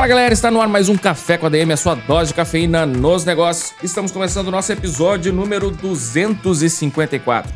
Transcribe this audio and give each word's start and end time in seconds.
Fala 0.00 0.08
galera, 0.08 0.32
está 0.32 0.50
no 0.50 0.62
ar 0.62 0.66
mais 0.66 0.88
um 0.88 0.96
Café 0.96 1.36
com 1.36 1.44
a 1.44 1.50
DM, 1.50 1.74
a 1.74 1.76
sua 1.76 1.94
dose 1.94 2.28
de 2.28 2.34
cafeína 2.34 2.86
nos 2.86 3.26
negócios. 3.26 3.74
Estamos 3.82 4.10
começando 4.10 4.48
o 4.48 4.50
nosso 4.50 4.72
episódio 4.72 5.30
número 5.30 5.70
254. 5.70 7.52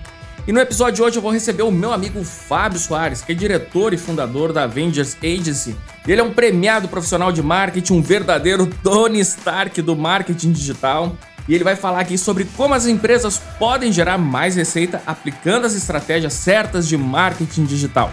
E 0.46 0.52
no 0.52 0.60
episódio 0.60 0.96
de 0.96 1.02
hoje 1.02 1.16
eu 1.16 1.22
vou 1.22 1.32
receber 1.32 1.62
o 1.62 1.70
meu 1.70 1.90
amigo 1.90 2.22
Fábio 2.22 2.78
Soares, 2.78 3.22
que 3.22 3.32
é 3.32 3.34
diretor 3.34 3.94
e 3.94 3.96
fundador 3.96 4.52
da 4.52 4.64
Avengers 4.64 5.16
Agency. 5.24 5.74
Ele 6.06 6.20
é 6.20 6.22
um 6.22 6.34
premiado 6.34 6.86
profissional 6.86 7.32
de 7.32 7.42
marketing, 7.42 7.94
um 7.94 8.02
verdadeiro 8.02 8.66
Tony 8.84 9.20
Stark 9.20 9.80
do 9.80 9.96
marketing 9.96 10.52
digital. 10.52 11.16
E 11.48 11.54
ele 11.54 11.64
vai 11.64 11.76
falar 11.76 12.00
aqui 12.00 12.18
sobre 12.18 12.44
como 12.58 12.74
as 12.74 12.86
empresas 12.86 13.40
podem 13.58 13.90
gerar 13.90 14.18
mais 14.18 14.54
receita 14.54 15.00
aplicando 15.06 15.64
as 15.64 15.74
estratégias 15.74 16.34
certas 16.34 16.86
de 16.86 16.98
marketing 16.98 17.64
digital. 17.64 18.12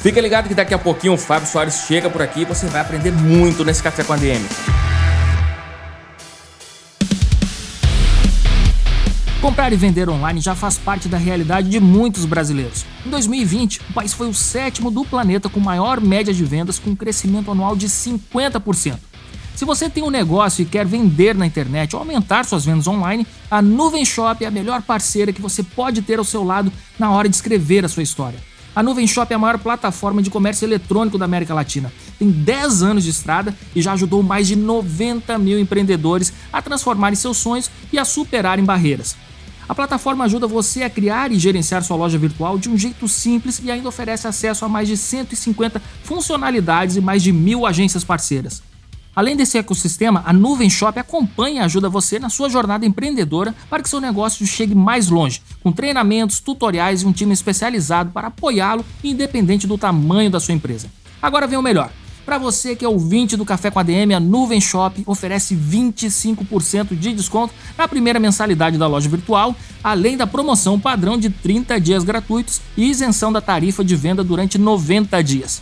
Fica 0.00 0.18
ligado 0.18 0.48
que 0.48 0.54
daqui 0.54 0.72
a 0.72 0.78
pouquinho 0.78 1.12
o 1.12 1.18
Fábio 1.18 1.46
Soares 1.46 1.84
chega 1.86 2.08
por 2.08 2.22
aqui 2.22 2.40
e 2.40 2.44
você 2.46 2.66
vai 2.68 2.80
aprender 2.80 3.12
muito 3.12 3.62
nesse 3.62 3.82
Café 3.82 4.02
com 4.02 4.14
a 4.14 4.16
DM. 4.16 4.42
Comprar 9.42 9.70
e 9.74 9.76
vender 9.76 10.08
online 10.08 10.40
já 10.40 10.54
faz 10.54 10.78
parte 10.78 11.06
da 11.06 11.18
realidade 11.18 11.68
de 11.68 11.78
muitos 11.78 12.24
brasileiros. 12.24 12.86
Em 13.04 13.10
2020, 13.10 13.80
o 13.90 13.92
país 13.92 14.14
foi 14.14 14.26
o 14.26 14.32
sétimo 14.32 14.90
do 14.90 15.04
planeta 15.04 15.50
com 15.50 15.60
maior 15.60 16.00
média 16.00 16.32
de 16.32 16.44
vendas, 16.44 16.78
com 16.78 16.90
um 16.90 16.96
crescimento 16.96 17.50
anual 17.50 17.76
de 17.76 17.86
50%. 17.86 18.98
Se 19.54 19.66
você 19.66 19.90
tem 19.90 20.02
um 20.02 20.08
negócio 20.08 20.62
e 20.62 20.64
quer 20.64 20.86
vender 20.86 21.34
na 21.34 21.44
internet 21.44 21.94
ou 21.94 22.00
aumentar 22.00 22.46
suas 22.46 22.64
vendas 22.64 22.86
online, 22.86 23.26
a 23.50 23.60
Nuvem 23.60 24.06
Shop 24.06 24.42
é 24.42 24.48
a 24.48 24.50
melhor 24.50 24.80
parceira 24.80 25.30
que 25.30 25.42
você 25.42 25.62
pode 25.62 26.00
ter 26.00 26.18
ao 26.18 26.24
seu 26.24 26.42
lado 26.42 26.72
na 26.98 27.10
hora 27.10 27.28
de 27.28 27.36
escrever 27.36 27.84
a 27.84 27.88
sua 27.88 28.02
história. 28.02 28.49
A 28.74 28.84
Nuvem 28.84 29.06
Shop 29.06 29.30
é 29.32 29.34
a 29.34 29.38
maior 29.38 29.58
plataforma 29.58 30.22
de 30.22 30.30
comércio 30.30 30.64
eletrônico 30.64 31.18
da 31.18 31.24
América 31.24 31.52
Latina. 31.52 31.92
Tem 32.18 32.30
10 32.30 32.82
anos 32.82 33.04
de 33.04 33.10
estrada 33.10 33.54
e 33.74 33.82
já 33.82 33.92
ajudou 33.94 34.22
mais 34.22 34.46
de 34.46 34.54
90 34.54 35.36
mil 35.38 35.58
empreendedores 35.58 36.32
a 36.52 36.62
transformarem 36.62 37.16
seus 37.16 37.36
sonhos 37.36 37.68
e 37.92 37.98
a 37.98 38.04
superarem 38.04 38.64
barreiras. 38.64 39.16
A 39.68 39.74
plataforma 39.74 40.24
ajuda 40.24 40.46
você 40.46 40.84
a 40.84 40.90
criar 40.90 41.32
e 41.32 41.38
gerenciar 41.38 41.82
sua 41.82 41.96
loja 41.96 42.18
virtual 42.18 42.58
de 42.58 42.68
um 42.68 42.76
jeito 42.76 43.08
simples 43.08 43.60
e 43.62 43.70
ainda 43.70 43.88
oferece 43.88 44.26
acesso 44.28 44.64
a 44.64 44.68
mais 44.68 44.86
de 44.86 44.96
150 44.96 45.82
funcionalidades 46.04 46.96
e 46.96 47.00
mais 47.00 47.22
de 47.22 47.32
mil 47.32 47.66
agências 47.66 48.04
parceiras. 48.04 48.62
Além 49.14 49.36
desse 49.36 49.58
ecossistema, 49.58 50.22
a 50.24 50.32
Nuvem 50.32 50.70
Shop 50.70 50.96
acompanha 50.98 51.62
e 51.62 51.64
ajuda 51.64 51.88
você 51.88 52.18
na 52.18 52.28
sua 52.28 52.48
jornada 52.48 52.86
empreendedora 52.86 53.54
para 53.68 53.82
que 53.82 53.88
seu 53.88 54.00
negócio 54.00 54.46
chegue 54.46 54.74
mais 54.74 55.08
longe, 55.08 55.42
com 55.62 55.72
treinamentos, 55.72 56.38
tutoriais 56.38 57.02
e 57.02 57.06
um 57.06 57.12
time 57.12 57.32
especializado 57.32 58.12
para 58.12 58.28
apoiá-lo, 58.28 58.84
independente 59.02 59.66
do 59.66 59.76
tamanho 59.76 60.30
da 60.30 60.38
sua 60.38 60.54
empresa. 60.54 60.88
Agora 61.20 61.46
vem 61.48 61.58
o 61.58 61.62
melhor. 61.62 61.90
Para 62.24 62.38
você 62.38 62.76
que 62.76 62.84
é 62.84 62.88
ouvinte 62.88 63.36
do 63.36 63.44
Café 63.44 63.72
com 63.72 63.80
a 63.80 63.82
DM, 63.82 64.14
a 64.14 64.20
Nuvem 64.20 64.60
Shop 64.60 65.02
oferece 65.04 65.56
25% 65.56 66.96
de 66.96 67.12
desconto 67.12 67.52
na 67.76 67.88
primeira 67.88 68.20
mensalidade 68.20 68.78
da 68.78 68.86
loja 68.86 69.08
virtual, 69.08 69.56
além 69.82 70.16
da 70.16 70.28
promoção 70.28 70.78
padrão 70.78 71.18
de 71.18 71.28
30 71.30 71.80
dias 71.80 72.04
gratuitos 72.04 72.60
e 72.76 72.88
isenção 72.88 73.32
da 73.32 73.40
tarifa 73.40 73.82
de 73.82 73.96
venda 73.96 74.22
durante 74.22 74.58
90 74.58 75.20
dias. 75.24 75.60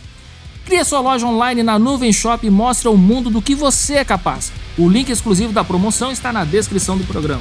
Crie 0.69 0.85
sua 0.85 1.01
loja 1.01 1.27
online 1.27 1.63
na 1.63 1.79
Nuvem 1.79 2.13
Shop 2.13 2.47
e 2.47 2.51
mostre 2.51 2.89
ao 2.89 2.95
mundo 2.95 3.31
do 3.31 3.41
que 3.41 3.55
você 3.55 3.95
é 3.95 4.05
capaz. 4.05 4.53
O 4.77 4.87
link 4.87 5.09
exclusivo 5.09 5.51
da 5.51 5.65
promoção 5.65 6.13
está 6.13 6.31
na 6.31 6.45
descrição 6.45 6.99
do 6.99 7.05
programa. 7.05 7.41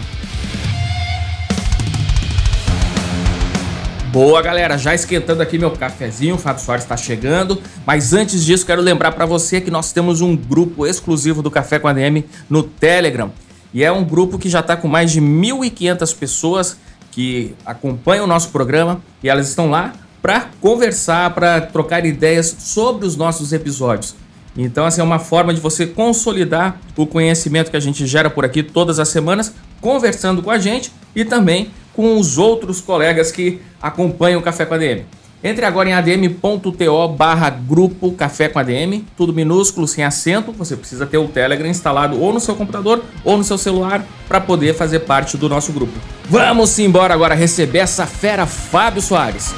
Boa 4.14 4.42
galera, 4.42 4.78
já 4.78 4.96
esquentando 4.96 5.44
aqui 5.44 5.60
meu 5.60 5.72
cafezinho, 5.72 6.36
o 6.36 6.38
Fábio 6.38 6.64
Soares 6.64 6.86
está 6.86 6.96
chegando. 6.96 7.62
Mas 7.86 8.14
antes 8.14 8.46
disso, 8.46 8.66
quero 8.66 8.82
lembrar 8.82 9.12
para 9.12 9.26
você 9.26 9.60
que 9.60 9.70
nós 9.70 9.92
temos 9.92 10.22
um 10.22 10.34
grupo 10.34 10.88
exclusivo 10.88 11.42
do 11.42 11.52
Café 11.52 11.80
com 11.80 11.90
a 11.90 11.92
DM 11.92 12.24
no 12.50 12.64
Telegram. 12.64 13.30
E 13.74 13.84
é 13.84 13.92
um 13.92 14.06
grupo 14.06 14.40
que 14.40 14.48
já 14.48 14.62
está 14.62 14.78
com 14.78 14.88
mais 14.88 15.12
de 15.12 15.20
1.500 15.20 16.16
pessoas 16.16 16.78
que 17.12 17.54
acompanham 17.66 18.24
o 18.24 18.28
nosso 18.28 18.52
programa 18.52 19.02
e 19.22 19.28
elas 19.28 19.50
estão 19.50 19.70
lá 19.70 19.92
para 20.28 20.50
conversar, 20.60 21.34
para 21.34 21.62
trocar 21.62 22.06
ideias 22.06 22.54
sobre 22.60 23.06
os 23.06 23.16
nossos 23.16 23.54
episódios. 23.54 24.14
Então, 24.58 24.86
assim, 24.86 25.00
é 25.00 25.04
uma 25.04 25.20
forma 25.20 25.54
de 25.54 25.62
você 25.62 25.88
consolidar 25.88 26.82
o 26.98 27.08
conhecimento 27.08 27.72
que 27.72 27.78
a 27.78 27.80
gente 27.80 28.06
gera 28.06 28.30
por 28.30 28.44
aqui 28.44 28.62
todas 28.62 29.00
as 29.00 29.08
semanas, 29.08 29.54
conversando 29.80 30.44
com 30.44 30.52
a 30.52 30.58
gente 30.58 30.92
e 31.16 31.24
também 31.24 31.72
com 31.94 32.20
os 32.20 32.38
outros 32.38 32.82
colegas 32.82 33.32
que 33.32 33.62
acompanham 33.82 34.42
o 34.42 34.44
Café 34.44 34.66
com 34.66 34.74
a 34.74 34.78
DM. 34.78 35.06
Entre 35.42 35.64
agora 35.64 35.88
em 35.88 35.94
adm.to 35.94 37.08
barra 37.08 37.50
grupo 37.50 38.12
Café 38.12 38.50
com 38.50 38.60
ADM, 38.60 39.06
tudo 39.16 39.32
minúsculo, 39.32 39.88
sem 39.88 40.04
acento. 40.04 40.52
Você 40.52 40.76
precisa 40.76 41.06
ter 41.06 41.20
o 41.20 41.30
Telegram 41.30 41.70
instalado 41.70 42.20
ou 42.20 42.34
no 42.34 42.42
seu 42.42 42.54
computador 42.54 43.02
ou 43.24 43.38
no 43.38 43.46
seu 43.46 43.58
celular 43.58 44.06
para 44.28 44.42
poder 44.42 44.74
fazer 44.76 45.00
parte 45.02 45.38
do 45.38 45.48
nosso 45.48 45.72
grupo. 45.72 45.94
Vamos 46.26 46.78
embora 46.80 47.14
agora 47.14 47.34
receber 47.34 47.80
essa 47.80 48.06
fera 48.06 48.46
Fábio 48.46 49.02
Soares. 49.02 49.56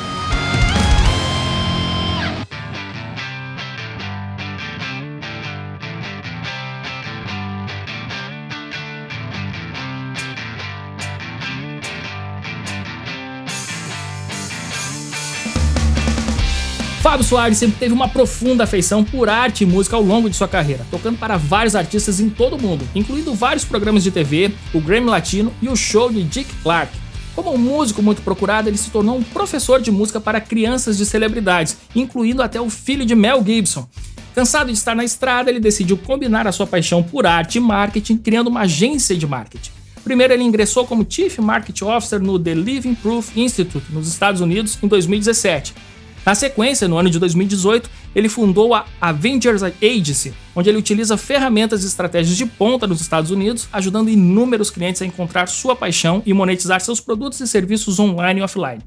Fábio 17.10 17.26
Soares 17.26 17.58
sempre 17.58 17.80
teve 17.80 17.92
uma 17.92 18.08
profunda 18.08 18.66
afeição 18.66 19.04
por 19.04 19.30
arte 19.30 19.64
e 19.64 19.66
música 19.66 19.96
ao 19.96 20.02
longo 20.04 20.30
de 20.30 20.36
sua 20.36 20.48
carreira, 20.48 20.86
tocando 20.92 21.18
para 21.18 21.38
vários 21.38 21.76
artistas 21.76 22.20
em 22.20 22.30
todo 22.30 22.56
o 22.56 22.62
mundo, 22.62 22.88
incluindo 22.94 23.34
vários 23.34 23.66
programas 23.66 24.04
de 24.04 24.12
TV, 24.12 24.52
o 24.76 24.80
Grammy 24.80 25.08
Latino 25.08 25.52
e 25.60 25.68
o 25.68 25.76
show 25.76 26.12
de 26.12 26.22
Dick 26.22 26.54
Clark. 26.62 26.96
Como 27.36 27.52
um 27.52 27.58
músico 27.58 28.04
muito 28.04 28.22
procurado, 28.22 28.70
ele 28.70 28.78
se 28.78 28.92
tornou 28.92 29.18
um 29.18 29.24
professor 29.24 29.82
de 29.82 29.90
música 29.90 30.22
para 30.22 30.40
crianças 30.40 31.00
de 31.00 31.04
celebridades, 31.04 31.78
incluindo 31.96 32.44
até 32.44 32.62
o 32.62 32.70
filho 32.70 33.04
de 33.04 33.16
Mel 33.16 33.44
Gibson. 33.44 33.90
Cansado 34.36 34.68
de 34.68 34.78
estar 34.78 34.96
na 34.96 35.04
estrada, 35.04 35.50
ele 35.50 35.60
decidiu 35.60 35.98
combinar 35.98 36.46
a 36.46 36.52
sua 36.52 36.68
paixão 36.68 37.02
por 37.02 37.26
arte 37.26 37.56
e 37.58 37.60
marketing, 37.60 38.18
criando 38.18 38.50
uma 38.50 38.62
agência 38.62 39.18
de 39.18 39.26
marketing. 39.26 39.72
Primeiro, 40.04 40.32
ele 40.32 40.44
ingressou 40.44 40.86
como 40.86 41.04
Chief 41.10 41.40
Marketing 41.40 41.86
Officer 41.86 42.22
no 42.22 42.38
The 42.38 42.54
Living 42.54 42.94
Proof 42.94 43.36
Institute, 43.36 43.92
nos 43.92 44.08
Estados 44.08 44.42
Unidos, 44.42 44.78
em 44.84 44.88
2017. 44.88 45.74
Na 46.26 46.36
sequência, 46.36 46.88
no 46.88 46.98
ano 46.98 47.10
de 47.10 47.20
2018, 47.20 47.90
ele 48.16 48.30
fundou 48.30 48.74
a 48.74 48.86
Avengers 49.00 49.62
Agency, 49.64 50.34
onde 50.56 50.70
ele 50.70 50.78
utiliza 50.78 51.18
ferramentas 51.18 51.84
e 51.84 51.88
estratégias 51.88 52.38
de 52.38 52.46
ponta 52.46 52.86
nos 52.86 53.02
Estados 53.02 53.32
Unidos, 53.32 53.68
ajudando 53.72 54.10
inúmeros 54.10 54.70
clientes 54.70 55.02
a 55.02 55.06
encontrar 55.06 55.48
sua 55.48 55.76
paixão 55.76 56.22
e 56.26 56.34
monetizar 56.34 56.82
seus 56.82 57.00
produtos 57.00 57.40
e 57.40 57.48
serviços 57.48 58.00
online 58.00 58.42
e 58.42 58.44
offline. 58.44 58.82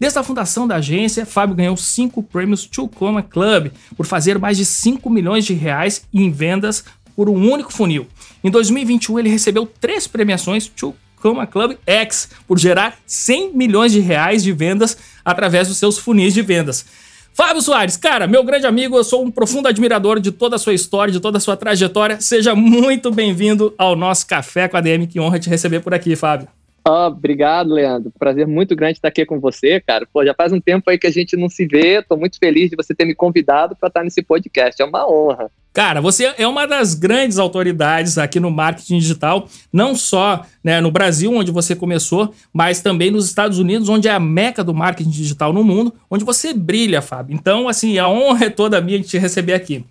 Desde 0.00 0.18
a 0.18 0.22
fundação 0.22 0.66
da 0.66 0.76
agência, 0.76 1.26
Fábio 1.26 1.54
ganhou 1.54 1.76
cinco 1.76 2.22
prêmios 2.22 2.68
Coma 2.94 3.22
Club 3.22 3.70
por 3.94 4.06
fazer 4.06 4.38
mais 4.38 4.56
de 4.56 4.64
5 4.64 5.10
milhões 5.10 5.44
de 5.44 5.52
reais 5.52 6.02
em 6.12 6.30
vendas 6.30 6.82
por 7.14 7.28
um 7.28 7.50
único 7.52 7.70
funil. 7.70 8.06
Em 8.42 8.50
2021, 8.50 9.18
ele 9.18 9.28
recebeu 9.28 9.66
três 9.66 10.06
premiações 10.06 10.72
como 10.74 10.96
a 11.40 11.46
Club 11.46 11.76
X, 11.86 12.30
por 12.46 12.58
gerar 12.58 12.96
100 13.06 13.52
milhões 13.54 13.92
de 13.92 14.00
reais 14.00 14.42
de 14.42 14.52
vendas 14.52 14.96
através 15.24 15.68
dos 15.68 15.76
seus 15.76 15.98
funis 15.98 16.32
de 16.32 16.42
vendas. 16.42 16.84
Fábio 17.32 17.62
Soares, 17.62 17.96
cara, 17.96 18.26
meu 18.26 18.42
grande 18.42 18.66
amigo, 18.66 18.96
eu 18.96 19.04
sou 19.04 19.24
um 19.24 19.30
profundo 19.30 19.68
admirador 19.68 20.18
de 20.20 20.32
toda 20.32 20.56
a 20.56 20.58
sua 20.58 20.74
história, 20.74 21.12
de 21.12 21.20
toda 21.20 21.38
a 21.38 21.40
sua 21.40 21.56
trajetória. 21.56 22.20
Seja 22.20 22.54
muito 22.54 23.10
bem-vindo 23.10 23.72
ao 23.78 23.94
nosso 23.94 24.26
Café 24.26 24.68
com 24.68 24.76
a 24.76 24.80
DM, 24.80 25.06
que 25.06 25.20
honra 25.20 25.38
te 25.38 25.48
receber 25.48 25.80
por 25.80 25.94
aqui, 25.94 26.16
Fábio. 26.16 26.48
Oh, 26.86 27.06
obrigado, 27.08 27.72
Leandro. 27.72 28.12
Prazer 28.18 28.46
muito 28.46 28.74
grande 28.74 28.94
estar 28.94 29.08
aqui 29.08 29.26
com 29.26 29.38
você, 29.38 29.80
cara. 29.80 30.06
Pô, 30.10 30.24
já 30.24 30.34
faz 30.34 30.52
um 30.52 30.60
tempo 30.60 30.88
aí 30.88 30.98
que 30.98 31.06
a 31.06 31.10
gente 31.12 31.36
não 31.36 31.48
se 31.48 31.66
vê. 31.66 32.02
Tô 32.02 32.16
muito 32.16 32.38
feliz 32.38 32.70
de 32.70 32.76
você 32.76 32.94
ter 32.94 33.04
me 33.04 33.14
convidado 33.14 33.76
para 33.76 33.88
estar 33.88 34.02
nesse 34.02 34.22
podcast. 34.22 34.80
É 34.80 34.84
uma 34.84 35.06
honra. 35.06 35.50
Cara, 35.72 36.00
você 36.00 36.34
é 36.36 36.48
uma 36.48 36.66
das 36.66 36.94
grandes 36.94 37.38
autoridades 37.38 38.18
aqui 38.18 38.40
no 38.40 38.50
marketing 38.50 38.98
digital, 38.98 39.46
não 39.72 39.94
só 39.94 40.44
né, 40.64 40.80
no 40.80 40.90
Brasil, 40.90 41.32
onde 41.32 41.52
você 41.52 41.76
começou, 41.76 42.34
mas 42.52 42.80
também 42.80 43.10
nos 43.10 43.26
Estados 43.26 43.58
Unidos, 43.58 43.88
onde 43.88 44.08
é 44.08 44.10
a 44.10 44.18
meca 44.18 44.64
do 44.64 44.74
marketing 44.74 45.10
digital 45.10 45.52
no 45.52 45.62
mundo, 45.62 45.94
onde 46.10 46.24
você 46.24 46.52
brilha, 46.52 47.00
Fábio. 47.00 47.34
Então, 47.34 47.68
assim, 47.68 47.98
a 47.98 48.08
honra 48.08 48.46
é 48.46 48.50
toda 48.50 48.80
minha 48.80 48.98
de 48.98 49.06
te 49.06 49.18
receber 49.18 49.52
aqui. 49.52 49.84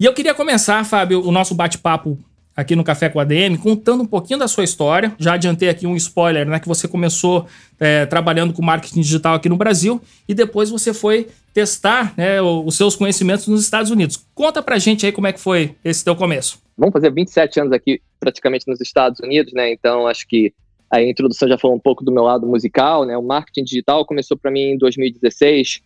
E 0.00 0.04
eu 0.06 0.14
queria 0.14 0.34
começar, 0.34 0.82
Fábio, 0.84 1.26
o 1.26 1.30
nosso 1.30 1.54
bate-papo 1.54 2.18
aqui 2.56 2.76
no 2.76 2.84
Café 2.84 3.08
com 3.08 3.18
a 3.18 3.24
DM, 3.24 3.56
contando 3.58 4.02
um 4.02 4.06
pouquinho 4.06 4.38
da 4.38 4.48
sua 4.48 4.64
história. 4.64 5.14
Já 5.18 5.34
adiantei 5.34 5.68
aqui 5.68 5.86
um 5.86 5.96
spoiler, 5.96 6.46
né? 6.46 6.60
Que 6.60 6.68
você 6.68 6.86
começou 6.86 7.46
é, 7.80 8.06
trabalhando 8.06 8.52
com 8.52 8.62
marketing 8.62 9.00
digital 9.00 9.34
aqui 9.34 9.48
no 9.48 9.56
Brasil 9.56 10.00
e 10.28 10.34
depois 10.34 10.70
você 10.70 10.92
foi 10.92 11.28
testar 11.52 12.14
né, 12.16 12.40
os 12.40 12.76
seus 12.76 12.96
conhecimentos 12.96 13.46
nos 13.46 13.62
Estados 13.62 13.90
Unidos. 13.90 14.24
Conta 14.34 14.62
pra 14.62 14.78
gente 14.78 15.04
aí 15.04 15.12
como 15.12 15.26
é 15.26 15.32
que 15.32 15.40
foi 15.40 15.74
esse 15.84 16.04
teu 16.04 16.16
começo. 16.16 16.60
Vamos 16.76 16.92
fazer 16.92 17.12
27 17.12 17.60
anos 17.60 17.72
aqui 17.72 18.00
praticamente 18.18 18.66
nos 18.66 18.80
Estados 18.80 19.20
Unidos, 19.20 19.52
né? 19.52 19.70
Então 19.72 20.06
acho 20.06 20.26
que 20.26 20.52
a 20.90 21.02
introdução 21.02 21.48
já 21.48 21.58
falou 21.58 21.76
um 21.76 21.80
pouco 21.80 22.04
do 22.04 22.12
meu 22.12 22.22
lado 22.22 22.46
musical, 22.46 23.04
né? 23.04 23.16
O 23.16 23.22
marketing 23.22 23.64
digital 23.64 24.04
começou 24.04 24.36
para 24.36 24.50
mim 24.50 24.72
em 24.72 24.78
2016 24.78 25.80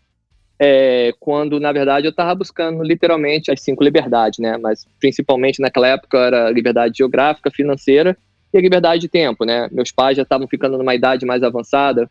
é, 0.59 1.13
quando 1.21 1.61
na 1.61 1.71
verdade 1.73 2.07
eu 2.07 2.11
estava 2.11 2.35
buscando 2.35 2.83
literalmente 2.83 3.51
as 3.51 3.61
cinco 3.61 3.85
liberdades, 3.85 4.39
né? 4.39 4.57
Mas 4.57 4.87
principalmente 4.99 5.61
naquela 5.61 5.89
época 5.89 6.19
era 6.19 6.51
liberdade 6.51 6.99
geográfica, 6.99 7.51
financeira 7.51 8.17
e 8.53 8.59
a 8.59 8.61
liberdade 8.61 9.03
de 9.03 9.09
tempo, 9.09 9.45
né? 9.45 9.69
Meus 9.71 9.93
pais 9.93 10.17
já 10.17 10.23
estavam 10.23 10.49
ficando 10.49 10.79
numa 10.79 10.95
idade 10.95 11.27
mais 11.27 11.43
avançada, 11.43 12.09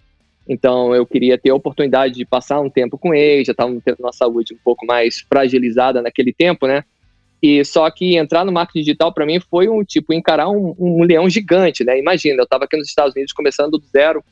então 0.48 0.94
eu 0.94 1.06
queria 1.06 1.38
ter 1.38 1.50
a 1.50 1.56
oportunidade 1.56 2.14
de 2.14 2.26
passar 2.26 2.60
um 2.60 2.70
tempo 2.70 2.98
com 2.98 3.14
eles, 3.14 3.48
já 3.48 3.52
estavam 3.52 3.80
tendo 3.80 3.98
uma 4.00 4.14
saúde 4.14 4.54
um 4.54 4.60
pouco 4.64 4.86
mais 4.86 5.26
fragilizada 5.28 6.02
naquele 6.02 6.32
tempo, 6.32 6.68
né? 6.68 6.84
E 7.42 7.64
só 7.66 7.90
que 7.90 8.16
entrar 8.16 8.46
no 8.46 8.52
marketing 8.52 8.80
digital 8.80 9.14
para 9.14 9.26
mim 9.26 9.40
foi 9.40 9.68
um 9.68 9.84
tipo 9.84 10.14
encarar 10.14 10.50
um, 10.50 10.76
um 10.78 11.04
leão 11.04 11.28
gigante, 11.30 11.84
né? 11.84 11.98
Imagina, 11.98 12.40
eu 12.40 12.44
estava 12.44 12.66
aqui 12.66 12.78
nos 12.78 12.88
Estados 12.88 13.14
Unidos 13.16 13.34
começando 13.34 13.72
do 13.72 13.86
zero 13.88 14.24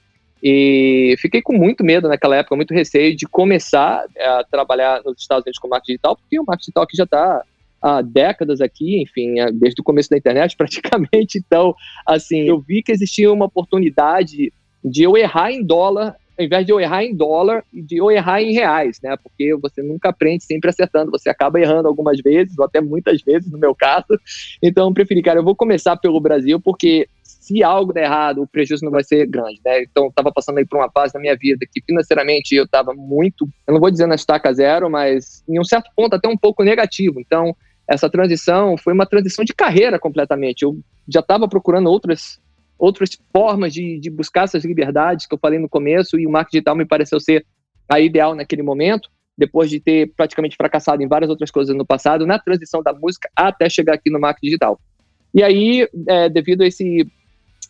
e 0.46 1.16
fiquei 1.20 1.42
com 1.42 1.54
muito 1.54 1.86
medo 1.86 2.10
naquela 2.10 2.36
época, 2.36 2.58
muito 2.58 2.74
receio 2.74 3.16
de 3.16 3.26
começar 3.26 4.04
a 4.20 4.44
trabalhar 4.44 5.02
nos 5.06 5.22
Estados 5.22 5.46
Unidos 5.46 5.58
com 5.58 5.70
marketing 5.70 5.94
digital, 5.94 6.18
porque 6.18 6.38
o 6.38 6.44
marketing 6.44 6.66
digital 6.66 6.84
aqui 6.84 6.98
já 6.98 7.04
está 7.06 7.44
há 7.82 8.02
décadas 8.02 8.60
aqui, 8.60 9.02
enfim, 9.02 9.36
desde 9.54 9.80
o 9.80 9.84
começo 9.84 10.10
da 10.10 10.18
internet 10.18 10.56
praticamente. 10.58 11.38
Então, 11.38 11.74
assim, 12.06 12.42
eu 12.42 12.60
vi 12.60 12.84
que 12.84 12.92
existia 12.92 13.32
uma 13.32 13.46
oportunidade 13.46 14.52
de 14.84 15.04
eu 15.04 15.16
errar 15.16 15.54
em 15.54 15.64
dólar, 15.64 16.16
ao 16.38 16.44
invés 16.46 16.66
de 16.66 16.74
eu 16.74 16.80
errar 16.80 17.06
em 17.06 17.16
dólar, 17.16 17.64
de 17.72 17.98
eu 17.98 18.12
errar 18.12 18.42
em 18.42 18.52
reais, 18.52 19.00
né? 19.02 19.16
Porque 19.24 19.56
você 19.56 19.82
nunca 19.82 20.10
aprende 20.10 20.44
sempre 20.44 20.70
acertando, 20.70 21.12
você 21.12 21.30
acaba 21.30 21.58
errando 21.58 21.88
algumas 21.88 22.20
vezes, 22.20 22.58
ou 22.58 22.66
até 22.66 22.82
muitas 22.82 23.22
vezes, 23.22 23.50
no 23.50 23.58
meu 23.58 23.74
caso. 23.74 24.20
Então, 24.62 24.88
eu 24.88 24.94
preferi, 24.94 25.22
cara, 25.22 25.40
eu 25.40 25.44
vou 25.44 25.56
começar 25.56 25.96
pelo 25.96 26.20
Brasil, 26.20 26.60
porque 26.60 27.08
se 27.44 27.62
algo 27.62 27.92
der 27.92 28.06
errado, 28.06 28.42
o 28.42 28.48
prejuízo 28.48 28.86
não 28.86 28.92
vai 28.92 29.04
ser 29.04 29.26
grande, 29.28 29.60
né? 29.66 29.84
Então, 29.84 30.08
estava 30.08 30.32
passando 30.32 30.60
aí 30.60 30.66
por 30.66 30.78
uma 30.80 30.90
fase 30.90 31.14
na 31.14 31.20
minha 31.20 31.36
vida 31.36 31.66
que 31.70 31.82
financeiramente 31.82 32.56
eu 32.56 32.64
estava 32.64 32.94
muito, 32.94 33.46
eu 33.68 33.74
não 33.74 33.82
vou 33.82 33.92
dizer 33.92 34.08
na 34.08 34.16
estaca 34.16 34.54
zero, 34.54 34.90
mas 34.90 35.44
em 35.48 35.60
um 35.60 35.64
certo 35.64 35.92
ponto 35.94 36.16
até 36.16 36.30
um 36.30 36.38
pouco 36.38 36.64
negativo. 36.64 37.20
Então, 37.20 37.54
essa 37.86 38.10
transição 38.10 38.78
foi 38.78 38.94
uma 38.94 39.06
transição 39.06 39.44
de 39.44 39.54
carreira 39.54 40.00
completamente. 40.00 40.62
Eu 40.62 40.80
já 41.06 41.20
estava 41.20 41.46
procurando 41.46 41.90
outras 41.90 42.42
outras 42.80 43.12
formas 43.32 43.74
de, 43.74 44.00
de 44.00 44.10
buscar 44.10 44.46
essas 44.46 44.66
liberdades 44.66 45.26
que 45.26 45.34
eu 45.34 45.40
falei 45.40 45.60
no 45.60 45.70
começo 45.70 46.20
e 46.20 46.26
o 46.26 46.30
marketing 46.30 46.58
digital 46.58 46.76
me 46.76 46.86
pareceu 46.86 47.20
ser 47.20 47.46
a 47.88 48.00
ideal 48.00 48.36
naquele 48.36 48.64
momento 48.64 49.10
depois 49.38 49.70
de 49.70 49.80
ter 49.80 50.12
praticamente 50.16 50.56
fracassado 50.56 51.02
em 51.02 51.08
várias 51.08 51.30
outras 51.30 51.52
coisas 51.52 51.76
no 51.76 51.86
passado, 51.86 52.26
na 52.26 52.40
transição 52.40 52.82
da 52.82 52.94
música 52.94 53.30
até 53.36 53.70
chegar 53.70 53.96
aqui 53.96 54.10
no 54.10 54.20
marketing 54.20 54.48
digital. 54.48 54.80
E 55.34 55.42
aí, 55.42 55.88
é, 56.08 56.30
devido 56.30 56.62
a 56.62 56.68
esse 56.68 57.08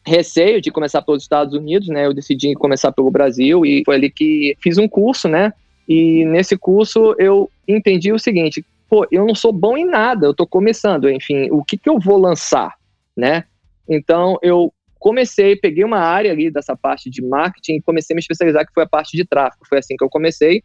receio 0.06 0.62
de 0.62 0.72
começar 0.72 1.02
pelos 1.02 1.24
Estados 1.24 1.54
Unidos, 1.54 1.88
né? 1.88 2.06
Eu 2.06 2.14
decidi 2.14 2.54
começar 2.56 2.92
pelo 2.92 3.12
Brasil 3.12 3.66
e 3.66 3.84
foi 3.86 3.96
ali 3.96 4.10
que 4.10 4.56
fiz 4.62 4.78
um 4.78 4.88
curso, 4.88 5.28
né? 5.28 5.54
E 5.88 6.26
nesse 6.26 6.58
curso 6.58 7.16
eu 7.18 7.50
entendi 7.68 8.12
o 8.12 8.20
seguinte: 8.20 8.66
pô, 8.90 9.08
eu 9.12 9.26
não 9.26 9.36
sou 9.36 9.52
bom 9.52 9.78
em 9.78 9.86
nada, 9.86 10.26
eu 10.26 10.32
estou 10.32 10.48
começando, 10.48 11.10
enfim, 11.10 11.50
o 11.52 11.64
que, 11.64 11.78
que 11.78 11.90
eu 11.90 12.00
vou 12.00 12.18
lançar, 12.18 12.74
né? 13.16 13.46
Então 13.90 14.38
eu 14.42 14.74
comecei, 15.00 15.56
peguei 15.56 15.84
uma 15.84 16.00
área 16.00 16.32
ali 16.32 16.50
dessa 16.50 16.78
parte 16.78 17.10
de 17.10 17.22
marketing 17.22 17.76
e 17.76 17.82
comecei 17.82 18.14
a 18.14 18.16
me 18.16 18.22
especializar, 18.22 18.66
que 18.66 18.74
foi 18.74 18.84
a 18.84 18.88
parte 18.88 19.18
de 19.18 19.26
tráfego. 19.26 19.66
Foi 19.68 19.78
assim 19.78 19.98
que 19.98 20.04
eu 20.04 20.10
comecei. 20.10 20.64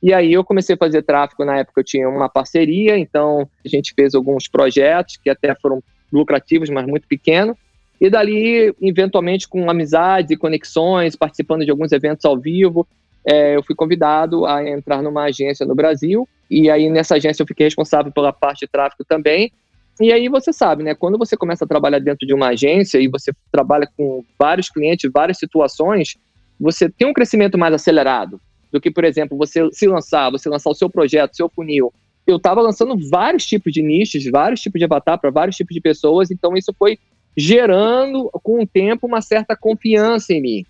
E 0.00 0.12
aí 0.12 0.32
eu 0.32 0.44
comecei 0.44 0.74
a 0.74 0.78
fazer 0.78 1.02
tráfego, 1.02 1.44
na 1.44 1.58
época 1.58 1.80
eu 1.80 1.84
tinha 1.84 2.08
uma 2.08 2.28
parceria, 2.28 2.98
então 2.98 3.48
a 3.64 3.68
gente 3.68 3.92
fez 3.94 4.14
alguns 4.14 4.48
projetos 4.48 5.16
que 5.16 5.30
até 5.30 5.54
foram 5.54 5.82
lucrativos, 6.12 6.68
mas 6.70 6.86
muito 6.86 7.06
pequenos. 7.06 7.56
E 8.02 8.10
dali, 8.10 8.74
eventualmente, 8.82 9.46
com 9.46 9.70
amizades 9.70 10.32
e 10.32 10.36
conexões, 10.36 11.14
participando 11.14 11.64
de 11.64 11.70
alguns 11.70 11.92
eventos 11.92 12.24
ao 12.24 12.36
vivo, 12.36 12.84
é, 13.24 13.54
eu 13.54 13.62
fui 13.62 13.76
convidado 13.76 14.44
a 14.44 14.68
entrar 14.68 15.00
numa 15.00 15.22
agência 15.22 15.64
no 15.64 15.72
Brasil. 15.72 16.28
E 16.50 16.68
aí, 16.68 16.90
nessa 16.90 17.14
agência, 17.14 17.44
eu 17.44 17.46
fiquei 17.46 17.64
responsável 17.64 18.10
pela 18.10 18.32
parte 18.32 18.62
de 18.62 18.66
tráfego 18.66 19.04
também. 19.04 19.52
E 20.00 20.12
aí, 20.12 20.28
você 20.28 20.52
sabe, 20.52 20.82
né? 20.82 20.96
Quando 20.96 21.16
você 21.16 21.36
começa 21.36 21.64
a 21.64 21.68
trabalhar 21.68 22.00
dentro 22.00 22.26
de 22.26 22.34
uma 22.34 22.48
agência 22.48 22.98
e 22.98 23.06
você 23.06 23.30
trabalha 23.52 23.88
com 23.96 24.24
vários 24.36 24.68
clientes, 24.68 25.08
várias 25.08 25.38
situações, 25.38 26.16
você 26.58 26.90
tem 26.90 27.06
um 27.06 27.12
crescimento 27.12 27.56
mais 27.56 27.72
acelerado 27.72 28.40
do 28.72 28.80
que, 28.80 28.90
por 28.90 29.04
exemplo, 29.04 29.38
você 29.38 29.68
se 29.70 29.86
lançar, 29.86 30.28
você 30.28 30.48
lançar 30.48 30.70
o 30.70 30.74
seu 30.74 30.90
projeto, 30.90 31.36
seu 31.36 31.48
funil. 31.48 31.94
Eu 32.26 32.38
estava 32.38 32.60
lançando 32.60 32.98
vários 33.08 33.46
tipos 33.46 33.72
de 33.72 33.80
nichos, 33.80 34.24
vários 34.28 34.60
tipos 34.60 34.80
de 34.80 34.84
avatar 34.84 35.20
para 35.20 35.30
vários 35.30 35.54
tipos 35.54 35.72
de 35.72 35.80
pessoas, 35.80 36.32
então 36.32 36.56
isso 36.56 36.74
foi 36.76 36.98
gerando 37.36 38.30
com 38.42 38.62
o 38.62 38.66
tempo 38.66 39.06
uma 39.06 39.20
certa 39.20 39.56
confiança 39.56 40.32
em 40.32 40.40
mim. 40.40 40.66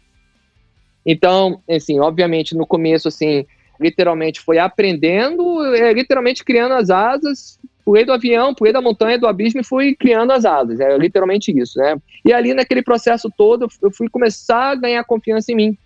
Então, 1.05 1.61
assim, 1.69 1.99
obviamente 1.99 2.55
no 2.55 2.67
começo 2.67 3.09
assim, 3.09 3.45
literalmente 3.81 4.41
foi 4.41 4.59
aprendendo, 4.59 5.65
é, 5.75 5.93
literalmente 5.93 6.45
criando 6.45 6.75
as 6.75 6.91
asas, 6.91 7.59
pulei 7.85 8.05
do 8.05 8.13
avião, 8.13 8.55
pulei 8.55 8.73
da 8.73 8.81
montanha, 8.81 9.19
do 9.19 9.27
abismo 9.27 9.61
e 9.61 9.65
fui 9.65 9.95
criando 9.95 10.31
as 10.31 10.45
asas, 10.45 10.79
é 10.79 10.97
literalmente 10.97 11.51
isso, 11.57 11.79
né? 11.79 11.97
E 12.25 12.33
ali 12.33 12.55
naquele 12.55 12.83
processo 12.83 13.29
todo, 13.37 13.67
eu 13.83 13.91
fui 13.91 14.09
começar 14.09 14.71
a 14.71 14.75
ganhar 14.77 15.03
confiança 15.05 15.51
em 15.51 15.57
mim, 15.57 15.79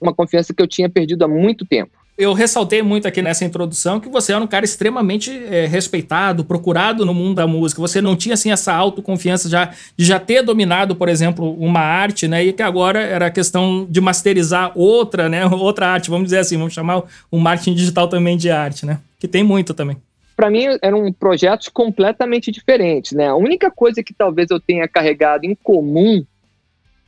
uma 0.00 0.14
confiança 0.14 0.54
que 0.54 0.62
eu 0.62 0.66
tinha 0.66 0.88
perdido 0.88 1.24
há 1.24 1.28
muito 1.28 1.66
tempo 1.66 2.05
eu 2.18 2.32
ressaltei 2.32 2.82
muito 2.82 3.06
aqui 3.06 3.20
nessa 3.20 3.44
introdução 3.44 4.00
que 4.00 4.08
você 4.08 4.32
era 4.32 4.42
um 4.42 4.46
cara 4.46 4.64
extremamente 4.64 5.30
é, 5.30 5.66
respeitado, 5.66 6.44
procurado 6.44 7.04
no 7.04 7.12
mundo 7.12 7.34
da 7.34 7.46
música. 7.46 7.80
Você 7.80 8.00
não 8.00 8.16
tinha 8.16 8.32
assim 8.32 8.50
essa 8.50 8.72
autoconfiança 8.72 9.50
já 9.50 9.72
de 9.96 10.04
já 10.04 10.18
ter 10.18 10.42
dominado, 10.42 10.96
por 10.96 11.10
exemplo, 11.10 11.52
uma 11.58 11.80
arte, 11.80 12.26
né? 12.26 12.42
E 12.42 12.52
que 12.54 12.62
agora 12.62 13.00
era 13.00 13.30
questão 13.30 13.86
de 13.88 14.00
masterizar 14.00 14.72
outra, 14.74 15.28
né? 15.28 15.44
Outra 15.66 15.88
arte, 15.88 16.10
vamos 16.10 16.26
dizer 16.26 16.38
assim, 16.38 16.56
vamos 16.56 16.72
chamar 16.72 17.02
o 17.30 17.38
marketing 17.38 17.74
digital 17.74 18.08
também 18.08 18.36
de 18.36 18.50
arte, 18.50 18.86
né? 18.86 19.00
Que 19.18 19.26
tem 19.26 19.42
muito 19.42 19.74
também. 19.74 19.96
Para 20.36 20.50
mim 20.50 20.66
eram 20.80 21.12
projetos 21.12 21.68
completamente 21.68 22.50
diferentes, 22.50 23.12
né? 23.12 23.28
A 23.28 23.34
única 23.34 23.70
coisa 23.70 24.02
que 24.02 24.14
talvez 24.14 24.50
eu 24.50 24.60
tenha 24.60 24.86
carregado 24.86 25.44
em 25.44 25.54
comum 25.54 26.24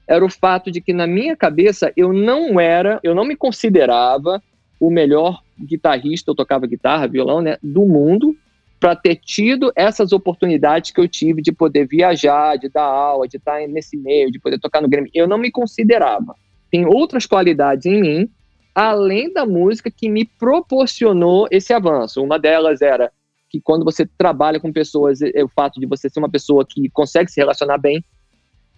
era 0.07 0.25
o 0.25 0.31
fato 0.31 0.73
de 0.73 0.81
que 0.81 0.93
na 0.93 1.07
minha 1.07 1.37
cabeça 1.37 1.93
eu 1.97 2.13
não 2.13 2.59
era, 2.59 2.99
eu 3.03 3.15
não 3.15 3.25
me 3.25 3.37
considerava 3.37 4.43
o 4.81 4.91
melhor 4.91 5.43
guitarrista, 5.59 6.31
eu 6.31 6.35
tocava 6.35 6.67
guitarra, 6.67 7.09
violão, 7.09 7.41
né, 7.41 7.57
do 7.63 7.85
mundo, 7.85 8.37
para 8.79 8.95
ter 8.95 9.17
tido 9.17 9.73
essas 9.75 10.13
oportunidades 10.13 10.93
que 10.93 11.01
eu 11.01 11.09
tive 11.09 11.43
de 11.43 11.51
poder 11.51 11.87
viajar, 11.87 12.57
de 12.57 12.69
dar 12.69 12.85
aula, 12.85 13.27
de 13.27 13.37
estar 13.37 13.67
nesse 13.67 13.97
meio, 13.97 14.31
de 14.31 14.39
poder 14.39 14.59
tocar 14.59 14.81
no 14.81 14.89
Grêmio. 14.89 15.11
Eu 15.13 15.27
não 15.27 15.37
me 15.37 15.51
considerava. 15.51 16.35
Tem 16.71 16.87
outras 16.87 17.27
qualidades 17.27 17.87
em 17.87 18.01
mim, 18.01 18.31
além 18.75 19.33
da 19.33 19.45
música, 19.45 19.91
que 19.91 20.09
me 20.09 20.25
proporcionou 20.25 21.49
esse 21.51 21.73
avanço. 21.73 22.23
Uma 22.23 22.39
delas 22.39 22.81
era 22.81 23.11
que 23.51 23.61
quando 23.61 23.85
você 23.85 24.07
trabalha 24.07 24.61
com 24.61 24.73
pessoas, 24.73 25.21
é 25.23 25.43
o 25.43 25.49
fato 25.49 25.81
de 25.81 25.87
você 25.87 26.09
ser 26.09 26.21
uma 26.21 26.31
pessoa 26.31 26.65
que 26.69 26.89
consegue 26.91 27.31
se 27.31 27.41
relacionar 27.41 27.79
bem 27.79 28.05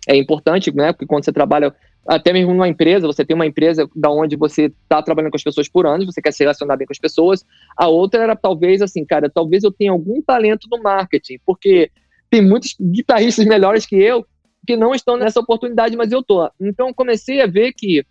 é 0.08 0.16
importante, 0.16 0.74
né? 0.74 0.92
Porque 0.92 1.06
quando 1.06 1.24
você 1.24 1.32
trabalha 1.32 1.74
até 2.06 2.32
mesmo 2.32 2.52
numa 2.52 2.68
empresa, 2.68 3.06
você 3.06 3.24
tem 3.24 3.34
uma 3.34 3.46
empresa 3.46 3.88
da 3.94 4.10
onde 4.10 4.36
você 4.36 4.64
está 4.64 5.02
trabalhando 5.02 5.30
com 5.30 5.36
as 5.36 5.42
pessoas 5.42 5.68
por 5.68 5.86
anos, 5.86 6.06
você 6.06 6.20
quer 6.20 6.32
se 6.32 6.42
relacionar 6.42 6.76
bem 6.76 6.86
com 6.86 6.92
as 6.92 6.98
pessoas. 6.98 7.44
A 7.76 7.88
outra 7.88 8.22
era 8.22 8.34
talvez 8.34 8.82
assim, 8.82 9.04
cara, 9.04 9.30
talvez 9.30 9.62
eu 9.64 9.70
tenha 9.70 9.92
algum 9.92 10.20
talento 10.22 10.66
no 10.70 10.82
marketing, 10.82 11.38
porque 11.44 11.90
tem 12.30 12.42
muitos 12.42 12.74
guitarristas 12.80 13.44
melhores 13.46 13.86
que 13.86 13.96
eu 13.96 14.26
que 14.66 14.76
não 14.76 14.94
estão 14.94 15.16
nessa 15.16 15.40
oportunidade, 15.40 15.96
mas 15.96 16.12
eu 16.12 16.22
tô. 16.22 16.48
Então 16.60 16.92
comecei 16.92 17.40
a 17.40 17.46
ver 17.46 17.72
que 17.72 18.04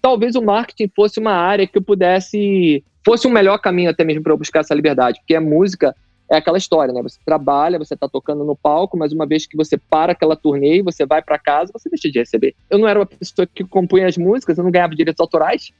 talvez 0.00 0.36
o 0.36 0.42
marketing 0.42 0.90
fosse 0.94 1.18
uma 1.18 1.32
área 1.32 1.66
que 1.66 1.76
eu 1.76 1.82
pudesse 1.82 2.84
fosse 3.04 3.26
um 3.26 3.30
melhor 3.30 3.58
caminho 3.58 3.90
até 3.90 4.04
mesmo 4.04 4.22
para 4.22 4.32
eu 4.32 4.38
buscar 4.38 4.60
essa 4.60 4.74
liberdade, 4.74 5.18
porque 5.20 5.34
a 5.34 5.40
música 5.40 5.94
é 6.30 6.36
aquela 6.36 6.58
história, 6.58 6.92
né? 6.92 7.02
Você 7.02 7.18
trabalha, 7.24 7.78
você 7.78 7.96
tá 7.96 8.08
tocando 8.08 8.44
no 8.44 8.54
palco, 8.54 8.96
mas 8.96 9.12
uma 9.12 9.26
vez 9.26 9.46
que 9.46 9.56
você 9.56 9.78
para 9.78 10.12
aquela 10.12 10.36
turnê 10.36 10.78
e 10.78 10.82
você 10.82 11.06
vai 11.06 11.22
para 11.22 11.38
casa, 11.38 11.72
você 11.72 11.88
deixa 11.88 12.10
de 12.10 12.18
receber. 12.18 12.54
Eu 12.68 12.78
não 12.78 12.86
era 12.86 12.98
uma 12.98 13.06
pessoa 13.06 13.46
que 13.46 13.64
compunha 13.64 14.06
as 14.06 14.18
músicas, 14.18 14.58
eu 14.58 14.64
não 14.64 14.70
ganhava 14.70 14.94
direitos 14.94 15.20
autorais. 15.20 15.70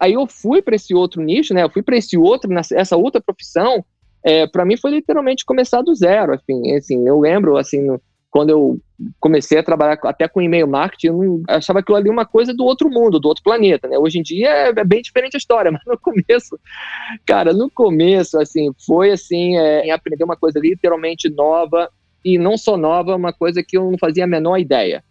Aí 0.00 0.12
eu 0.12 0.26
fui 0.26 0.62
para 0.62 0.76
esse 0.76 0.94
outro 0.94 1.22
nicho, 1.22 1.52
né? 1.52 1.62
Eu 1.64 1.70
fui 1.70 1.82
para 1.82 1.96
esse 1.96 2.16
outro, 2.16 2.50
essa 2.74 2.96
outra 2.96 3.20
profissão. 3.20 3.84
É, 4.22 4.46
para 4.46 4.64
mim 4.64 4.76
foi 4.76 4.92
literalmente 4.92 5.44
começar 5.44 5.82
do 5.82 5.94
zero, 5.94 6.34
assim. 6.34 6.76
assim 6.76 7.08
eu 7.08 7.18
lembro, 7.18 7.56
assim, 7.56 7.80
no, 7.80 8.00
quando 8.30 8.50
eu 8.50 8.78
comecei 9.20 9.58
a 9.58 9.62
trabalhar 9.62 9.98
até 10.04 10.26
com 10.26 10.40
e-mail 10.40 10.66
marketing, 10.66 11.06
eu 11.08 11.16
não, 11.16 11.42
achava 11.48 11.80
aquilo 11.80 11.96
ali 11.96 12.08
uma 12.08 12.24
coisa 12.24 12.54
do 12.54 12.64
outro 12.64 12.88
mundo, 12.90 13.20
do 13.20 13.28
outro 13.28 13.42
planeta, 13.42 13.88
né? 13.88 13.98
Hoje 13.98 14.18
em 14.18 14.22
dia 14.22 14.48
é, 14.48 14.68
é 14.68 14.84
bem 14.84 15.02
diferente 15.02 15.36
a 15.36 15.38
história, 15.38 15.70
mas 15.72 15.82
no 15.86 15.98
começo, 15.98 16.58
cara, 17.26 17.52
no 17.52 17.70
começo, 17.70 18.38
assim, 18.38 18.70
foi 18.86 19.10
assim, 19.10 19.56
é, 19.56 19.90
aprender 19.90 20.24
uma 20.24 20.36
coisa 20.36 20.58
literalmente 20.58 21.28
nova, 21.28 21.90
e 22.24 22.38
não 22.38 22.58
só 22.58 22.76
nova, 22.76 23.14
uma 23.14 23.32
coisa 23.32 23.62
que 23.62 23.76
eu 23.76 23.88
não 23.88 23.96
fazia 23.96 24.24
a 24.24 24.26
menor 24.26 24.58
ideia. 24.58 25.04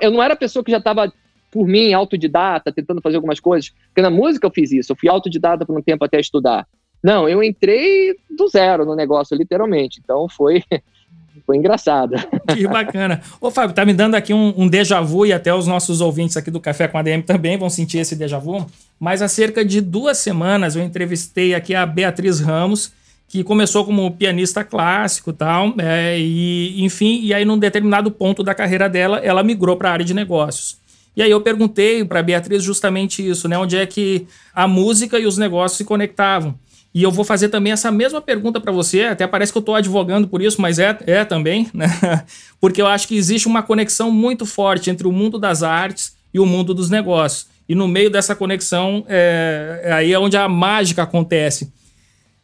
Eu 0.00 0.10
não 0.10 0.22
era 0.22 0.34
pessoa 0.34 0.64
que 0.64 0.72
já 0.72 0.78
estava, 0.78 1.12
por 1.50 1.66
mim, 1.68 1.92
autodidata, 1.92 2.72
tentando 2.72 3.00
fazer 3.00 3.16
algumas 3.16 3.38
coisas, 3.38 3.70
porque 3.86 4.02
na 4.02 4.10
música 4.10 4.46
eu 4.46 4.50
fiz 4.50 4.72
isso, 4.72 4.90
eu 4.90 4.96
fui 4.96 5.08
autodidata 5.08 5.64
por 5.64 5.78
um 5.78 5.82
tempo 5.82 6.04
até 6.04 6.18
estudar. 6.18 6.66
Não, 7.02 7.28
eu 7.28 7.42
entrei 7.42 8.14
do 8.36 8.48
zero 8.48 8.84
no 8.84 8.94
negócio, 8.94 9.36
literalmente. 9.36 10.00
Então 10.02 10.28
foi 10.28 10.62
foi 11.46 11.56
engraçado. 11.56 12.16
Que 12.54 12.66
bacana. 12.66 13.20
Ô, 13.40 13.50
Fábio, 13.50 13.74
tá 13.74 13.84
me 13.84 13.92
dando 13.92 14.14
aqui 14.14 14.34
um, 14.34 14.54
um 14.56 14.68
déjà 14.68 15.00
vu 15.00 15.26
e 15.26 15.32
até 15.32 15.54
os 15.54 15.66
nossos 15.66 16.00
ouvintes 16.00 16.36
aqui 16.36 16.50
do 16.50 16.60
Café 16.60 16.86
com 16.86 16.98
a 16.98 17.02
DM 17.02 17.22
também 17.22 17.56
vão 17.56 17.70
sentir 17.70 17.98
esse 17.98 18.14
déjà 18.14 18.38
vu. 18.38 18.66
Mas 18.98 19.22
há 19.22 19.28
cerca 19.28 19.64
de 19.64 19.80
duas 19.80 20.18
semanas 20.18 20.76
eu 20.76 20.82
entrevistei 20.82 21.54
aqui 21.54 21.74
a 21.74 21.84
Beatriz 21.84 22.40
Ramos, 22.40 22.92
que 23.28 23.42
começou 23.42 23.84
como 23.84 24.10
pianista 24.10 24.62
clássico 24.62 25.32
tal, 25.32 25.74
é, 25.78 26.18
e 26.18 26.84
enfim, 26.84 27.20
e 27.22 27.32
aí 27.32 27.44
num 27.44 27.58
determinado 27.58 28.10
ponto 28.10 28.42
da 28.42 28.54
carreira 28.54 28.88
dela, 28.88 29.18
ela 29.20 29.42
migrou 29.42 29.76
para 29.76 29.88
a 29.88 29.92
área 29.92 30.04
de 30.04 30.12
negócios. 30.12 30.76
E 31.16 31.22
aí 31.22 31.30
eu 31.30 31.40
perguntei 31.40 32.04
para 32.04 32.22
Beatriz 32.22 32.62
justamente 32.62 33.26
isso, 33.26 33.48
né? 33.48 33.58
Onde 33.58 33.76
é 33.76 33.86
que 33.86 34.26
a 34.54 34.66
música 34.66 35.18
e 35.18 35.26
os 35.26 35.36
negócios 35.36 35.78
se 35.78 35.84
conectavam? 35.84 36.54
E 36.94 37.02
eu 37.02 37.10
vou 37.10 37.24
fazer 37.24 37.48
também 37.48 37.72
essa 37.72 37.90
mesma 37.90 38.20
pergunta 38.20 38.60
para 38.60 38.70
você, 38.70 39.04
até 39.04 39.26
parece 39.26 39.50
que 39.50 39.56
eu 39.56 39.60
estou 39.60 39.74
advogando 39.74 40.28
por 40.28 40.42
isso, 40.42 40.60
mas 40.60 40.78
é, 40.78 40.98
é 41.06 41.24
também, 41.24 41.68
né? 41.72 41.86
Porque 42.60 42.82
eu 42.82 42.86
acho 42.86 43.08
que 43.08 43.16
existe 43.16 43.48
uma 43.48 43.62
conexão 43.62 44.10
muito 44.10 44.44
forte 44.44 44.90
entre 44.90 45.06
o 45.06 45.12
mundo 45.12 45.38
das 45.38 45.62
artes 45.62 46.14
e 46.34 46.38
o 46.38 46.44
mundo 46.44 46.74
dos 46.74 46.90
negócios. 46.90 47.46
E 47.66 47.74
no 47.74 47.88
meio 47.88 48.10
dessa 48.10 48.36
conexão, 48.36 49.04
é, 49.08 49.80
é 49.84 49.92
aí 49.92 50.12
é 50.12 50.18
onde 50.18 50.36
a 50.36 50.46
mágica 50.48 51.02
acontece. 51.02 51.72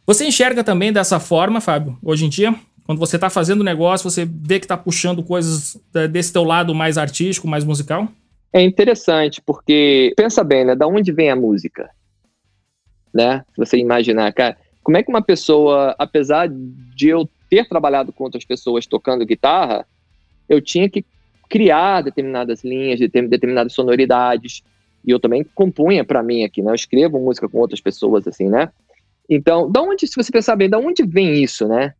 Você 0.07 0.25
enxerga 0.25 0.63
também 0.63 0.91
dessa 0.91 1.19
forma, 1.19 1.61
Fábio, 1.61 1.95
hoje 2.01 2.25
em 2.25 2.29
dia? 2.29 2.55
Quando 2.87 2.97
você 2.97 3.17
está 3.17 3.29
fazendo 3.29 3.63
negócio, 3.63 4.09
você 4.09 4.25
vê 4.25 4.57
que 4.57 4.65
está 4.65 4.75
puxando 4.75 5.21
coisas 5.21 5.77
é, 5.93 6.07
desse 6.07 6.33
teu 6.33 6.43
lado 6.43 6.73
mais 6.73 6.97
artístico, 6.97 7.47
mais 7.47 7.63
musical? 7.63 8.07
É 8.51 8.63
interessante, 8.63 9.39
porque 9.45 10.11
pensa 10.17 10.43
bem, 10.43 10.65
né? 10.65 10.75
Da 10.75 10.87
onde 10.87 11.11
vem 11.11 11.29
a 11.29 11.35
música? 11.35 11.87
Né? 13.13 13.43
Se 13.53 13.57
você 13.57 13.77
imaginar, 13.77 14.31
cara, 14.33 14.57
como 14.83 14.97
é 14.97 15.03
que 15.03 15.09
uma 15.09 15.21
pessoa, 15.21 15.95
apesar 15.97 16.49
de 16.49 17.09
eu 17.09 17.29
ter 17.49 17.67
trabalhado 17.67 18.13
com 18.13 18.23
outras 18.23 18.45
pessoas 18.45 18.85
tocando 18.85 19.25
guitarra, 19.25 19.85
eu 20.47 20.61
tinha 20.61 20.89
que 20.89 21.05
criar 21.49 22.01
determinadas 22.01 22.63
linhas, 22.63 22.99
determinadas 22.99 23.73
sonoridades, 23.73 24.63
e 25.05 25.11
eu 25.11 25.19
também 25.19 25.43
compunha 25.55 26.03
para 26.03 26.21
mim 26.21 26.43
aqui, 26.43 26.61
né? 26.61 26.71
Eu 26.71 26.75
escrevo 26.75 27.19
música 27.19 27.47
com 27.47 27.57
outras 27.57 27.81
pessoas, 27.81 28.27
assim, 28.27 28.47
né? 28.47 28.69
Então, 29.29 29.71
da 29.71 29.81
onde, 29.81 30.07
se 30.07 30.15
você 30.15 30.31
pensar 30.31 30.55
bem, 30.55 30.69
da 30.69 30.77
onde 30.77 31.03
vem 31.05 31.41
isso, 31.41 31.67
né? 31.67 31.93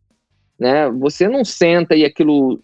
né? 0.59 0.89
Você 0.89 1.27
não 1.27 1.45
senta 1.45 1.95
e 1.95 2.03
aquilo 2.03 2.61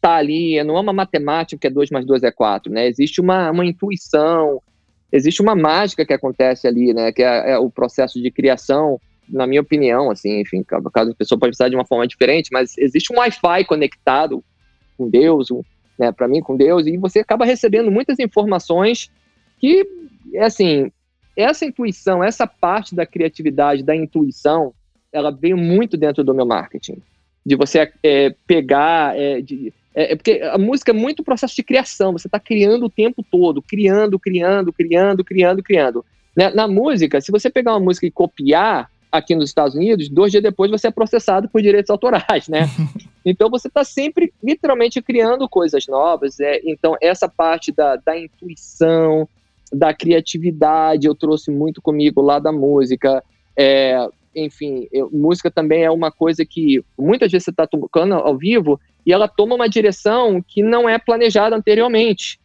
tá 0.00 0.16
ali, 0.16 0.62
não 0.64 0.76
é 0.76 0.80
uma 0.80 0.92
matemática 0.92 1.60
que 1.60 1.66
é 1.66 1.70
2 1.70 1.90
mais 1.90 2.06
2 2.06 2.22
é 2.22 2.30
4, 2.32 2.72
né? 2.72 2.88
Existe 2.88 3.20
uma, 3.20 3.50
uma 3.50 3.64
intuição, 3.64 4.60
existe 5.12 5.42
uma 5.42 5.54
mágica 5.54 6.04
que 6.04 6.12
acontece 6.12 6.66
ali, 6.66 6.92
né? 6.92 7.12
Que 7.12 7.22
é, 7.22 7.52
é 7.52 7.58
o 7.58 7.70
processo 7.70 8.20
de 8.20 8.30
criação, 8.30 9.00
na 9.28 9.46
minha 9.46 9.60
opinião, 9.60 10.10
assim, 10.10 10.40
enfim, 10.40 10.62
cada 10.62 11.14
pessoa 11.14 11.38
pode 11.38 11.52
pensar 11.52 11.68
de 11.68 11.76
uma 11.76 11.86
forma 11.86 12.06
diferente, 12.06 12.50
mas 12.52 12.76
existe 12.76 13.12
um 13.12 13.18
Wi-Fi 13.18 13.64
conectado 13.64 14.42
com 14.96 15.08
Deus, 15.08 15.50
um, 15.50 15.62
né? 15.98 16.12
Para 16.12 16.28
mim, 16.28 16.40
com 16.40 16.56
Deus, 16.56 16.86
e 16.86 16.96
você 16.96 17.20
acaba 17.20 17.44
recebendo 17.44 17.90
muitas 17.90 18.18
informações 18.18 19.10
que, 19.58 19.86
é 20.34 20.44
assim, 20.44 20.90
essa 21.36 21.64
intuição, 21.64 22.22
essa 22.24 22.46
parte 22.46 22.94
da 22.94 23.06
criatividade, 23.06 23.82
da 23.82 23.94
intuição, 23.94 24.72
ela 25.12 25.30
veio 25.30 25.56
muito 25.56 25.96
dentro 25.96 26.22
do 26.24 26.34
meu 26.34 26.46
marketing. 26.46 27.02
De 27.44 27.56
você 27.56 27.90
é, 28.02 28.34
pegar, 28.46 29.18
é, 29.18 29.40
de, 29.40 29.72
é, 29.94 30.12
é, 30.12 30.16
porque 30.16 30.40
a 30.42 30.58
música 30.58 30.92
é 30.92 30.94
muito 30.94 31.24
processo 31.24 31.54
de 31.54 31.62
criação, 31.62 32.12
você 32.12 32.28
está 32.28 32.38
criando 32.38 32.86
o 32.86 32.90
tempo 32.90 33.24
todo, 33.28 33.60
criando, 33.60 34.18
criando, 34.18 34.72
criando, 34.72 35.24
criando, 35.24 35.62
criando. 35.62 36.04
Né? 36.36 36.50
Na 36.50 36.68
música, 36.68 37.20
se 37.20 37.32
você 37.32 37.50
pegar 37.50 37.72
uma 37.72 37.80
música 37.80 38.06
e 38.06 38.10
copiar 38.10 38.90
aqui 39.10 39.34
nos 39.34 39.50
Estados 39.50 39.74
Unidos, 39.74 40.08
dois 40.08 40.30
dias 40.30 40.42
depois 40.42 40.70
você 40.70 40.86
é 40.86 40.90
processado 40.90 41.48
por 41.48 41.60
direitos 41.60 41.90
autorais, 41.90 42.46
né? 42.48 42.68
então 43.26 43.50
você 43.50 43.66
está 43.66 43.82
sempre, 43.82 44.32
literalmente, 44.42 45.02
criando 45.02 45.48
coisas 45.48 45.86
novas. 45.88 46.38
É, 46.38 46.60
então, 46.64 46.96
essa 47.00 47.28
parte 47.28 47.72
da, 47.72 47.96
da 47.96 48.16
intuição, 48.16 49.28
da 49.72 49.92
criatividade, 49.92 51.08
eu 51.08 51.14
trouxe 51.14 51.50
muito 51.50 51.82
comigo 51.82 52.22
lá 52.22 52.38
da 52.38 52.52
música. 52.52 53.22
É, 53.56 54.08
enfim, 54.34 54.86
eu, 54.92 55.10
música 55.12 55.50
também 55.50 55.82
é 55.82 55.90
uma 55.90 56.12
coisa 56.12 56.44
que 56.44 56.84
muitas 56.96 57.32
vezes 57.32 57.44
você 57.44 57.50
está 57.50 57.66
tocando 57.66 58.14
ao 58.14 58.36
vivo 58.36 58.80
e 59.04 59.12
ela 59.12 59.28
toma 59.28 59.54
uma 59.54 59.68
direção 59.68 60.42
que 60.46 60.62
não 60.62 60.88
é 60.88 60.98
planejada 60.98 61.56
anteriormente. 61.56 62.38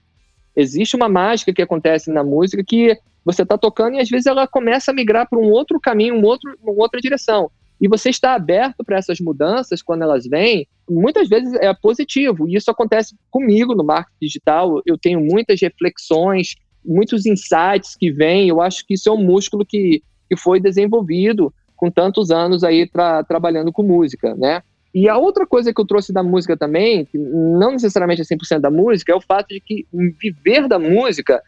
Existe 0.56 0.96
uma 0.96 1.10
mágica 1.10 1.54
que 1.54 1.62
acontece 1.62 2.12
na 2.12 2.24
música 2.24 2.64
que 2.66 2.98
você 3.24 3.42
está 3.42 3.58
tocando 3.58 3.96
e 3.96 4.00
às 4.00 4.10
vezes 4.10 4.28
ela 4.28 4.48
começa 4.48 4.92
a 4.92 4.94
migrar 4.94 5.28
para 5.28 5.40
um 5.40 5.50
outro 5.50 5.80
caminho, 5.80 6.16
um 6.16 6.24
outro, 6.24 6.56
uma 6.62 6.74
outra 6.74 7.02
direção. 7.02 7.52
E 7.82 7.88
você 7.88 8.10
está 8.10 8.36
aberto 8.36 8.84
para 8.86 8.98
essas 8.98 9.20
mudanças 9.20 9.82
quando 9.82 10.04
elas 10.04 10.26
vêm, 10.26 10.68
muitas 10.90 11.28
vezes 11.28 11.54
é 11.56 11.74
positivo. 11.74 12.48
E 12.48 12.56
isso 12.56 12.72
acontece 12.72 13.16
comigo 13.30 13.76
no 13.76 13.84
marketing 13.84 14.18
digital. 14.22 14.82
Eu 14.86 14.98
tenho 14.98 15.20
muitas 15.20 15.60
reflexões, 15.60 16.56
muitos 16.86 17.26
insights 17.26 17.96
que 17.96 18.12
vêm. 18.12 18.48
Eu 18.48 18.62
acho 18.62 18.86
que 18.86 18.94
isso 18.94 19.10
é 19.10 19.12
um 19.12 19.24
músculo 19.24 19.66
que, 19.66 20.02
que 20.30 20.38
foi 20.38 20.60
desenvolvido 20.60 21.54
com 21.76 21.92
tantos 21.92 22.32
anos 22.32 22.64
aí 22.64 22.88
tra 22.88 23.24
trabalhando 23.24 23.72
com 23.74 23.84
música, 23.84 24.34
né? 24.36 24.64
E 24.96 25.10
a 25.10 25.18
outra 25.18 25.46
coisa 25.46 25.74
que 25.74 25.82
eu 25.82 25.86
trouxe 25.86 26.14
da 26.14 26.24
música 26.24 26.56
também, 26.56 27.04
que 27.04 27.18
não 27.18 27.74
necessariamente 27.74 28.22
é 28.22 28.24
100% 28.24 28.60
da 28.60 28.72
música, 28.72 29.12
é 29.12 29.16
o 29.16 29.20
fato 29.20 29.50
de 29.50 29.60
que 29.60 29.86
viver 29.92 30.70
da 30.70 30.80
música 30.80 31.44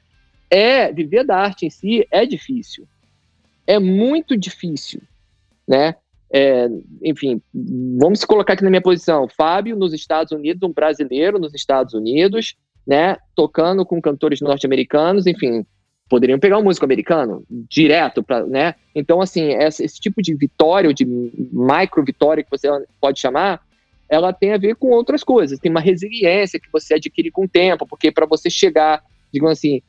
é, 0.50 0.92
viver 0.92 1.24
da 1.24 1.38
arte 1.38 1.66
em 1.66 1.70
si 1.70 2.06
é 2.12 2.26
difícil. 2.26 2.86
É 3.66 3.80
muito 3.80 4.36
difícil, 4.36 5.02
né? 5.66 5.96
É, 6.30 6.68
enfim, 7.02 7.42
vamos 7.98 8.20
se 8.20 8.28
colocar 8.28 8.52
aqui 8.52 8.66
na 8.66 8.70
minha 8.70 8.82
posição. 8.82 9.30
Fábio 9.30 9.78
nos 9.78 9.94
Estados 9.94 10.34
Unidos, 10.34 10.70
um 10.70 10.74
brasileiro 10.74 11.40
nos 11.40 11.54
Estados 11.56 11.94
Unidos, 11.94 12.58
né? 12.86 13.16
Tocando 13.34 13.86
com 13.86 14.02
cantores 14.02 14.42
norte-americanos, 14.42 15.26
enfim, 15.26 15.66
poderiam 16.10 16.40
pegar 16.40 16.58
um 16.58 16.64
músico 16.64 16.86
americano 16.86 17.44
direto 17.50 18.24
para, 18.24 18.46
né? 18.46 18.76
Então 18.96 19.22
assim, 19.22 19.54
esse, 19.54 19.88
tipo 20.00 20.22
de 20.22 20.34
vitória, 20.34 20.88
ou 20.88 20.94
de 20.94 21.06
micro 21.06 22.04
vitória 22.04 22.44
que 22.44 22.52
você 22.52 22.68
pode 23.00 23.20
chamar, 23.20 23.62
ela 24.10 24.32
tem 24.32 24.54
a 24.54 24.58
ver 24.58 24.76
com 24.76 24.90
outras 24.90 25.24
coisas. 25.24 25.60
Tem 25.60 25.70
uma 25.70 25.82
resiliência 25.82 26.60
que 26.60 26.72
você 26.72 26.96
adquire 26.96 27.32
com 27.32 27.46
o 27.46 27.50
tempo, 27.50 27.86
porque 27.86 28.12
para 28.12 28.26
você 28.26 28.50
chegar, 28.50 29.04
digamos 29.32 29.58
assim, 29.58 29.82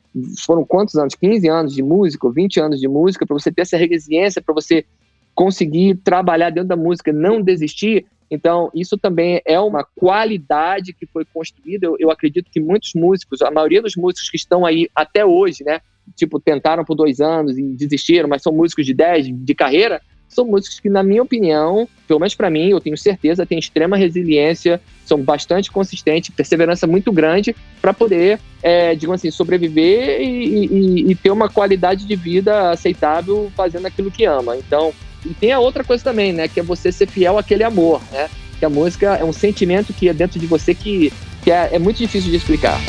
foram 0.45 0.65
quantos 0.65 0.95
anos? 0.95 1.15
15 1.15 1.47
anos 1.47 1.73
de 1.73 1.81
música, 1.81 2.29
20 2.29 2.59
anos 2.59 2.79
de 2.79 2.87
música, 2.87 3.25
para 3.25 3.33
você 3.33 3.51
ter 3.51 3.61
essa 3.61 3.77
resiliência, 3.77 4.41
para 4.41 4.53
você 4.53 4.85
conseguir 5.33 5.95
trabalhar 6.03 6.49
dentro 6.49 6.69
da 6.69 6.75
música, 6.75 7.13
não 7.13 7.41
desistir. 7.41 8.05
Então, 8.29 8.69
isso 8.75 8.97
também 8.97 9.41
é 9.45 9.59
uma 9.59 9.83
qualidade 9.83 10.93
que 10.93 11.05
foi 11.05 11.25
construída. 11.25 11.87
Eu, 11.87 11.95
eu 11.97 12.11
acredito 12.11 12.51
que 12.51 12.59
muitos 12.59 12.93
músicos, 12.93 13.41
a 13.41 13.49
maioria 13.49 13.81
dos 13.81 13.95
músicos 13.95 14.29
que 14.29 14.37
estão 14.37 14.65
aí 14.65 14.89
até 14.93 15.25
hoje, 15.25 15.63
né, 15.63 15.79
tipo, 16.15 16.39
tentaram 16.39 16.83
por 16.83 16.95
dois 16.95 17.19
anos 17.19 17.57
e 17.57 17.63
desistiram, 17.75 18.27
mas 18.27 18.41
são 18.41 18.53
músicos 18.53 18.85
de 18.85 18.93
10, 18.93 19.27
de 19.31 19.55
carreira, 19.55 20.01
são 20.29 20.45
músicos 20.45 20.79
que, 20.79 20.89
na 20.89 21.01
minha 21.01 21.23
opinião, 21.23 21.89
pelo 22.07 22.19
menos 22.19 22.35
para 22.35 22.49
mim, 22.49 22.69
eu 22.69 22.79
tenho 22.79 22.95
certeza, 22.95 23.45
têm 23.45 23.57
extrema 23.57 23.97
resiliência, 23.97 24.79
são 25.03 25.21
bastante 25.21 25.71
consistentes, 25.71 26.29
perseverança 26.29 26.85
muito 26.85 27.11
grande 27.11 27.55
para 27.81 27.93
poder, 27.93 28.39
é, 28.61 28.93
digamos 28.93 29.19
assim, 29.19 29.31
sobreviver 29.31 30.21
e, 30.21 30.67
e, 30.67 31.11
e, 31.11 31.15
ter 31.15 31.31
uma 31.31 31.49
qualidade 31.49 32.05
de 32.05 32.15
vida 32.15 32.69
aceitável 32.69 33.51
fazendo 33.55 33.87
aquilo 33.87 34.11
que 34.11 34.23
ama. 34.23 34.55
Então, 34.55 34.93
e 35.25 35.33
tem 35.33 35.51
a 35.51 35.59
outra 35.59 35.83
coisa 35.83 36.03
também, 36.03 36.31
né, 36.31 36.47
que 36.47 36.59
é 36.59 36.63
você 36.63 36.91
ser 36.91 37.07
fiel 37.07 37.37
àquele 37.37 37.63
amor, 37.63 38.01
né? 38.11 38.29
Que 38.59 38.65
a 38.65 38.69
música 38.69 39.15
é 39.15 39.23
um 39.23 39.33
sentimento 39.33 39.93
que 39.93 40.09
é 40.09 40.13
dentro 40.13 40.39
de 40.39 40.45
você 40.45 40.75
que, 40.75 41.11
que 41.43 41.51
é, 41.51 41.69
é 41.73 41.79
muito 41.79 41.97
difícil 41.97 42.29
de 42.29 42.37
explicar. 42.37 42.79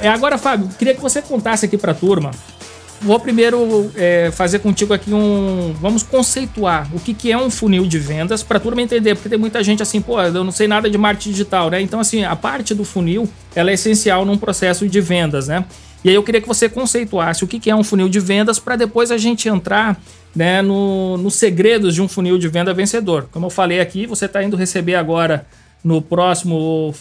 É, 0.00 0.08
agora, 0.08 0.38
Fábio, 0.38 0.68
queria 0.78 0.94
que 0.94 1.00
você 1.00 1.20
contasse 1.20 1.66
aqui 1.66 1.76
para 1.76 1.92
a 1.92 1.94
turma 1.94 2.30
vou 3.00 3.18
primeiro 3.18 3.90
é, 3.96 4.30
fazer 4.30 4.58
contigo 4.58 4.92
aqui 4.92 5.12
um. 5.12 5.74
Vamos 5.80 6.02
conceituar 6.02 6.88
o 6.94 7.00
que, 7.00 7.14
que 7.14 7.32
é 7.32 7.38
um 7.38 7.50
funil 7.50 7.86
de 7.86 7.98
vendas 7.98 8.42
para 8.42 8.58
a 8.58 8.60
turma 8.60 8.82
entender, 8.82 9.14
porque 9.14 9.28
tem 9.28 9.38
muita 9.38 9.62
gente 9.64 9.82
assim, 9.82 10.00
pô, 10.00 10.20
eu 10.20 10.44
não 10.44 10.52
sei 10.52 10.68
nada 10.68 10.88
de 10.88 10.98
marketing 10.98 11.30
digital, 11.30 11.70
né? 11.70 11.80
Então, 11.80 11.98
assim, 11.98 12.24
a 12.24 12.36
parte 12.36 12.74
do 12.74 12.84
funil 12.84 13.28
ela 13.54 13.70
é 13.70 13.74
essencial 13.74 14.24
num 14.24 14.36
processo 14.36 14.86
de 14.86 15.00
vendas, 15.00 15.48
né? 15.48 15.64
E 16.04 16.08
aí 16.08 16.14
eu 16.14 16.22
queria 16.22 16.40
que 16.40 16.48
você 16.48 16.68
conceituasse 16.68 17.44
o 17.44 17.46
que, 17.46 17.58
que 17.58 17.70
é 17.70 17.76
um 17.76 17.84
funil 17.84 18.08
de 18.08 18.20
vendas 18.20 18.58
para 18.58 18.76
depois 18.76 19.10
a 19.10 19.18
gente 19.18 19.48
entrar 19.48 20.00
né, 20.34 20.62
no, 20.62 21.18
nos 21.18 21.34
segredos 21.34 21.94
de 21.94 22.00
um 22.00 22.08
funil 22.08 22.38
de 22.38 22.48
venda 22.48 22.72
vencedor. 22.72 23.28
Como 23.30 23.46
eu 23.46 23.50
falei 23.50 23.80
aqui, 23.80 24.06
você 24.06 24.24
está 24.24 24.42
indo 24.42 24.56
receber 24.56 24.94
agora 24.94 25.46
no 25.84 26.00
próximo 26.00 26.94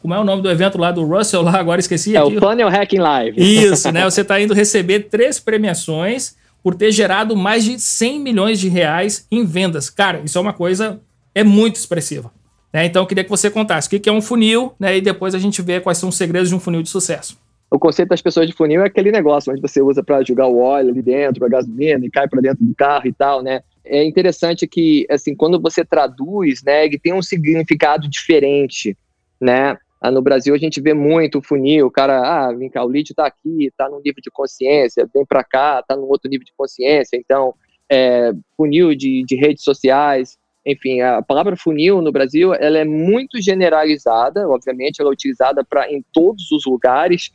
como 0.00 0.14
é 0.14 0.18
o 0.18 0.24
nome 0.24 0.42
do 0.42 0.50
evento 0.50 0.78
lá 0.78 0.90
do 0.90 1.04
Russell 1.04 1.42
lá? 1.42 1.58
Agora 1.58 1.80
esqueci. 1.80 2.16
É 2.16 2.20
aqui. 2.20 2.36
o 2.36 2.40
Funnel 2.40 2.68
Hacking 2.68 2.98
Live. 2.98 3.40
Isso, 3.40 3.92
né? 3.92 4.04
Você 4.08 4.22
está 4.22 4.40
indo 4.40 4.54
receber 4.54 5.00
três 5.00 5.38
premiações 5.38 6.36
por 6.62 6.74
ter 6.74 6.90
gerado 6.90 7.36
mais 7.36 7.64
de 7.64 7.78
100 7.78 8.20
milhões 8.20 8.58
de 8.58 8.68
reais 8.68 9.26
em 9.30 9.44
vendas. 9.44 9.90
Cara, 9.90 10.20
isso 10.24 10.36
é 10.36 10.40
uma 10.40 10.52
coisa 10.52 11.00
é 11.34 11.44
muito 11.44 11.76
expressiva. 11.76 12.32
Né? 12.72 12.86
Então 12.86 13.02
eu 13.02 13.06
queria 13.06 13.24
que 13.24 13.30
você 13.30 13.50
contasse 13.50 13.88
o 13.88 14.00
que 14.00 14.08
é 14.08 14.12
um 14.12 14.22
funil, 14.22 14.72
né? 14.78 14.96
E 14.96 15.00
depois 15.00 15.34
a 15.34 15.38
gente 15.38 15.60
vê 15.60 15.80
quais 15.80 15.98
são 15.98 16.08
os 16.08 16.16
segredos 16.16 16.48
de 16.48 16.54
um 16.54 16.60
funil 16.60 16.82
de 16.82 16.88
sucesso. 16.88 17.38
O 17.70 17.78
conceito 17.78 18.08
das 18.08 18.20
pessoas 18.20 18.48
de 18.48 18.52
funil 18.52 18.82
é 18.82 18.86
aquele 18.86 19.12
negócio 19.12 19.52
onde 19.52 19.62
você 19.62 19.80
usa 19.80 20.02
para 20.02 20.24
jogar 20.24 20.48
o 20.48 20.58
óleo 20.58 20.90
ali 20.90 21.02
dentro, 21.02 21.44
a 21.44 21.48
gasolina 21.48 22.04
e 22.04 22.10
cai 22.10 22.28
para 22.28 22.40
dentro 22.40 22.64
do 22.64 22.74
carro 22.74 23.06
e 23.06 23.12
tal, 23.12 23.42
né? 23.42 23.62
É 23.84 24.04
interessante 24.04 24.66
que, 24.66 25.06
assim, 25.08 25.34
quando 25.36 25.60
você 25.60 25.84
traduz, 25.84 26.62
né, 26.64 26.84
ele 26.84 26.98
tem 26.98 27.12
um 27.12 27.22
significado 27.22 28.08
diferente, 28.08 28.96
né? 29.40 29.78
Ah, 30.00 30.10
no 30.10 30.22
Brasil 30.22 30.54
a 30.54 30.58
gente 30.58 30.80
vê 30.80 30.94
muito 30.94 31.38
o 31.38 31.42
funil, 31.42 31.86
o 31.86 31.90
cara, 31.90 32.20
ah, 32.20 32.52
vem 32.52 32.70
cá, 32.70 32.82
o 32.82 32.88
lead 32.88 33.10
está 33.10 33.26
aqui, 33.26 33.66
está 33.66 33.88
num 33.88 34.00
nível 34.00 34.22
de 34.22 34.30
consciência, 34.30 35.08
vem 35.12 35.26
para 35.26 35.44
cá, 35.44 35.80
está 35.80 35.94
num 35.94 36.08
outro 36.08 36.30
nível 36.30 36.44
de 36.44 36.52
consciência, 36.56 37.16
então, 37.16 37.54
é, 37.90 38.32
funil 38.56 38.94
de, 38.94 39.22
de 39.24 39.36
redes 39.36 39.62
sociais, 39.62 40.38
enfim, 40.64 41.00
a 41.00 41.20
palavra 41.20 41.54
funil 41.56 42.00
no 42.00 42.12
Brasil, 42.12 42.54
ela 42.54 42.78
é 42.78 42.84
muito 42.84 43.42
generalizada, 43.42 44.48
obviamente, 44.48 45.00
ela 45.00 45.10
é 45.10 45.12
utilizada 45.12 45.62
para 45.62 45.92
em 45.92 46.02
todos 46.12 46.50
os 46.50 46.64
lugares, 46.64 47.30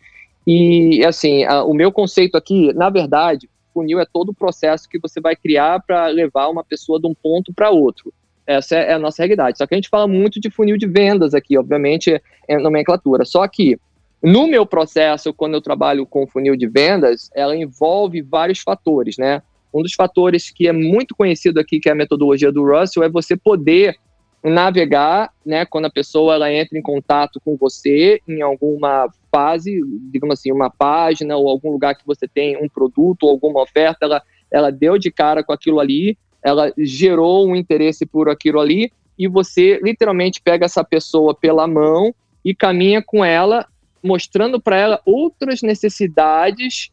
e, 0.47 1.03
assim, 1.05 1.43
a, 1.43 1.63
o 1.63 1.73
meu 1.73 1.91
conceito 1.91 2.35
aqui, 2.35 2.73
na 2.73 2.89
verdade, 2.89 3.49
funil 3.73 3.99
é 3.99 4.05
todo 4.05 4.29
o 4.29 4.35
processo 4.35 4.87
que 4.89 4.99
você 4.99 5.19
vai 5.19 5.35
criar 5.35 5.81
para 5.81 6.07
levar 6.07 6.47
uma 6.49 6.63
pessoa 6.63 6.99
de 6.99 7.07
um 7.07 7.13
ponto 7.13 7.53
para 7.53 7.69
outro. 7.69 8.13
Essa 8.47 8.75
é 8.75 8.93
a 8.93 8.99
nossa 8.99 9.23
realidade. 9.23 9.57
Só 9.57 9.65
que 9.65 9.73
a 9.73 9.77
gente 9.77 9.89
fala 9.89 10.07
muito 10.07 10.39
de 10.39 10.49
funil 10.49 10.77
de 10.77 10.87
vendas 10.87 11.33
aqui, 11.33 11.57
obviamente, 11.57 12.21
é 12.47 12.57
nomenclatura. 12.57 13.25
Só 13.25 13.47
que 13.47 13.77
no 14.21 14.47
meu 14.47 14.65
processo, 14.65 15.33
quando 15.33 15.55
eu 15.55 15.61
trabalho 15.61 16.05
com 16.05 16.27
funil 16.27 16.55
de 16.55 16.67
vendas, 16.67 17.29
ela 17.35 17.55
envolve 17.55 18.21
vários 18.21 18.59
fatores, 18.59 19.17
né? 19.17 19.41
Um 19.73 19.81
dos 19.81 19.93
fatores 19.93 20.49
que 20.49 20.67
é 20.67 20.71
muito 20.71 21.15
conhecido 21.15 21.59
aqui, 21.59 21.79
que 21.79 21.89
é 21.89 21.91
a 21.91 21.95
metodologia 21.95 22.51
do 22.51 22.65
Russell, 22.65 23.03
é 23.03 23.09
você 23.09 23.35
poder 23.35 23.97
navegar, 24.43 25.31
né, 25.43 25.65
quando 25.65 25.85
a 25.85 25.89
pessoa 25.89 26.35
ela 26.35 26.53
entra 26.53 26.77
em 26.77 26.81
contato 26.81 27.41
com 27.43 27.57
você 27.57 28.21
em 28.27 28.43
alguma 28.43 29.09
fase, 29.31 29.81
digamos 30.11 30.39
assim, 30.39 30.51
uma 30.51 30.69
página 30.69 31.35
ou 31.35 31.49
algum 31.49 31.71
lugar 31.71 31.95
que 31.95 32.05
você 32.05 32.27
tem 32.27 32.55
um 32.63 32.69
produto 32.69 33.23
ou 33.23 33.31
alguma 33.31 33.63
oferta, 33.63 34.05
ela, 34.05 34.21
ela 34.51 34.71
deu 34.71 34.99
de 34.99 35.11
cara 35.11 35.43
com 35.43 35.51
aquilo 35.51 35.79
ali, 35.79 36.15
ela 36.45 36.71
gerou 36.77 37.47
um 37.47 37.55
interesse 37.55 38.05
por 38.05 38.29
aquilo 38.29 38.59
ali 38.59 38.91
e 39.17 39.27
você 39.27 39.79
literalmente 39.81 40.39
pega 40.39 40.65
essa 40.65 40.83
pessoa 40.83 41.33
pela 41.33 41.67
mão 41.67 42.13
e 42.43 42.53
caminha 42.53 43.01
com 43.01 43.25
ela, 43.25 43.65
mostrando 44.03 44.61
para 44.61 44.77
ela 44.77 45.01
outras 45.03 45.63
necessidades 45.63 46.91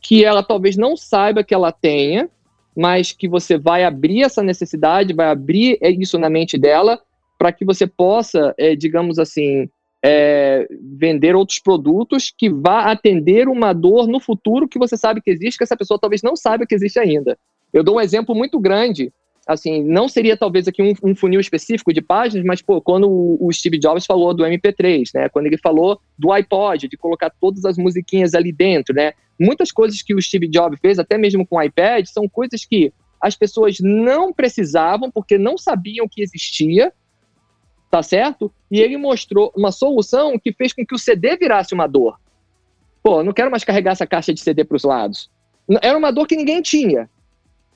que 0.00 0.24
ela 0.24 0.44
talvez 0.44 0.76
não 0.76 0.96
saiba 0.96 1.42
que 1.42 1.52
ela 1.52 1.72
tenha, 1.72 2.30
mas 2.76 3.10
que 3.10 3.26
você 3.26 3.58
vai 3.58 3.82
abrir 3.82 4.22
essa 4.22 4.44
necessidade, 4.44 5.12
vai 5.12 5.26
abrir 5.26 5.76
isso 5.82 6.16
na 6.16 6.30
mente 6.30 6.56
dela, 6.56 7.00
para 7.36 7.50
que 7.50 7.64
você 7.64 7.88
possa, 7.88 8.54
é, 8.56 8.76
digamos 8.76 9.18
assim, 9.18 9.68
é, 10.04 10.68
vender 10.96 11.34
outros 11.34 11.58
produtos 11.58 12.32
que 12.36 12.48
vá 12.48 12.92
atender 12.92 13.48
uma 13.48 13.72
dor 13.72 14.06
no 14.06 14.20
futuro 14.20 14.68
que 14.68 14.78
você 14.78 14.96
sabe 14.96 15.20
que 15.20 15.30
existe, 15.30 15.58
que 15.58 15.64
essa 15.64 15.76
pessoa 15.76 15.98
talvez 15.98 16.22
não 16.22 16.36
saiba 16.36 16.64
que 16.64 16.74
existe 16.76 17.00
ainda. 17.00 17.36
Eu 17.74 17.82
dou 17.82 17.96
um 17.96 18.00
exemplo 18.00 18.36
muito 18.36 18.60
grande, 18.60 19.12
assim, 19.44 19.82
não 19.82 20.08
seria 20.08 20.36
talvez 20.36 20.68
aqui 20.68 20.80
um, 20.80 21.10
um 21.10 21.14
funil 21.14 21.40
específico 21.40 21.92
de 21.92 22.00
páginas, 22.00 22.46
mas, 22.46 22.62
pô, 22.62 22.80
quando 22.80 23.10
o, 23.10 23.48
o, 23.48 23.52
Steve 23.52 23.80
Jobs 23.80 24.06
falou 24.06 24.32
do 24.32 24.44
MP3, 24.44 25.10
né, 25.12 25.28
quando 25.28 25.46
ele 25.46 25.58
falou 25.58 26.00
do 26.16 26.30
iPod, 26.30 26.86
de 26.86 26.96
colocar 26.96 27.30
todas 27.40 27.64
as 27.64 27.76
musiquinhas 27.76 28.32
ali 28.32 28.52
dentro, 28.52 28.94
né, 28.94 29.12
muitas 29.38 29.72
coisas 29.72 30.00
que 30.02 30.14
o 30.14 30.22
Steve 30.22 30.46
Jobs 30.46 30.78
fez, 30.80 31.00
até 31.00 31.18
mesmo 31.18 31.44
com 31.44 31.56
o 31.56 31.62
iPad, 31.62 32.06
são 32.06 32.28
coisas 32.28 32.64
que 32.64 32.92
as 33.20 33.34
pessoas 33.34 33.78
não 33.80 34.32
precisavam, 34.32 35.10
porque 35.10 35.36
não 35.36 35.58
sabiam 35.58 36.06
que 36.08 36.22
existia, 36.22 36.92
tá 37.90 38.04
certo? 38.04 38.52
E 38.70 38.80
ele 38.80 38.96
mostrou 38.96 39.52
uma 39.56 39.72
solução 39.72 40.38
que 40.38 40.52
fez 40.52 40.72
com 40.72 40.86
que 40.86 40.94
o 40.94 40.98
CD 40.98 41.36
virasse 41.36 41.74
uma 41.74 41.88
dor. 41.88 42.20
Pô, 43.02 43.22
não 43.24 43.32
quero 43.32 43.50
mais 43.50 43.64
carregar 43.64 43.92
essa 43.92 44.06
caixa 44.06 44.32
de 44.32 44.40
CD 44.40 44.62
para 44.62 44.76
os 44.76 44.84
lados. 44.84 45.30
Era 45.82 45.96
uma 45.96 46.10
dor 46.10 46.26
que 46.26 46.36
ninguém 46.36 46.60
tinha 46.62 47.08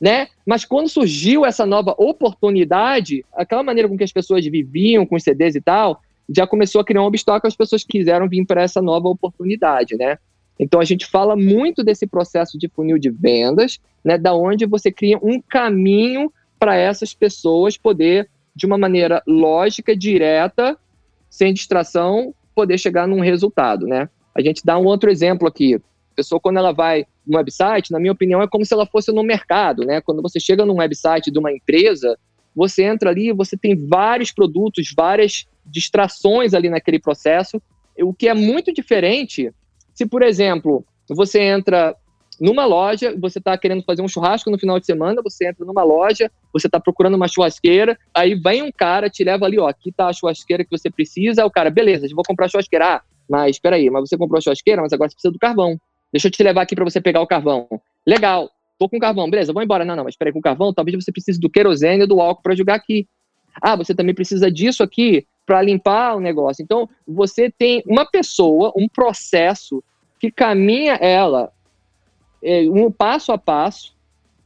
né? 0.00 0.28
Mas 0.46 0.64
quando 0.64 0.88
surgiu 0.88 1.44
essa 1.44 1.66
nova 1.66 1.94
oportunidade, 1.98 3.24
aquela 3.34 3.62
maneira 3.62 3.88
com 3.88 3.96
que 3.96 4.04
as 4.04 4.12
pessoas 4.12 4.44
viviam 4.46 5.04
com 5.04 5.16
os 5.16 5.22
CDs 5.22 5.54
e 5.54 5.60
tal, 5.60 6.00
já 6.28 6.46
começou 6.46 6.80
a 6.80 6.84
criar 6.84 7.02
um 7.02 7.06
obstáculo 7.06 7.48
às 7.48 7.56
pessoas 7.56 7.84
quiseram 7.84 8.28
vir 8.28 8.44
para 8.44 8.62
essa 8.62 8.82
nova 8.82 9.08
oportunidade, 9.08 9.96
né? 9.96 10.18
Então 10.58 10.80
a 10.80 10.84
gente 10.84 11.06
fala 11.06 11.36
muito 11.36 11.84
desse 11.84 12.06
processo 12.06 12.58
de 12.58 12.68
funil 12.68 12.98
de 12.98 13.10
vendas, 13.10 13.78
né, 14.04 14.18
da 14.18 14.34
onde 14.34 14.66
você 14.66 14.90
cria 14.90 15.18
um 15.22 15.40
caminho 15.40 16.32
para 16.58 16.76
essas 16.76 17.14
pessoas 17.14 17.76
poder 17.76 18.28
de 18.54 18.66
uma 18.66 18.76
maneira 18.76 19.22
lógica, 19.26 19.96
direta, 19.96 20.76
sem 21.30 21.54
distração, 21.54 22.34
poder 22.54 22.76
chegar 22.76 23.06
num 23.06 23.20
resultado, 23.20 23.86
né? 23.86 24.08
A 24.34 24.42
gente 24.42 24.64
dá 24.64 24.76
um 24.76 24.84
outro 24.84 25.10
exemplo 25.10 25.46
aqui. 25.46 25.76
A 25.76 25.80
pessoa 26.16 26.40
quando 26.40 26.56
ela 26.56 26.72
vai 26.72 27.06
um 27.28 27.36
website, 27.36 27.90
na 27.90 27.98
minha 27.98 28.12
opinião, 28.12 28.42
é 28.42 28.48
como 28.48 28.64
se 28.64 28.72
ela 28.72 28.86
fosse 28.86 29.12
no 29.12 29.22
mercado, 29.22 29.84
né? 29.84 30.00
Quando 30.00 30.22
você 30.22 30.40
chega 30.40 30.64
num 30.64 30.78
website 30.78 31.30
de 31.30 31.38
uma 31.38 31.52
empresa, 31.52 32.18
você 32.54 32.84
entra 32.84 33.10
ali, 33.10 33.32
você 33.32 33.56
tem 33.56 33.76
vários 33.86 34.32
produtos, 34.32 34.92
várias 34.96 35.46
distrações 35.64 36.54
ali 36.54 36.68
naquele 36.68 36.98
processo, 36.98 37.60
o 38.00 38.14
que 38.14 38.28
é 38.28 38.34
muito 38.34 38.72
diferente 38.72 39.52
se, 39.94 40.06
por 40.06 40.22
exemplo, 40.22 40.84
você 41.08 41.40
entra 41.40 41.94
numa 42.40 42.64
loja, 42.64 43.14
você 43.18 43.38
está 43.38 43.58
querendo 43.58 43.82
fazer 43.82 44.00
um 44.00 44.08
churrasco 44.08 44.50
no 44.50 44.58
final 44.58 44.78
de 44.78 44.86
semana, 44.86 45.20
você 45.22 45.48
entra 45.48 45.64
numa 45.64 45.82
loja, 45.82 46.30
você 46.52 46.68
está 46.68 46.78
procurando 46.78 47.14
uma 47.14 47.26
churrasqueira, 47.26 47.98
aí 48.14 48.34
vem 48.36 48.62
um 48.62 48.70
cara, 48.70 49.10
te 49.10 49.24
leva 49.24 49.44
ali, 49.44 49.58
ó, 49.58 49.66
aqui 49.66 49.90
tá 49.90 50.06
a 50.06 50.12
churrasqueira 50.12 50.64
que 50.64 50.70
você 50.70 50.88
precisa, 50.88 51.44
o 51.44 51.50
cara, 51.50 51.68
beleza, 51.68 52.06
eu 52.06 52.14
vou 52.14 52.24
comprar 52.24 52.46
a 52.46 52.48
churrasqueira. 52.48 52.94
Ah, 52.94 53.02
mas 53.28 53.56
espera 53.56 53.76
aí, 53.76 53.90
mas 53.90 54.08
você 54.08 54.16
comprou 54.16 54.38
a 54.38 54.40
churrasqueira, 54.40 54.80
mas 54.80 54.92
agora 54.92 55.10
você 55.10 55.16
precisa 55.16 55.32
do 55.32 55.38
carvão. 55.38 55.78
Deixa 56.12 56.28
eu 56.28 56.30
te 56.30 56.42
levar 56.42 56.62
aqui 56.62 56.74
para 56.74 56.84
você 56.84 57.00
pegar 57.00 57.20
o 57.20 57.26
carvão. 57.26 57.68
Legal, 58.06 58.50
tô 58.78 58.88
com 58.88 58.98
carvão, 58.98 59.28
beleza, 59.28 59.52
vou 59.52 59.62
embora. 59.62 59.84
Não, 59.84 59.96
não, 59.96 60.04
mas 60.04 60.14
espera 60.14 60.30
aí, 60.30 60.32
com 60.32 60.40
carvão, 60.40 60.72
talvez 60.72 61.04
você 61.04 61.12
precise 61.12 61.38
do 61.38 61.50
querosene 61.50 62.02
ou 62.02 62.08
do 62.08 62.20
álcool 62.20 62.42
para 62.42 62.54
jogar 62.54 62.74
aqui. 62.74 63.06
Ah, 63.60 63.76
você 63.76 63.94
também 63.94 64.14
precisa 64.14 64.50
disso 64.50 64.82
aqui 64.82 65.26
para 65.44 65.62
limpar 65.62 66.16
o 66.16 66.20
negócio. 66.20 66.62
Então, 66.62 66.88
você 67.06 67.50
tem 67.50 67.82
uma 67.86 68.04
pessoa, 68.04 68.72
um 68.76 68.88
processo 68.88 69.82
que 70.20 70.30
caminha 70.30 70.94
ela 70.94 71.52
é, 72.42 72.62
um 72.70 72.90
passo 72.90 73.32
a 73.32 73.38
passo 73.38 73.96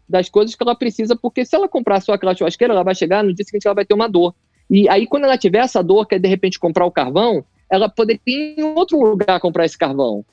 das 0.08 0.28
coisas 0.28 0.54
que 0.54 0.62
ela 0.62 0.74
precisa, 0.74 1.16
porque 1.16 1.44
se 1.44 1.56
ela 1.56 1.68
comprar 1.68 2.00
só 2.00 2.12
aquela 2.12 2.34
churrasqueira, 2.34 2.74
ela 2.74 2.82
vai 2.82 2.94
chegar 2.94 3.24
no 3.24 3.34
dia 3.34 3.44
seguinte 3.44 3.66
ela 3.66 3.74
vai 3.74 3.84
ter 3.84 3.94
uma 3.94 4.08
dor. 4.08 4.34
E 4.70 4.88
aí, 4.88 5.06
quando 5.06 5.24
ela 5.24 5.38
tiver 5.38 5.58
essa 5.58 5.82
dor, 5.82 6.06
quer 6.06 6.18
de 6.18 6.28
repente 6.28 6.58
comprar 6.58 6.86
o 6.86 6.90
carvão, 6.90 7.44
ela 7.70 7.88
poderia 7.88 8.20
ir 8.26 8.60
em 8.60 8.62
outro 8.62 8.98
lugar 9.00 9.40
comprar 9.40 9.64
esse 9.64 9.76
carvão. 9.76 10.24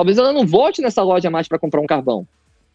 Talvez 0.00 0.16
ela 0.16 0.32
não 0.32 0.46
volte 0.46 0.80
nessa 0.80 1.02
loja 1.02 1.28
mais 1.28 1.46
para 1.46 1.58
comprar 1.58 1.78
um 1.78 1.86
carvão. 1.86 2.26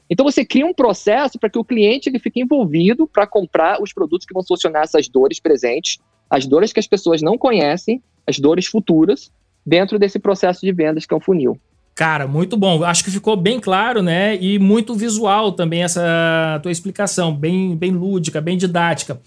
Então 0.07 0.23
você 0.23 0.45
cria 0.45 0.63
um 0.63 0.75
processo 0.75 1.39
para 1.39 1.49
que 1.49 1.57
o 1.57 1.63
cliente 1.63 2.07
ele 2.07 2.19
fique 2.19 2.39
envolvido 2.39 3.07
para 3.07 3.25
comprar 3.25 3.81
os 3.81 3.91
produtos 3.91 4.27
que 4.27 4.33
vão 4.33 4.43
solucionar 4.43 4.83
essas 4.83 5.07
dores 5.07 5.39
presentes, 5.39 5.97
as 6.29 6.45
dores 6.45 6.71
que 6.71 6.79
as 6.79 6.85
pessoas 6.85 7.23
não 7.23 7.35
conhecem, 7.35 7.99
as 8.27 8.37
dores 8.37 8.67
futuras, 8.67 9.31
dentro 9.65 9.97
desse 9.97 10.19
processo 10.19 10.61
de 10.63 10.71
vendas 10.71 11.07
que 11.07 11.15
é 11.15 11.17
um 11.17 11.19
funil. 11.19 11.59
Cara, 11.95 12.27
muito 12.27 12.55
bom. 12.55 12.83
Acho 12.83 13.03
que 13.03 13.09
ficou 13.09 13.35
bem 13.35 13.59
claro, 13.59 14.03
né? 14.03 14.35
E 14.35 14.59
muito 14.59 14.93
visual 14.93 15.51
também 15.51 15.81
essa 15.81 16.59
tua 16.61 16.71
explicação, 16.71 17.35
bem, 17.35 17.75
bem 17.75 17.89
lúdica, 17.89 18.39
bem 18.39 18.55
didática. 18.55 19.19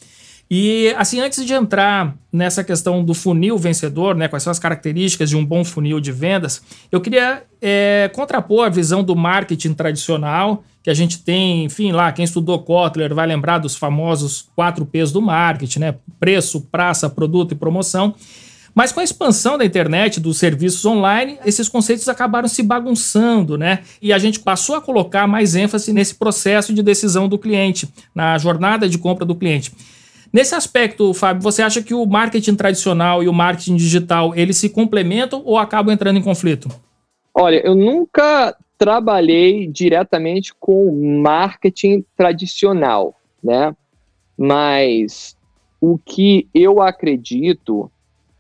E 0.51 0.95
assim, 0.97 1.21
antes 1.21 1.45
de 1.45 1.53
entrar 1.53 2.15
nessa 2.33 2.65
questão 2.65 3.05
do 3.05 3.13
funil 3.13 3.59
vencedor, 3.59 4.15
né, 4.15 4.29
quais 4.29 4.43
são 4.43 4.51
as 4.51 4.59
características 4.59 5.29
de 5.29 5.37
um 5.37 5.45
bom 5.45 5.63
funil 5.63 6.01
de 6.01 6.11
vendas, 6.11 6.63
eu 6.91 7.01
queria 7.01 7.43
é, 7.61 8.11
contrapor 8.15 8.67
a 8.67 8.71
visão 8.71 9.05
do 9.05 9.15
marketing 9.15 9.75
tradicional, 9.75 10.65
que 10.83 10.89
a 10.89 10.95
gente 10.95 11.19
tem, 11.19 11.65
enfim, 11.65 11.93
lá, 11.93 12.11
quem 12.13 12.25
estudou 12.25 12.59
Kotler 12.61 13.15
vai 13.15 13.27
lembrar 13.27 13.59
dos 13.59 13.77
famosos 13.77 14.49
quatro 14.57 14.87
P's 14.87 15.13
do 15.13 15.21
marketing, 15.21 15.81
né? 15.81 15.95
Preço, 16.19 16.63
praça, 16.63 17.11
produto 17.11 17.53
e 17.53 17.55
promoção. 17.55 18.15
Mas 18.75 18.93
com 18.93 19.01
a 19.01 19.05
expansão 19.05 19.59
da 19.59 19.65
internet, 19.65 20.21
dos 20.21 20.39
serviços 20.39 20.85
online, 20.87 21.37
esses 21.45 21.69
conceitos 21.69 22.09
acabaram 22.09 22.49
se 22.49 22.63
bagunçando, 22.63 23.59
né? 23.59 23.81
E 24.01 24.13
a 24.13 24.19
gente 24.19 24.41
passou 24.41 24.77
a 24.77 24.81
colocar 24.81 25.27
mais 25.27 25.55
ênfase 25.57 25.93
nesse 25.93 26.15
processo 26.15 26.73
de 26.73 26.83
decisão 26.83 27.29
do 27.29 27.39
cliente, 27.39 27.89
na 28.15 28.39
jornada 28.39 28.89
de 28.89 28.97
compra 28.97 29.27
do 29.27 29.35
cliente. 29.35 29.73
Nesse 30.33 30.55
aspecto, 30.55 31.15
Fábio, 31.15 31.43
você 31.43 31.63
acha 31.63 31.83
que 31.83 31.95
o 31.95 32.05
marketing 32.05 32.55
tradicional 32.55 33.23
e 33.23 33.29
o 33.29 33.33
marketing 33.33 33.77
digital, 33.77 34.35
eles 34.35 34.57
se 34.57 34.69
complementam 34.69 35.43
ou 35.45 35.57
acabam 35.57 35.93
entrando 35.93 36.19
em 36.19 36.23
conflito? 36.23 36.69
Olha, 37.35 37.65
eu 37.65 37.75
nunca 37.75 38.57
trabalhei 38.77 39.67
diretamente 39.67 40.55
com 40.55 41.21
marketing 41.23 42.05
tradicional, 42.17 43.15
né? 43.43 43.75
Mas 44.37 45.37
o 45.81 45.99
que 45.99 46.49
eu 46.55 46.81
acredito 46.81 47.91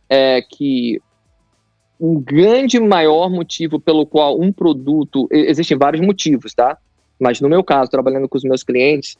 é 0.08 0.42
que 0.42 1.00
um 2.00 2.20
grande 2.20 2.78
maior 2.78 3.28
motivo 3.28 3.80
pelo 3.80 4.06
qual 4.06 4.40
um 4.40 4.52
produto. 4.52 5.28
Existem 5.30 5.76
vários 5.76 6.04
motivos, 6.04 6.54
tá? 6.54 6.78
Mas 7.18 7.40
no 7.40 7.48
meu 7.48 7.64
caso, 7.64 7.90
trabalhando 7.90 8.28
com 8.28 8.38
os 8.38 8.44
meus 8.44 8.62
clientes, 8.62 9.16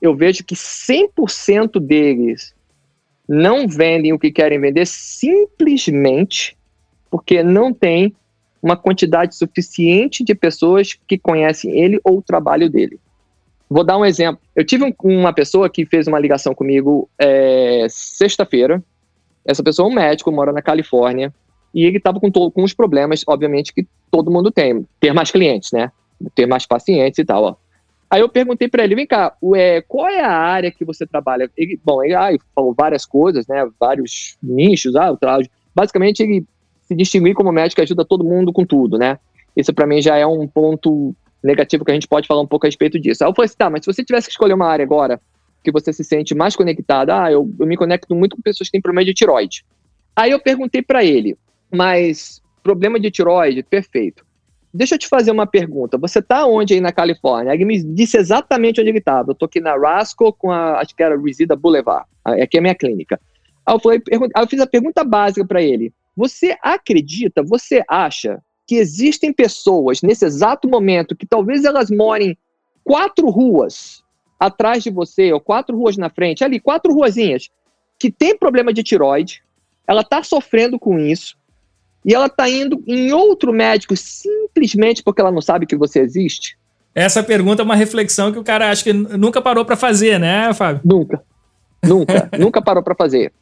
eu 0.00 0.14
vejo 0.14 0.44
que 0.44 0.54
100% 0.54 1.80
deles 1.80 2.54
não 3.28 3.66
vendem 3.66 4.12
o 4.12 4.18
que 4.18 4.30
querem 4.30 4.60
vender 4.60 4.86
simplesmente 4.86 6.56
porque 7.10 7.42
não 7.42 7.72
tem 7.72 8.14
uma 8.60 8.76
quantidade 8.76 9.36
suficiente 9.36 10.24
de 10.24 10.34
pessoas 10.34 10.98
que 11.06 11.18
conhecem 11.18 11.78
ele 11.78 12.00
ou 12.02 12.18
o 12.18 12.22
trabalho 12.22 12.68
dele. 12.68 12.98
Vou 13.68 13.84
dar 13.84 13.98
um 13.98 14.04
exemplo. 14.04 14.40
Eu 14.54 14.64
tive 14.64 14.84
um, 14.84 14.92
uma 15.02 15.32
pessoa 15.32 15.68
que 15.68 15.84
fez 15.84 16.06
uma 16.06 16.18
ligação 16.18 16.54
comigo 16.54 17.08
é, 17.18 17.86
sexta-feira. 17.88 18.82
Essa 19.44 19.62
pessoa 19.62 19.88
é 19.88 19.92
um 19.92 19.94
médico, 19.94 20.32
mora 20.32 20.52
na 20.52 20.62
Califórnia, 20.62 21.32
e 21.74 21.84
ele 21.84 21.98
estava 21.98 22.18
com, 22.18 22.30
com 22.30 22.62
os 22.62 22.72
problemas, 22.72 23.22
obviamente, 23.26 23.74
que 23.74 23.86
todo 24.10 24.30
mundo 24.30 24.50
tem. 24.50 24.86
Ter 24.98 25.12
mais 25.12 25.30
clientes, 25.30 25.72
né? 25.72 25.90
Ter 26.34 26.46
mais 26.46 26.64
pacientes 26.64 27.18
e 27.18 27.24
tal. 27.24 27.44
Ó. 27.44 27.54
Aí 28.10 28.20
eu 28.20 28.28
perguntei 28.28 28.68
para 28.68 28.84
ele, 28.84 28.94
vem 28.94 29.06
cá, 29.06 29.36
ué, 29.42 29.82
qual 29.82 30.08
é 30.08 30.20
a 30.20 30.30
área 30.30 30.70
que 30.70 30.84
você 30.84 31.06
trabalha? 31.06 31.50
Ele, 31.56 31.78
bom, 31.84 32.02
ele 32.02 32.14
ah, 32.14 32.30
falou 32.54 32.74
várias 32.76 33.04
coisas, 33.04 33.46
né? 33.46 33.68
Vários 33.78 34.36
nichos. 34.42 34.94
Ah, 34.96 35.16
basicamente, 35.74 36.22
ele 36.22 36.46
se 36.82 36.94
distinguir 36.94 37.34
como 37.34 37.50
médico 37.50 37.80
ajuda 37.80 38.04
todo 38.04 38.24
mundo 38.24 38.52
com 38.52 38.64
tudo, 38.64 38.98
né? 38.98 39.18
Isso 39.56 39.72
para 39.72 39.86
mim 39.86 40.02
já 40.02 40.16
é 40.16 40.26
um 40.26 40.46
ponto 40.46 41.14
negativo 41.42 41.84
que 41.84 41.90
a 41.90 41.94
gente 41.94 42.08
pode 42.08 42.26
falar 42.26 42.40
um 42.40 42.46
pouco 42.46 42.66
a 42.66 42.68
respeito 42.68 42.98
disso. 42.98 43.22
Aí 43.22 43.30
eu 43.30 43.34
falei 43.34 43.46
assim, 43.46 43.56
tá, 43.56 43.70
mas 43.70 43.84
se 43.84 43.92
você 43.92 44.04
tivesse 44.04 44.26
que 44.26 44.32
escolher 44.32 44.54
uma 44.54 44.66
área 44.66 44.84
agora 44.84 45.20
que 45.62 45.72
você 45.72 45.92
se 45.92 46.04
sente 46.04 46.34
mais 46.34 46.54
conectado, 46.54 47.10
ah, 47.10 47.32
eu, 47.32 47.50
eu 47.58 47.66
me 47.66 47.76
conecto 47.76 48.14
muito 48.14 48.36
com 48.36 48.42
pessoas 48.42 48.68
que 48.68 48.72
têm 48.72 48.82
problema 48.82 49.04
de 49.04 49.14
tiroide. 49.14 49.64
Aí 50.14 50.30
eu 50.30 50.38
perguntei 50.38 50.82
para 50.82 51.04
ele, 51.04 51.36
mas 51.70 52.42
problema 52.62 53.00
de 53.00 53.10
tiroide, 53.10 53.62
perfeito. 53.62 54.23
Deixa 54.76 54.96
eu 54.96 54.98
te 54.98 55.06
fazer 55.06 55.30
uma 55.30 55.46
pergunta. 55.46 55.96
Você 55.98 56.20
tá 56.20 56.44
onde 56.46 56.74
aí 56.74 56.80
na 56.80 56.90
Califórnia? 56.90 57.54
Ele 57.54 57.64
me 57.64 57.80
disse 57.80 58.16
exatamente 58.16 58.80
onde 58.80 58.90
ele 58.90 58.98
estava. 58.98 59.30
Eu 59.30 59.34
tô 59.36 59.44
aqui 59.44 59.60
na 59.60 59.76
Rasco 59.76 60.32
com 60.32 60.50
a, 60.50 60.80
acho 60.80 60.96
que 60.96 61.02
era 61.02 61.16
Resida 61.16 61.54
Boulevard. 61.54 62.06
Aqui 62.24 62.56
é 62.56 62.58
a 62.58 62.62
minha 62.62 62.74
clínica. 62.74 63.20
Aí 63.64 63.72
eu, 63.72 63.78
falei, 63.78 64.02
eu 64.10 64.48
fiz 64.48 64.58
a 64.58 64.66
pergunta 64.66 65.04
básica 65.04 65.46
para 65.46 65.62
ele. 65.62 65.92
Você 66.16 66.56
acredita, 66.60 67.40
você 67.40 67.84
acha 67.88 68.42
que 68.66 68.74
existem 68.74 69.32
pessoas 69.32 70.02
nesse 70.02 70.24
exato 70.24 70.68
momento 70.68 71.14
que 71.14 71.26
talvez 71.26 71.64
elas 71.64 71.88
morem 71.88 72.36
quatro 72.82 73.30
ruas 73.30 74.02
atrás 74.40 74.82
de 74.82 74.90
você, 74.90 75.32
ou 75.32 75.40
quatro 75.40 75.76
ruas 75.76 75.96
na 75.96 76.10
frente, 76.10 76.42
ali, 76.42 76.58
quatro 76.58 76.92
ruazinhas, 76.92 77.48
que 77.98 78.10
tem 78.10 78.36
problema 78.36 78.72
de 78.72 78.82
tiroide, 78.82 79.42
ela 79.86 80.00
está 80.00 80.22
sofrendo 80.22 80.78
com 80.78 80.98
isso, 80.98 81.36
e 82.04 82.14
ela 82.14 82.26
está 82.26 82.48
indo 82.48 82.82
em 82.86 83.12
outro 83.12 83.52
médico 83.52 83.96
simplesmente 83.96 85.02
porque 85.02 85.20
ela 85.20 85.32
não 85.32 85.40
sabe 85.40 85.66
que 85.66 85.76
você 85.76 86.00
existe? 86.00 86.58
Essa 86.94 87.22
pergunta 87.22 87.62
é 87.62 87.64
uma 87.64 87.74
reflexão 87.74 88.30
que 88.30 88.38
o 88.38 88.44
cara 88.44 88.70
acho 88.70 88.84
que 88.84 88.92
nunca 88.92 89.42
parou 89.42 89.64
para 89.64 89.76
fazer, 89.76 90.18
né, 90.18 90.52
Fábio? 90.52 90.80
Nunca. 90.84 91.22
Nunca. 91.82 92.28
nunca 92.38 92.62
parou 92.62 92.82
para 92.82 92.94
fazer. 92.94 93.32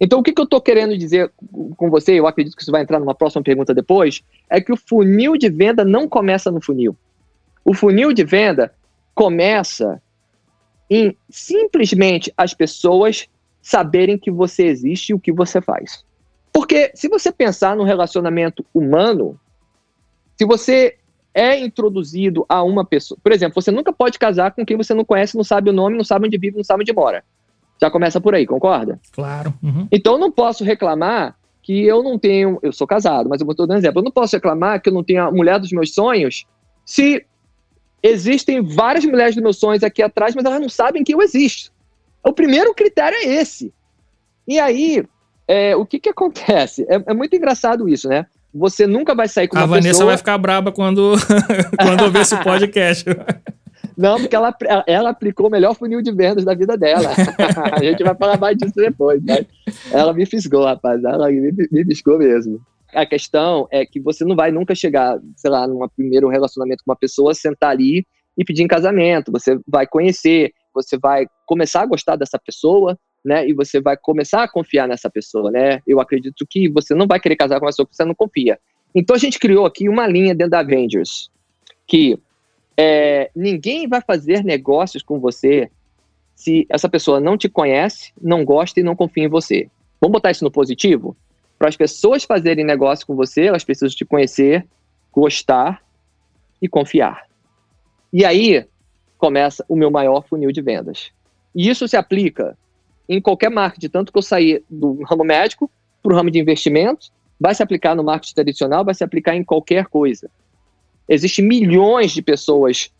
Então, 0.00 0.18
o 0.18 0.22
que, 0.22 0.32
que 0.32 0.40
eu 0.40 0.44
estou 0.44 0.60
querendo 0.60 0.96
dizer 0.96 1.30
com 1.76 1.88
você, 1.88 2.18
eu 2.18 2.26
acredito 2.26 2.56
que 2.56 2.62
isso 2.62 2.72
vai 2.72 2.82
entrar 2.82 2.98
numa 2.98 3.14
próxima 3.14 3.42
pergunta 3.42 3.72
depois, 3.72 4.22
é 4.50 4.60
que 4.60 4.72
o 4.72 4.76
funil 4.76 5.36
de 5.36 5.48
venda 5.48 5.84
não 5.84 6.08
começa 6.08 6.50
no 6.50 6.60
funil. 6.60 6.96
O 7.64 7.72
funil 7.72 8.12
de 8.12 8.24
venda 8.24 8.72
começa 9.14 10.02
em 10.90 11.16
simplesmente 11.30 12.32
as 12.36 12.52
pessoas 12.52 13.28
saberem 13.60 14.18
que 14.18 14.30
você 14.30 14.66
existe 14.66 15.10
e 15.10 15.14
o 15.14 15.20
que 15.20 15.32
você 15.32 15.60
faz. 15.60 16.04
Porque 16.52 16.92
se 16.94 17.08
você 17.08 17.32
pensar 17.32 17.74
no 17.74 17.84
relacionamento 17.84 18.64
humano, 18.74 19.38
se 20.36 20.44
você 20.44 20.96
é 21.34 21.58
introduzido 21.58 22.44
a 22.48 22.62
uma 22.62 22.84
pessoa, 22.84 23.18
por 23.22 23.32
exemplo, 23.32 23.60
você 23.60 23.70
nunca 23.70 23.92
pode 23.92 24.18
casar 24.18 24.52
com 24.52 24.64
quem 24.66 24.76
você 24.76 24.92
não 24.92 25.04
conhece, 25.04 25.36
não 25.36 25.44
sabe 25.44 25.70
o 25.70 25.72
nome, 25.72 25.96
não 25.96 26.04
sabe 26.04 26.26
onde 26.26 26.36
vive, 26.36 26.56
não 26.56 26.64
sabe 26.64 26.82
onde 26.82 26.92
mora. 26.92 27.24
Já 27.80 27.90
começa 27.90 28.20
por 28.20 28.34
aí, 28.34 28.46
concorda? 28.46 29.00
Claro. 29.12 29.54
Uhum. 29.62 29.88
Então 29.90 30.14
eu 30.14 30.18
não 30.18 30.30
posso 30.30 30.62
reclamar 30.62 31.36
que 31.62 31.84
eu 31.84 32.02
não 32.02 32.18
tenho. 32.18 32.58
Eu 32.62 32.72
sou 32.72 32.86
casado, 32.86 33.28
mas 33.28 33.40
eu 33.40 33.50
estou 33.50 33.66
dando 33.66 33.78
exemplo. 33.78 34.00
Eu 34.00 34.04
não 34.04 34.10
posso 34.12 34.36
reclamar 34.36 34.80
que 34.80 34.88
eu 34.88 34.92
não 34.92 35.02
tenho 35.02 35.22
a 35.22 35.30
mulher 35.30 35.58
dos 35.58 35.72
meus 35.72 35.94
sonhos 35.94 36.44
se 36.84 37.24
existem 38.02 38.60
várias 38.60 39.04
mulheres 39.04 39.34
dos 39.34 39.42
meus 39.42 39.58
sonhos 39.58 39.82
aqui 39.82 40.02
atrás, 40.02 40.34
mas 40.34 40.44
elas 40.44 40.60
não 40.60 40.68
sabem 40.68 41.04
que 41.04 41.14
eu 41.14 41.22
existo. 41.22 41.72
O 42.22 42.32
primeiro 42.32 42.74
critério 42.74 43.16
é 43.16 43.24
esse. 43.24 43.72
E 44.46 44.58
aí, 44.58 45.04
é, 45.46 45.76
o 45.76 45.84
que, 45.84 45.98
que 45.98 46.08
acontece? 46.08 46.86
É, 46.88 47.02
é, 47.06 47.14
muito 47.14 47.34
engraçado 47.34 47.88
isso, 47.88 48.08
né? 48.08 48.26
Você 48.54 48.86
nunca 48.86 49.14
vai 49.14 49.28
sair 49.28 49.48
com 49.48 49.56
uma 49.56 49.62
pessoa... 49.62 49.78
A 49.78 49.80
Vanessa 49.80 50.04
vai 50.04 50.16
ficar 50.16 50.38
braba 50.38 50.70
quando, 50.70 51.14
quando 51.80 52.04
ouvir 52.04 52.20
esse 52.20 52.36
podcast. 52.42 53.04
Não, 53.96 54.18
porque 54.18 54.36
ela, 54.36 54.54
ela 54.86 55.10
aplicou 55.10 55.48
o 55.48 55.50
melhor 55.50 55.74
funil 55.74 56.02
de 56.02 56.12
vendas 56.12 56.44
da 56.44 56.54
vida 56.54 56.76
dela. 56.76 57.10
a 57.72 57.82
gente 57.82 58.02
vai 58.02 58.14
falar 58.14 58.38
mais 58.38 58.56
disso 58.56 58.74
depois. 58.76 59.22
Mas 59.24 59.46
ela 59.90 60.12
me 60.12 60.26
fisgou, 60.26 60.64
rapaz. 60.64 61.02
Ela 61.02 61.28
me, 61.30 61.52
me 61.70 61.84
fisgou 61.84 62.18
mesmo. 62.18 62.60
A 62.94 63.06
questão 63.06 63.66
é 63.70 63.86
que 63.86 64.00
você 64.00 64.24
não 64.24 64.36
vai 64.36 64.50
nunca 64.50 64.74
chegar, 64.74 65.18
sei 65.36 65.50
lá, 65.50 65.66
num 65.66 65.86
primeiro 65.96 66.28
relacionamento 66.28 66.84
com 66.84 66.90
uma 66.90 66.96
pessoa, 66.96 67.34
sentar 67.34 67.70
ali 67.70 68.06
e 68.36 68.44
pedir 68.44 68.62
em 68.62 68.68
casamento. 68.68 69.32
Você 69.32 69.58
vai 69.66 69.86
conhecer, 69.86 70.52
você 70.74 70.98
vai 70.98 71.26
começar 71.46 71.82
a 71.82 71.86
gostar 71.86 72.16
dessa 72.16 72.38
pessoa, 72.38 72.98
né? 73.24 73.48
E 73.48 73.52
você 73.52 73.80
vai 73.80 73.96
começar 73.96 74.42
a 74.42 74.48
confiar 74.48 74.88
nessa 74.88 75.10
pessoa, 75.10 75.50
né? 75.50 75.80
Eu 75.86 76.00
acredito 76.00 76.46
que 76.48 76.68
você 76.68 76.94
não 76.94 77.06
vai 77.06 77.20
querer 77.20 77.36
casar 77.36 77.58
com 77.58 77.66
uma 77.66 77.70
pessoa 77.70 77.86
que 77.86 77.94
você 77.94 78.04
não 78.04 78.14
confia. 78.14 78.58
Então 78.94 79.16
a 79.16 79.18
gente 79.18 79.38
criou 79.38 79.64
aqui 79.64 79.88
uma 79.88 80.06
linha 80.06 80.34
dentro 80.34 80.50
da 80.50 80.60
Avengers 80.60 81.30
que 81.86 82.18
é, 82.76 83.30
ninguém 83.34 83.86
vai 83.86 84.00
fazer 84.00 84.42
negócios 84.42 85.02
com 85.02 85.20
você 85.20 85.70
se 86.34 86.66
essa 86.68 86.88
pessoa 86.88 87.20
não 87.20 87.36
te 87.36 87.48
conhece, 87.48 88.12
não 88.20 88.44
gosta 88.44 88.80
e 88.80 88.82
não 88.82 88.96
confia 88.96 89.24
em 89.24 89.28
você. 89.28 89.70
Vamos 90.00 90.14
botar 90.14 90.30
isso 90.30 90.44
no 90.44 90.50
positivo? 90.50 91.16
Para 91.58 91.68
as 91.68 91.76
pessoas 91.76 92.24
fazerem 92.24 92.64
negócio 92.64 93.06
com 93.06 93.14
você, 93.14 93.44
elas 93.44 93.62
precisam 93.62 93.94
te 93.94 94.04
conhecer, 94.04 94.66
gostar 95.12 95.82
e 96.60 96.68
confiar. 96.68 97.26
E 98.12 98.24
aí 98.24 98.66
começa 99.16 99.64
o 99.68 99.76
meu 99.76 99.90
maior 99.90 100.26
funil 100.26 100.50
de 100.50 100.60
vendas. 100.60 101.12
E 101.54 101.68
isso 101.68 101.86
se 101.86 101.96
aplica 101.96 102.56
em 103.08 103.20
qualquer 103.20 103.50
marketing, 103.50 103.88
tanto 103.88 104.12
que 104.12 104.18
eu 104.18 104.22
saí 104.22 104.62
do 104.68 105.02
ramo 105.04 105.24
médico 105.24 105.70
para 106.02 106.12
o 106.12 106.16
ramo 106.16 106.30
de 106.30 106.38
investimentos, 106.38 107.12
vai 107.38 107.54
se 107.54 107.62
aplicar 107.62 107.94
no 107.94 108.04
marketing 108.04 108.34
tradicional, 108.34 108.84
vai 108.84 108.94
se 108.94 109.04
aplicar 109.04 109.34
em 109.34 109.44
qualquer 109.44 109.86
coisa. 109.86 110.30
Existem 111.08 111.44
milhões 111.44 112.12
de 112.12 112.22
pessoas 112.22 112.90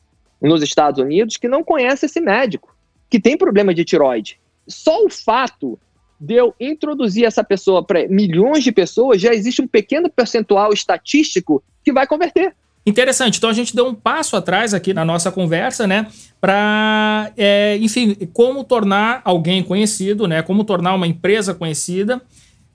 nos 0.40 0.62
Estados 0.62 1.00
Unidos 1.00 1.36
que 1.36 1.48
não 1.48 1.62
conhecem 1.62 2.06
esse 2.06 2.20
médico, 2.20 2.74
que 3.08 3.20
tem 3.20 3.36
problema 3.36 3.72
de 3.72 3.84
tiroide. 3.84 4.40
Só 4.66 5.04
o 5.04 5.10
fato 5.10 5.78
de 6.18 6.34
eu 6.34 6.54
introduzir 6.60 7.24
essa 7.24 7.42
pessoa 7.42 7.84
para 7.84 8.06
milhões 8.08 8.62
de 8.62 8.70
pessoas, 8.70 9.20
já 9.20 9.32
existe 9.32 9.60
um 9.60 9.66
pequeno 9.66 10.08
percentual 10.08 10.72
estatístico 10.72 11.62
que 11.84 11.92
vai 11.92 12.06
converter. 12.06 12.54
Interessante. 12.84 13.38
Então 13.38 13.48
a 13.48 13.52
gente 13.52 13.74
deu 13.74 13.86
um 13.86 13.94
passo 13.94 14.36
atrás 14.36 14.74
aqui 14.74 14.92
na 14.92 15.04
nossa 15.04 15.30
conversa, 15.30 15.86
né? 15.86 16.06
Para, 16.40 17.30
é, 17.36 17.78
enfim, 17.80 18.16
como 18.32 18.64
tornar 18.64 19.20
alguém 19.24 19.62
conhecido, 19.62 20.26
né? 20.26 20.42
Como 20.42 20.64
tornar 20.64 20.94
uma 20.94 21.06
empresa 21.06 21.54
conhecida 21.54 22.20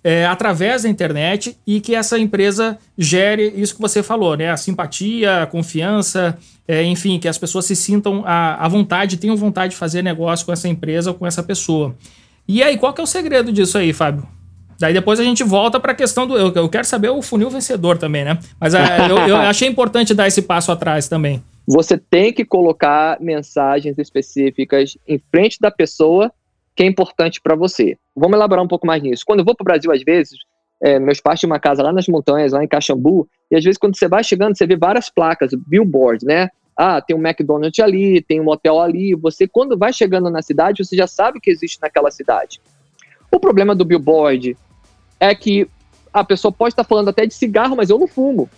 é, 0.03 0.25
através 0.25 0.83
da 0.83 0.89
internet 0.89 1.57
e 1.67 1.81
que 1.81 1.93
essa 1.93 2.17
empresa 2.17 2.77
gere 2.97 3.53
isso 3.57 3.75
que 3.75 3.81
você 3.81 4.01
falou, 4.01 4.37
né? 4.37 4.49
A 4.49 4.55
simpatia, 4.55 5.43
a 5.43 5.45
confiança, 5.45 6.37
é, 6.65 6.81
enfim, 6.83 7.19
que 7.19 7.27
as 7.27 7.37
pessoas 7.37 7.65
se 7.65 7.75
sintam 7.75 8.23
à, 8.25 8.65
à 8.65 8.67
vontade, 8.69 9.17
tenham 9.17 9.35
vontade 9.35 9.71
de 9.71 9.77
fazer 9.77 10.01
negócio 10.01 10.45
com 10.45 10.53
essa 10.53 10.69
empresa 10.69 11.11
ou 11.11 11.17
com 11.17 11.27
essa 11.27 11.43
pessoa. 11.43 11.93
E 12.47 12.63
aí, 12.63 12.77
qual 12.77 12.93
que 12.93 13.01
é 13.01 13.03
o 13.03 13.07
segredo 13.07 13.51
disso 13.51 13.77
aí, 13.77 13.91
Fábio? 13.91 14.36
Daí 14.79 14.93
depois 14.93 15.19
a 15.19 15.23
gente 15.23 15.43
volta 15.43 15.79
para 15.79 15.91
a 15.91 15.95
questão 15.95 16.27
do. 16.27 16.37
Eu, 16.37 16.53
eu, 16.53 16.69
quero 16.69 16.85
saber 16.85 17.09
o 17.09 17.21
funil 17.21 17.49
vencedor 17.49 17.97
também, 17.97 18.23
né? 18.23 18.37
Mas 18.59 18.73
é, 18.73 19.09
eu, 19.09 19.17
eu 19.27 19.35
achei 19.47 19.67
importante 19.67 20.13
dar 20.13 20.27
esse 20.27 20.41
passo 20.41 20.71
atrás 20.71 21.07
também. 21.07 21.43
Você 21.67 21.97
tem 21.97 22.31
que 22.31 22.45
colocar 22.45 23.19
mensagens 23.19 23.97
específicas 23.97 24.97
em 25.07 25.19
frente 25.31 25.59
da 25.59 25.69
pessoa 25.69 26.31
que 26.75 26.83
é 26.83 26.85
importante 26.85 27.41
para 27.41 27.55
você. 27.55 27.97
Vamos 28.15 28.37
elaborar 28.37 28.63
um 28.63 28.67
pouco 28.67 28.85
mais 28.85 29.01
nisso. 29.01 29.23
Quando 29.25 29.39
eu 29.39 29.45
vou 29.45 29.55
para 29.55 29.63
o 29.63 29.65
Brasil, 29.65 29.91
às 29.91 30.03
vezes, 30.03 30.37
É, 30.79 30.99
meus 30.99 31.19
pais 31.19 31.39
tinham 31.39 31.51
uma 31.51 31.59
casa 31.59 31.81
lá 31.81 31.91
nas 31.91 32.07
montanhas, 32.07 32.53
lá 32.53 32.63
em 32.63 32.67
Caxambu, 32.67 33.27
e 33.49 33.55
às 33.55 33.63
vezes 33.63 33.79
quando 33.79 33.97
você 33.97 34.07
vai 34.07 34.23
chegando, 34.23 34.55
você 34.55 34.67
vê 34.67 34.75
várias 34.75 35.09
placas, 35.09 35.49
billboard, 35.55 36.23
né? 36.23 36.49
Ah, 36.75 37.01
tem 37.01 37.15
um 37.17 37.27
McDonald's 37.27 37.79
ali, 37.79 38.21
tem 38.21 38.39
um 38.39 38.47
hotel 38.47 38.79
ali. 38.79 39.15
Você, 39.15 39.47
quando 39.47 39.75
vai 39.75 39.91
chegando 39.91 40.29
na 40.29 40.43
cidade, 40.43 40.85
você 40.85 40.95
já 40.95 41.07
sabe 41.07 41.39
que 41.39 41.49
existe 41.49 41.79
naquela 41.81 42.11
cidade. 42.11 42.61
O 43.31 43.39
problema 43.39 43.73
do 43.73 43.83
billboard 43.83 44.55
é 45.19 45.33
que 45.33 45.67
a 46.13 46.23
pessoa 46.23 46.51
pode 46.51 46.73
estar 46.73 46.83
falando 46.83 47.09
até 47.09 47.25
de 47.25 47.33
cigarro, 47.33 47.75
mas 47.75 47.89
eu 47.89 47.97
não 47.97 48.07
fumo. 48.07 48.49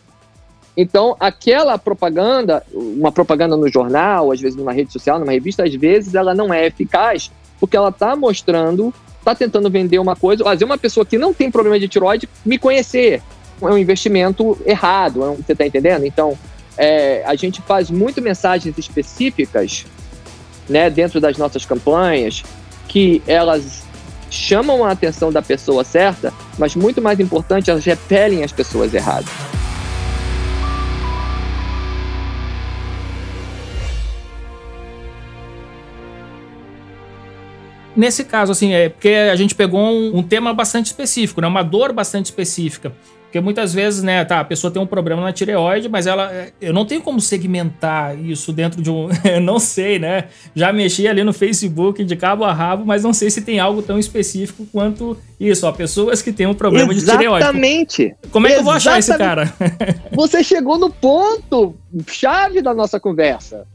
Então, 0.78 1.16
aquela 1.20 1.78
propaganda, 1.78 2.64
uma 2.72 3.12
propaganda 3.12 3.58
no 3.58 3.68
jornal, 3.68 4.32
às 4.32 4.40
vezes 4.40 4.56
numa 4.58 4.72
rede 4.72 4.94
social, 4.94 5.20
numa 5.20 5.32
revista, 5.32 5.64
às 5.64 5.76
vezes 5.76 6.16
ela 6.16 6.34
não 6.34 6.54
é 6.54 6.68
eficaz, 6.68 7.32
porque 7.60 7.76
ela 7.76 7.90
está 7.90 8.16
mostrando, 8.16 8.94
está 9.18 9.36
tentando 9.36 9.70
vender 9.70 10.00
uma 10.00 10.16
coisa, 10.16 10.44
fazer 10.44 10.64
uma 10.64 10.78
pessoa 10.78 11.06
que 11.06 11.18
não 11.18 11.34
tem 11.34 11.52
problema 11.52 11.80
de 11.80 11.88
tiroide 11.88 12.30
me 12.46 12.58
conhecer. 12.58 13.22
É 13.62 13.66
um 13.66 13.78
investimento 13.78 14.58
errado, 14.66 15.22
é 15.24 15.36
você 15.36 15.52
está 15.52 15.66
entendendo? 15.66 16.06
Então, 16.06 16.38
é, 16.78 17.24
a 17.26 17.36
gente 17.36 17.62
faz 17.62 17.92
muito 17.92 18.22
mensagens 18.22 18.78
específicas 18.78 19.86
né, 20.70 20.90
dentro 20.90 21.20
das 21.20 21.38
nossas 21.38 21.66
campanhas 21.66 22.44
que 22.88 23.22
elas 23.28 23.84
chamam 24.30 24.86
a 24.86 24.92
atenção 24.92 25.32
da 25.32 25.42
pessoa 25.42 25.84
certa, 25.84 26.34
mas 26.58 26.76
muito 26.76 27.02
mais 27.02 27.20
importante, 27.20 27.70
elas 27.70 27.84
repelem 27.86 28.44
as 28.44 28.52
pessoas 28.52 28.94
erradas. 28.94 29.30
Nesse 37.96 38.24
caso, 38.24 38.54
assim, 38.54 38.74
é 38.74 38.88
porque 38.88 39.10
a 39.10 39.36
gente 39.36 39.54
pegou 39.54 39.82
um, 39.82 40.20
um 40.20 40.24
tema 40.24 40.54
bastante 40.54 40.86
específico, 40.86 41.42
né? 41.42 41.48
Uma 41.48 41.64
dor 41.64 41.92
bastante 41.92 42.28
específica. 42.28 42.94
Porque 43.30 43.40
muitas 43.40 43.76
vezes, 43.76 44.02
né, 44.02 44.26
tá, 44.26 44.40
a 44.40 44.44
pessoa 44.44 44.74
tem 44.74 44.82
um 44.82 44.88
problema 44.88 45.22
na 45.22 45.32
tireoide, 45.32 45.88
mas 45.88 46.08
ela. 46.08 46.48
Eu 46.60 46.74
não 46.74 46.84
tenho 46.84 47.00
como 47.00 47.22
segmentar 47.22 48.20
isso 48.20 48.52
dentro 48.52 48.82
de 48.82 48.90
um. 48.90 49.08
não 49.40 49.60
sei, 49.60 50.00
né? 50.00 50.30
Já 50.56 50.74
mexi 50.74 51.08
ali 51.08 51.24
no 51.24 51.32
Facebook 51.32 52.04
de 52.04 52.16
cabo 52.16 52.44
a 52.44 52.52
rabo, 52.52 52.84
mas 52.88 53.04
não 53.04 53.14
sei 53.14 53.30
se 53.30 53.44
tem 53.44 53.60
algo 53.60 53.84
tão 53.84 54.00
específico 54.00 54.66
quanto 54.72 55.16
isso, 55.40 55.68
ó. 55.68 55.72
Pessoas 55.72 56.24
que 56.24 56.34
têm 56.34 56.48
um 56.48 56.56
problema 56.56 56.92
Exatamente. 56.92 57.06
de 57.06 57.18
tireoide. 57.18 57.44
Exatamente. 57.44 58.16
Como 58.32 58.48
é 58.48 58.54
que 58.54 58.58
eu 58.58 58.64
vou 58.64 58.74
achar 58.74 58.98
esse 58.98 59.16
cara? 59.16 59.54
Você 60.12 60.44
chegou 60.44 60.80
no 60.80 60.90
ponto 60.90 61.76
chave 62.08 62.64
da 62.64 62.74
nossa 62.74 63.00
conversa. 63.00 63.68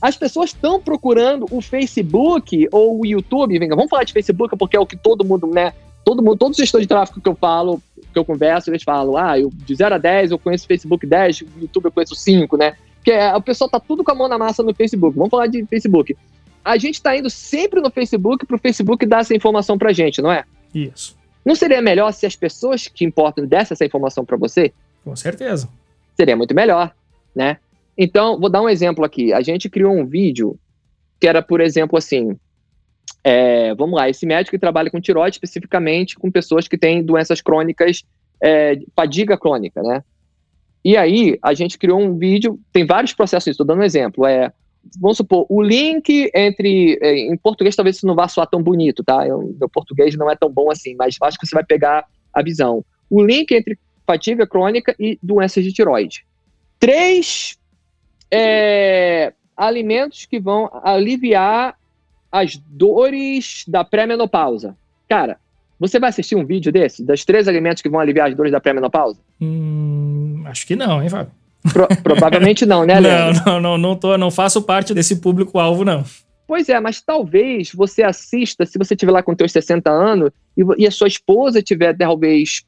As 0.00 0.16
pessoas 0.16 0.50
estão 0.50 0.80
procurando 0.80 1.46
o 1.50 1.60
Facebook 1.60 2.68
ou 2.70 3.00
o 3.00 3.04
YouTube. 3.04 3.58
Venga, 3.58 3.74
vamos 3.74 3.90
falar 3.90 4.04
de 4.04 4.12
Facebook 4.12 4.56
porque 4.56 4.76
é 4.76 4.80
o 4.80 4.86
que 4.86 4.96
todo 4.96 5.24
mundo, 5.24 5.48
né? 5.48 5.72
Todo 6.04 6.22
mundo, 6.22 6.36
todo 6.36 6.54
gestor 6.54 6.80
de 6.80 6.86
tráfego 6.86 7.20
que 7.20 7.28
eu 7.28 7.34
falo, 7.34 7.82
que 8.12 8.18
eu 8.18 8.24
converso, 8.24 8.70
eles 8.70 8.82
falam, 8.82 9.16
ah, 9.16 9.38
eu, 9.38 9.50
de 9.52 9.74
0 9.74 9.94
a 9.94 9.98
10 9.98 10.30
eu 10.30 10.38
conheço 10.38 10.66
Facebook 10.66 11.06
10, 11.06 11.40
YouTube 11.60 11.86
eu 11.86 11.92
conheço 11.92 12.14
5, 12.14 12.56
né? 12.56 12.76
Porque 12.96 13.10
é, 13.10 13.34
o 13.34 13.42
pessoal 13.42 13.68
tá 13.68 13.80
tudo 13.80 14.04
com 14.04 14.12
a 14.12 14.14
mão 14.14 14.28
na 14.28 14.38
massa 14.38 14.62
no 14.62 14.72
Facebook. 14.72 15.16
Vamos 15.16 15.30
falar 15.30 15.48
de 15.48 15.64
Facebook. 15.66 16.16
A 16.64 16.78
gente 16.78 16.94
está 16.94 17.16
indo 17.16 17.28
sempre 17.28 17.80
no 17.80 17.90
Facebook 17.90 18.46
para 18.46 18.56
o 18.56 18.58
Facebook 18.58 19.04
dar 19.04 19.20
essa 19.20 19.34
informação 19.34 19.76
pra 19.76 19.92
gente, 19.92 20.22
não 20.22 20.30
é? 20.30 20.44
Isso. 20.72 21.16
Não 21.44 21.56
seria 21.56 21.82
melhor 21.82 22.12
se 22.12 22.24
as 22.24 22.36
pessoas 22.36 22.86
que 22.86 23.04
importam 23.04 23.44
dessem 23.44 23.74
essa 23.74 23.84
informação 23.84 24.24
para 24.24 24.36
você? 24.36 24.72
Com 25.04 25.16
certeza. 25.16 25.68
Seria 26.16 26.36
muito 26.36 26.54
melhor, 26.54 26.94
né? 27.34 27.56
Então, 27.98 28.38
vou 28.38 28.48
dar 28.48 28.62
um 28.62 28.68
exemplo 28.68 29.04
aqui. 29.04 29.32
A 29.32 29.40
gente 29.40 29.68
criou 29.68 29.92
um 29.92 30.06
vídeo 30.06 30.56
que 31.18 31.26
era, 31.26 31.42
por 31.42 31.60
exemplo, 31.60 31.98
assim, 31.98 32.36
é, 33.24 33.74
vamos 33.74 33.96
lá, 33.96 34.08
esse 34.08 34.26
médico 34.26 34.58
trabalha 34.58 34.90
com 34.90 35.00
tiroide 35.00 35.36
especificamente 35.36 36.16
com 36.16 36.30
pessoas 36.30 36.66
que 36.66 36.76
têm 36.76 37.02
doenças 37.02 37.40
crônicas, 37.40 38.02
é, 38.42 38.78
fadiga 38.96 39.38
crônica, 39.38 39.82
né? 39.82 40.02
E 40.84 40.96
aí, 40.96 41.38
a 41.40 41.54
gente 41.54 41.78
criou 41.78 42.00
um 42.00 42.18
vídeo, 42.18 42.58
tem 42.72 42.84
vários 42.84 43.12
processos, 43.12 43.48
estou 43.48 43.64
dando 43.64 43.80
um 43.80 43.84
exemplo, 43.84 44.26
é, 44.26 44.52
vamos 45.00 45.16
supor, 45.16 45.46
o 45.48 45.62
link 45.62 46.30
entre, 46.34 46.98
é, 47.00 47.16
em 47.18 47.36
português 47.36 47.76
talvez 47.76 47.96
isso 47.96 48.06
não 48.06 48.16
vá 48.16 48.26
soar 48.26 48.48
tão 48.48 48.60
bonito, 48.60 49.04
tá? 49.04 49.26
Eu, 49.26 49.54
meu 49.58 49.68
português 49.68 50.16
não 50.16 50.28
é 50.28 50.34
tão 50.34 50.50
bom 50.50 50.70
assim, 50.70 50.96
mas 50.96 51.16
acho 51.22 51.38
que 51.38 51.46
você 51.46 51.54
vai 51.54 51.64
pegar 51.64 52.04
a 52.32 52.42
visão. 52.42 52.84
O 53.08 53.22
link 53.22 53.52
entre 53.52 53.78
fadiga 54.04 54.46
crônica 54.46 54.94
e 54.98 55.18
doenças 55.22 55.62
de 55.62 55.72
tiroide. 55.72 56.26
Três 56.80 57.56
é, 58.30 59.32
alimentos 59.56 60.26
que 60.26 60.40
vão 60.40 60.68
aliviar 60.82 61.76
as 62.32 62.56
dores 62.56 63.64
da 63.68 63.84
pré-menopausa. 63.84 64.74
Cara, 65.08 65.36
você 65.78 66.00
vai 66.00 66.08
assistir 66.08 66.34
um 66.34 66.46
vídeo 66.46 66.72
desse, 66.72 67.04
dos 67.04 67.24
três 67.24 67.46
alimentos 67.46 67.82
que 67.82 67.88
vão 67.88 68.00
aliviar 68.00 68.28
as 68.28 68.34
dores 68.34 68.50
da 68.50 68.60
pré-menopausa? 68.60 69.20
Hum, 69.40 70.42
acho 70.46 70.66
que 70.66 70.74
não, 70.74 71.02
hein, 71.02 71.10
Fábio? 71.10 71.32
Pro, 71.72 71.86
provavelmente 72.02 72.64
não, 72.64 72.86
né, 72.86 72.98
Leandro? 72.98 73.42
Não, 73.44 73.52
não, 73.52 73.60
não, 73.60 73.78
não, 73.78 73.96
tô, 73.96 74.16
não 74.16 74.30
faço 74.30 74.62
parte 74.62 74.94
desse 74.94 75.16
público-alvo, 75.16 75.84
não. 75.84 76.04
Pois 76.46 76.68
é, 76.68 76.78
mas 76.80 77.00
talvez 77.00 77.72
você 77.72 78.02
assista, 78.02 78.64
se 78.66 78.78
você 78.78 78.94
estiver 78.94 79.12
lá 79.12 79.22
com 79.22 79.36
seus 79.36 79.52
60 79.52 79.90
anos 79.90 80.30
e, 80.56 80.62
e 80.78 80.86
a 80.86 80.90
sua 80.90 81.08
esposa 81.08 81.58
estiver 81.58 81.96
talvez 81.96 82.62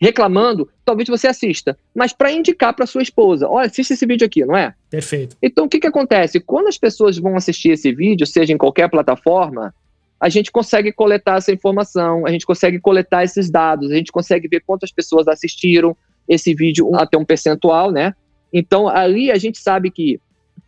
reclamando, 0.00 0.68
talvez 0.84 1.08
você 1.08 1.26
assista. 1.26 1.76
Mas 1.94 2.12
para 2.12 2.30
indicar 2.30 2.74
para 2.74 2.86
sua 2.86 3.02
esposa, 3.02 3.48
olha, 3.48 3.66
assiste 3.66 3.92
esse 3.92 4.06
vídeo 4.06 4.26
aqui, 4.26 4.44
não 4.44 4.56
é? 4.56 4.74
Perfeito. 4.90 5.36
Então 5.42 5.64
o 5.64 5.68
que, 5.68 5.80
que 5.80 5.86
acontece? 5.86 6.40
Quando 6.40 6.68
as 6.68 6.78
pessoas 6.78 7.18
vão 7.18 7.36
assistir 7.36 7.70
esse 7.70 7.92
vídeo, 7.92 8.26
seja 8.26 8.52
em 8.52 8.58
qualquer 8.58 8.90
plataforma, 8.90 9.74
a 10.20 10.28
gente 10.28 10.50
consegue 10.50 10.92
coletar 10.92 11.36
essa 11.36 11.52
informação, 11.52 12.26
a 12.26 12.30
gente 12.30 12.46
consegue 12.46 12.78
coletar 12.78 13.24
esses 13.24 13.50
dados, 13.50 13.90
a 13.90 13.94
gente 13.94 14.12
consegue 14.12 14.48
ver 14.48 14.62
quantas 14.66 14.90
pessoas 14.90 15.28
assistiram 15.28 15.96
esse 16.28 16.54
vídeo 16.54 16.94
até 16.94 17.16
um 17.16 17.24
percentual, 17.24 17.90
né? 17.90 18.14
Então 18.52 18.88
ali 18.88 19.30
a 19.30 19.36
gente 19.36 19.58
sabe 19.58 19.90
que 19.90 20.20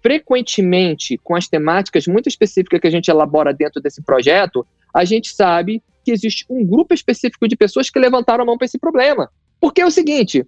frequentemente, 0.03 1.19
com 1.19 1.35
as 1.35 1.49
temáticas 1.49 2.07
muito 2.07 2.29
específicas 2.29 2.81
que 2.81 2.87
a 2.87 2.91
gente 2.91 3.11
elabora 3.11 3.53
dentro 3.53 3.81
desse 3.81 4.03
projeto, 4.03 4.67
a 4.95 5.05
gente 5.05 5.35
sabe 5.35 5.83
que 6.09 6.13
existe 6.13 6.47
um 6.49 6.65
grupo 6.65 6.95
específico 6.95 7.47
de 7.47 7.55
pessoas 7.55 7.91
que 7.91 7.99
levantaram 7.99 8.43
a 8.43 8.47
mão 8.47 8.57
para 8.57 8.65
esse 8.65 8.79
problema. 8.79 9.31
Porque 9.61 9.83
é 9.83 9.87
o 9.87 9.91
seguinte, 9.91 10.47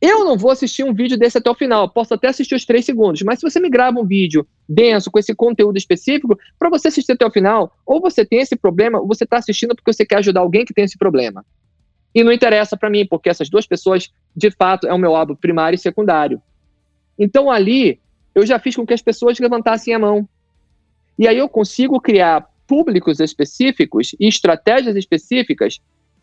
eu 0.00 0.24
não 0.24 0.38
vou 0.38 0.50
assistir 0.50 0.82
um 0.82 0.94
vídeo 0.94 1.18
desse 1.18 1.36
até 1.36 1.50
o 1.50 1.54
final, 1.54 1.86
posso 1.90 2.14
até 2.14 2.28
assistir 2.28 2.54
os 2.54 2.64
três 2.64 2.86
segundos, 2.86 3.20
mas 3.20 3.38
se 3.38 3.48
você 3.48 3.60
me 3.60 3.68
grava 3.68 4.00
um 4.00 4.06
vídeo 4.06 4.46
denso, 4.66 5.10
com 5.10 5.18
esse 5.18 5.34
conteúdo 5.34 5.76
específico, 5.76 6.38
para 6.58 6.70
você 6.70 6.88
assistir 6.88 7.12
até 7.12 7.26
o 7.26 7.30
final, 7.30 7.76
ou 7.84 8.00
você 8.00 8.24
tem 8.24 8.40
esse 8.40 8.56
problema, 8.56 8.98
ou 8.98 9.06
você 9.06 9.24
está 9.24 9.36
assistindo 9.36 9.76
porque 9.76 9.92
você 9.92 10.06
quer 10.06 10.16
ajudar 10.16 10.40
alguém 10.40 10.64
que 10.64 10.72
tem 10.72 10.84
esse 10.84 10.96
problema. 10.96 11.44
E 12.14 12.24
não 12.24 12.32
interessa 12.32 12.74
para 12.74 12.88
mim, 12.88 13.06
porque 13.06 13.28
essas 13.28 13.50
duas 13.50 13.66
pessoas, 13.66 14.10
de 14.34 14.50
fato, 14.50 14.86
é 14.86 14.94
o 14.94 14.98
meu 14.98 15.14
álbum 15.14 15.34
primário 15.34 15.76
e 15.76 15.78
secundário. 15.78 16.40
Então 17.18 17.50
ali, 17.50 18.00
eu 18.34 18.46
já 18.46 18.58
fiz 18.58 18.76
com 18.76 18.86
que 18.86 18.94
as 18.94 19.02
pessoas 19.02 19.38
levantassem 19.38 19.92
a 19.92 19.98
mão. 19.98 20.26
E 21.18 21.28
aí 21.28 21.36
eu 21.36 21.50
consigo 21.50 22.00
criar 22.00 22.48
públicos 22.66 23.20
específicos 23.20 24.14
e 24.18 24.28
estratégias 24.28 24.96
específicas 24.96 25.78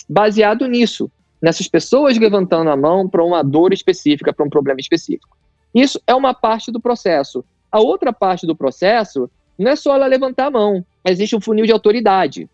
baseado 0.08 0.68
nisso, 0.68 1.12
nessas 1.42 1.68
pessoas 1.68 2.18
levantando 2.18 2.70
a 2.70 2.76
mão 2.76 3.08
para 3.08 3.24
uma 3.24 3.44
dor 3.44 3.74
específica, 3.74 4.34
para 4.34 4.46
um 4.46 4.50
problema 4.50 4.80
específico. 4.80 5.38
Isso 5.74 6.02
é 6.08 6.16
uma 6.16 6.34
parte 6.34 6.72
do 6.72 6.80
processo. 6.80 7.44
A 7.72 7.80
outra 7.80 8.12
parte 8.12 8.48
do 8.48 8.56
processo 8.56 9.30
não 9.58 9.72
é 9.72 9.76
só 9.76 9.96
ela 9.96 10.08
levantar 10.08 10.48
a 10.48 10.52
mão, 10.52 10.86
existe 11.06 11.36
um 11.36 11.42
funil 11.42 11.66
de 11.66 11.72
autoridade, 11.72 12.50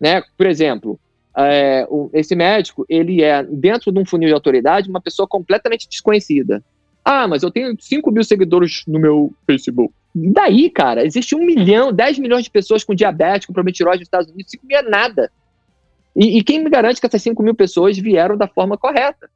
né? 0.00 0.22
Por 0.36 0.46
exemplo, 0.46 0.98
é, 1.36 1.86
o, 1.88 2.10
esse 2.12 2.34
médico 2.34 2.84
ele 2.88 3.22
é 3.22 3.42
dentro 3.44 3.92
de 3.92 3.98
um 3.98 4.04
funil 4.04 4.28
de 4.28 4.34
autoridade 4.34 4.90
uma 4.90 5.00
pessoa 5.00 5.26
completamente 5.26 5.88
desconhecida. 5.88 6.62
Ah, 7.04 7.26
mas 7.28 7.42
eu 7.42 7.50
tenho 7.50 7.76
5 7.78 8.10
mil 8.10 8.24
seguidores 8.24 8.82
no 8.86 8.98
meu 8.98 9.32
Facebook. 9.46 9.94
E 10.24 10.30
daí, 10.32 10.70
cara, 10.70 11.04
existe 11.04 11.34
um 11.34 11.44
milhão, 11.44 11.92
10 11.92 12.18
milhões 12.18 12.44
de 12.44 12.50
pessoas 12.50 12.82
com 12.82 12.94
diabetes, 12.94 13.46
com 13.46 13.52
problema 13.52 13.72
de 13.72 13.84
nos 13.84 14.00
Estados 14.02 14.30
Unidos, 14.30 14.50
5 14.50 14.66
mil 14.66 14.78
é 14.78 14.82
nada. 14.82 15.30
E, 16.16 16.38
e, 16.38 16.42
quem 16.42 16.62
me 16.62 16.68
garante 16.68 17.00
que 17.00 17.06
essas 17.06 17.22
5 17.22 17.42
mil 17.42 17.54
pessoas 17.54 17.96
vieram 17.96 18.36
da 18.36 18.48
forma 18.48 18.76
correta? 18.76 19.30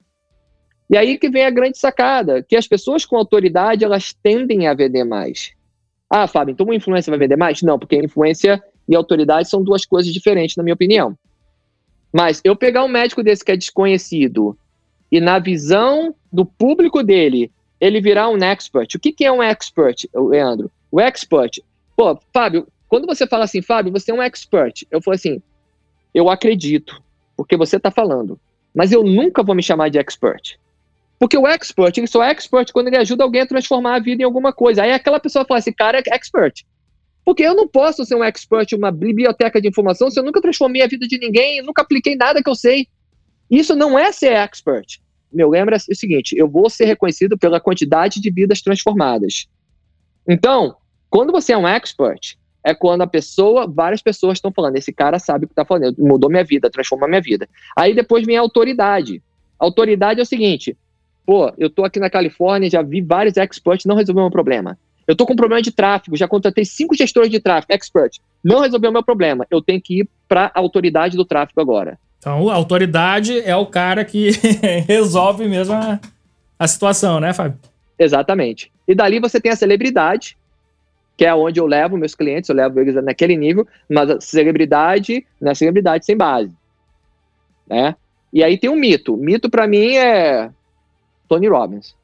E 0.90 0.96
aí 0.96 1.16
que 1.16 1.30
vem 1.30 1.44
a 1.44 1.50
grande 1.50 1.78
sacada, 1.78 2.42
que 2.42 2.56
as 2.56 2.66
pessoas 2.66 3.04
com 3.04 3.16
autoridade, 3.16 3.84
elas 3.84 4.12
tendem 4.12 4.66
a 4.66 4.74
vender 4.74 5.04
mais. 5.04 5.52
Ah, 6.10 6.26
Fábio, 6.26 6.52
então 6.52 6.66
uma 6.66 6.74
influência 6.74 7.10
vai 7.10 7.18
vender 7.18 7.36
mais? 7.36 7.62
Não, 7.62 7.78
porque 7.78 7.96
influência 7.96 8.62
e 8.88 8.94
autoridade 8.94 9.48
são 9.48 9.62
duas 9.62 9.86
coisas 9.86 10.12
diferentes, 10.12 10.56
na 10.56 10.62
minha 10.62 10.74
opinião. 10.74 11.16
Mas 12.12 12.40
eu 12.44 12.54
pegar 12.54 12.84
um 12.84 12.88
médico 12.88 13.22
desse 13.22 13.44
que 13.44 13.52
é 13.52 13.56
desconhecido 13.56 14.58
e 15.10 15.20
na 15.20 15.38
visão 15.38 16.14
do 16.30 16.44
público 16.44 17.02
dele, 17.02 17.50
ele 17.82 18.00
virar 18.00 18.28
um 18.28 18.36
expert. 18.36 18.94
O 18.94 19.00
que, 19.00 19.10
que 19.10 19.24
é 19.24 19.32
um 19.32 19.42
expert, 19.42 20.08
Leandro? 20.14 20.70
O 20.88 21.00
expert, 21.00 21.58
pô, 21.96 22.16
Fábio, 22.32 22.68
quando 22.88 23.06
você 23.06 23.26
fala 23.26 23.42
assim, 23.42 23.60
Fábio, 23.60 23.90
você 23.90 24.12
é 24.12 24.14
um 24.14 24.22
expert, 24.22 24.84
eu 24.88 25.02
falo 25.02 25.16
assim, 25.16 25.42
eu 26.14 26.30
acredito, 26.30 27.02
porque 27.36 27.56
você 27.56 27.78
está 27.78 27.90
falando, 27.90 28.38
mas 28.72 28.92
eu 28.92 29.02
nunca 29.02 29.42
vou 29.42 29.56
me 29.56 29.64
chamar 29.64 29.88
de 29.88 29.98
expert. 29.98 30.60
Porque 31.18 31.36
o 31.36 31.44
expert, 31.44 31.98
ele 31.98 32.06
só 32.06 32.22
é 32.22 32.30
expert 32.30 32.72
quando 32.72 32.86
ele 32.86 32.98
ajuda 32.98 33.24
alguém 33.24 33.42
a 33.42 33.46
transformar 33.46 33.96
a 33.96 34.00
vida 34.00 34.22
em 34.22 34.24
alguma 34.24 34.52
coisa. 34.52 34.82
Aí 34.84 34.92
aquela 34.92 35.18
pessoa 35.18 35.44
fala, 35.44 35.58
esse 35.58 35.72
cara 35.72 35.98
é 35.98 36.14
expert. 36.14 36.64
Porque 37.24 37.42
eu 37.42 37.54
não 37.54 37.66
posso 37.66 38.04
ser 38.04 38.14
um 38.14 38.24
expert, 38.24 38.72
uma 38.74 38.92
biblioteca 38.92 39.60
de 39.60 39.68
informação, 39.68 40.08
se 40.08 40.18
eu 40.18 40.24
nunca 40.24 40.40
transformei 40.40 40.82
a 40.82 40.88
vida 40.88 41.06
de 41.06 41.18
ninguém, 41.18 41.62
nunca 41.62 41.82
apliquei 41.82 42.14
nada 42.14 42.42
que 42.42 42.48
eu 42.48 42.54
sei. 42.54 42.86
Isso 43.50 43.74
não 43.74 43.98
é 43.98 44.12
ser 44.12 44.32
expert. 44.32 45.01
Meu 45.32 45.48
lembra 45.48 45.76
é 45.76 45.92
o 45.92 45.94
seguinte: 45.94 46.36
eu 46.36 46.48
vou 46.48 46.68
ser 46.68 46.84
reconhecido 46.84 47.38
pela 47.38 47.60
quantidade 47.60 48.20
de 48.20 48.30
vidas 48.30 48.60
transformadas. 48.60 49.46
Então, 50.28 50.76
quando 51.10 51.32
você 51.32 51.52
é 51.52 51.58
um 51.58 51.66
expert, 51.66 52.36
é 52.64 52.74
quando 52.74 53.02
a 53.02 53.06
pessoa, 53.06 53.66
várias 53.66 54.00
pessoas 54.00 54.38
estão 54.38 54.52
falando, 54.52 54.76
esse 54.76 54.92
cara 54.92 55.18
sabe 55.18 55.44
o 55.44 55.48
que 55.48 55.52
está 55.52 55.64
falando, 55.64 55.96
mudou 55.98 56.30
minha 56.30 56.44
vida, 56.44 56.70
transformou 56.70 57.08
minha 57.08 57.20
vida. 57.20 57.48
Aí 57.76 57.94
depois 57.94 58.24
vem 58.24 58.36
a 58.36 58.40
autoridade. 58.40 59.22
Autoridade 59.58 60.20
é 60.20 60.22
o 60.22 60.26
seguinte, 60.26 60.76
pô, 61.26 61.52
eu 61.58 61.68
tô 61.68 61.84
aqui 61.84 61.98
na 61.98 62.10
Califórnia, 62.10 62.70
já 62.70 62.82
vi 62.82 63.00
vários 63.00 63.36
experts, 63.36 63.84
não 63.84 63.96
resolveu 63.96 64.22
meu 64.22 64.30
problema. 64.30 64.78
Eu 65.06 65.16
tô 65.16 65.26
com 65.26 65.32
um 65.32 65.36
problema 65.36 65.60
de 65.60 65.72
tráfego, 65.72 66.16
já 66.16 66.28
contratei 66.28 66.64
cinco 66.64 66.94
gestores 66.94 67.30
de 67.30 67.40
tráfego, 67.40 67.72
expert, 67.72 68.18
não 68.42 68.60
resolveu 68.60 68.92
meu 68.92 69.02
problema. 69.02 69.46
Eu 69.50 69.60
tenho 69.60 69.80
que 69.80 70.00
ir 70.00 70.08
para 70.28 70.50
a 70.54 70.60
autoridade 70.60 71.16
do 71.16 71.24
tráfego 71.24 71.60
agora. 71.60 71.98
Então, 72.22 72.48
a 72.48 72.54
autoridade 72.54 73.40
é 73.40 73.56
o 73.56 73.66
cara 73.66 74.04
que 74.04 74.30
resolve 74.86 75.48
mesmo 75.48 75.74
a, 75.74 75.98
a 76.56 76.68
situação, 76.68 77.18
né, 77.18 77.32
Fábio? 77.32 77.58
Exatamente. 77.98 78.70
E 78.86 78.94
dali 78.94 79.18
você 79.18 79.40
tem 79.40 79.50
a 79.50 79.56
celebridade, 79.56 80.38
que 81.16 81.24
é 81.24 81.34
onde 81.34 81.58
eu 81.58 81.66
levo 81.66 81.96
meus 81.96 82.14
clientes, 82.14 82.48
eu 82.48 82.54
levo 82.54 82.78
eles 82.78 82.94
naquele 83.02 83.36
nível, 83.36 83.66
mas 83.90 84.08
a 84.08 84.20
celebridade 84.20 85.26
não 85.40 85.50
é 85.50 85.54
celebridade 85.56 86.06
sem 86.06 86.16
base. 86.16 86.54
Né? 87.68 87.96
E 88.32 88.44
aí 88.44 88.56
tem 88.56 88.70
um 88.70 88.76
mito. 88.76 89.16
Mito 89.16 89.50
para 89.50 89.66
mim 89.66 89.96
é 89.96 90.48
Tony 91.28 91.48
Robbins. 91.48 91.96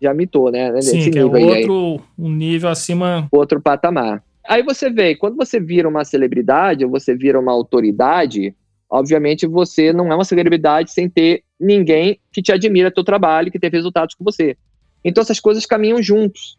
Já 0.00 0.14
mitou, 0.14 0.52
né? 0.52 0.80
Sim, 0.80 0.98
Esse 0.98 1.18
é 1.18 1.24
outro 1.24 1.96
aí. 1.96 2.00
um 2.16 2.30
nível 2.30 2.70
acima. 2.70 3.26
Outro 3.32 3.60
patamar. 3.60 4.22
Aí 4.48 4.62
você 4.62 4.88
vê, 4.88 5.16
quando 5.16 5.34
você 5.34 5.58
vira 5.58 5.88
uma 5.88 6.04
celebridade, 6.04 6.84
ou 6.84 6.90
você 6.90 7.16
vira 7.16 7.38
uma 7.38 7.50
autoridade, 7.50 8.54
obviamente 8.90 9.46
você 9.46 9.92
não 9.92 10.10
é 10.10 10.14
uma 10.14 10.24
celebridade 10.24 10.90
sem 10.90 11.08
ter 11.08 11.44
ninguém 11.58 12.18
que 12.32 12.42
te 12.42 12.52
admira 12.52 12.90
teu 12.90 13.04
trabalho, 13.04 13.50
que 13.50 13.58
teve 13.58 13.76
resultados 13.76 14.14
com 14.14 14.24
você. 14.24 14.56
Então 15.04 15.22
essas 15.22 15.38
coisas 15.38 15.64
caminham 15.64 16.02
juntos. 16.02 16.58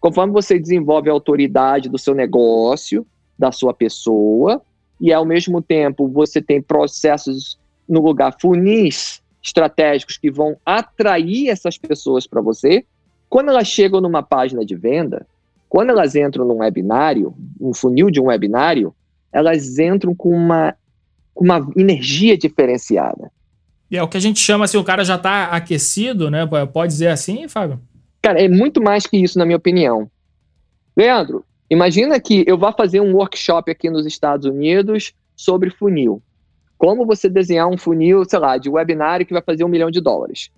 Conforme 0.00 0.32
você 0.32 0.58
desenvolve 0.58 1.08
a 1.08 1.12
autoridade 1.12 1.88
do 1.88 1.98
seu 1.98 2.14
negócio, 2.14 3.06
da 3.38 3.52
sua 3.52 3.74
pessoa, 3.74 4.62
e 5.00 5.12
ao 5.12 5.24
mesmo 5.24 5.60
tempo 5.60 6.08
você 6.08 6.40
tem 6.40 6.62
processos 6.62 7.58
no 7.88 8.00
lugar, 8.00 8.36
funis 8.40 9.22
estratégicos 9.42 10.16
que 10.16 10.30
vão 10.30 10.56
atrair 10.64 11.48
essas 11.48 11.76
pessoas 11.76 12.26
para 12.26 12.40
você, 12.40 12.84
quando 13.28 13.50
elas 13.50 13.66
chegam 13.66 14.00
numa 14.00 14.22
página 14.22 14.64
de 14.64 14.76
venda, 14.76 15.26
quando 15.68 15.90
elas 15.90 16.14
entram 16.14 16.46
num 16.46 16.58
webinário, 16.58 17.34
um 17.60 17.72
funil 17.74 18.10
de 18.10 18.20
um 18.20 18.26
webinário, 18.26 18.94
elas 19.32 19.78
entram 19.78 20.14
com 20.14 20.30
uma, 20.30 20.74
com 21.34 21.44
uma 21.44 21.66
energia 21.76 22.36
diferenciada. 22.36 23.30
E 23.90 23.96
é 23.96 24.02
o 24.02 24.08
que 24.08 24.16
a 24.16 24.20
gente 24.20 24.40
chama 24.40 24.64
assim, 24.64 24.78
o 24.78 24.84
cara 24.84 25.04
já 25.04 25.16
está 25.16 25.46
aquecido, 25.46 26.30
né? 26.30 26.46
Pode 26.72 26.92
dizer 26.92 27.08
assim, 27.08 27.46
Fábio? 27.48 27.80
Cara, 28.22 28.40
é 28.40 28.48
muito 28.48 28.82
mais 28.82 29.06
que 29.06 29.16
isso, 29.16 29.38
na 29.38 29.44
minha 29.44 29.56
opinião. 29.56 30.10
Leandro, 30.96 31.44
imagina 31.68 32.18
que 32.20 32.44
eu 32.46 32.56
vá 32.56 32.72
fazer 32.72 33.00
um 33.00 33.14
workshop 33.14 33.70
aqui 33.70 33.90
nos 33.90 34.06
Estados 34.06 34.46
Unidos 34.46 35.12
sobre 35.36 35.70
funil. 35.70 36.22
Como 36.78 37.06
você 37.06 37.28
desenhar 37.28 37.68
um 37.68 37.76
funil, 37.76 38.24
sei 38.24 38.38
lá, 38.38 38.56
de 38.58 38.70
webinário 38.70 39.26
que 39.26 39.32
vai 39.32 39.42
fazer 39.42 39.64
um 39.64 39.68
milhão 39.68 39.90
de 39.90 40.00
dólares. 40.00 40.50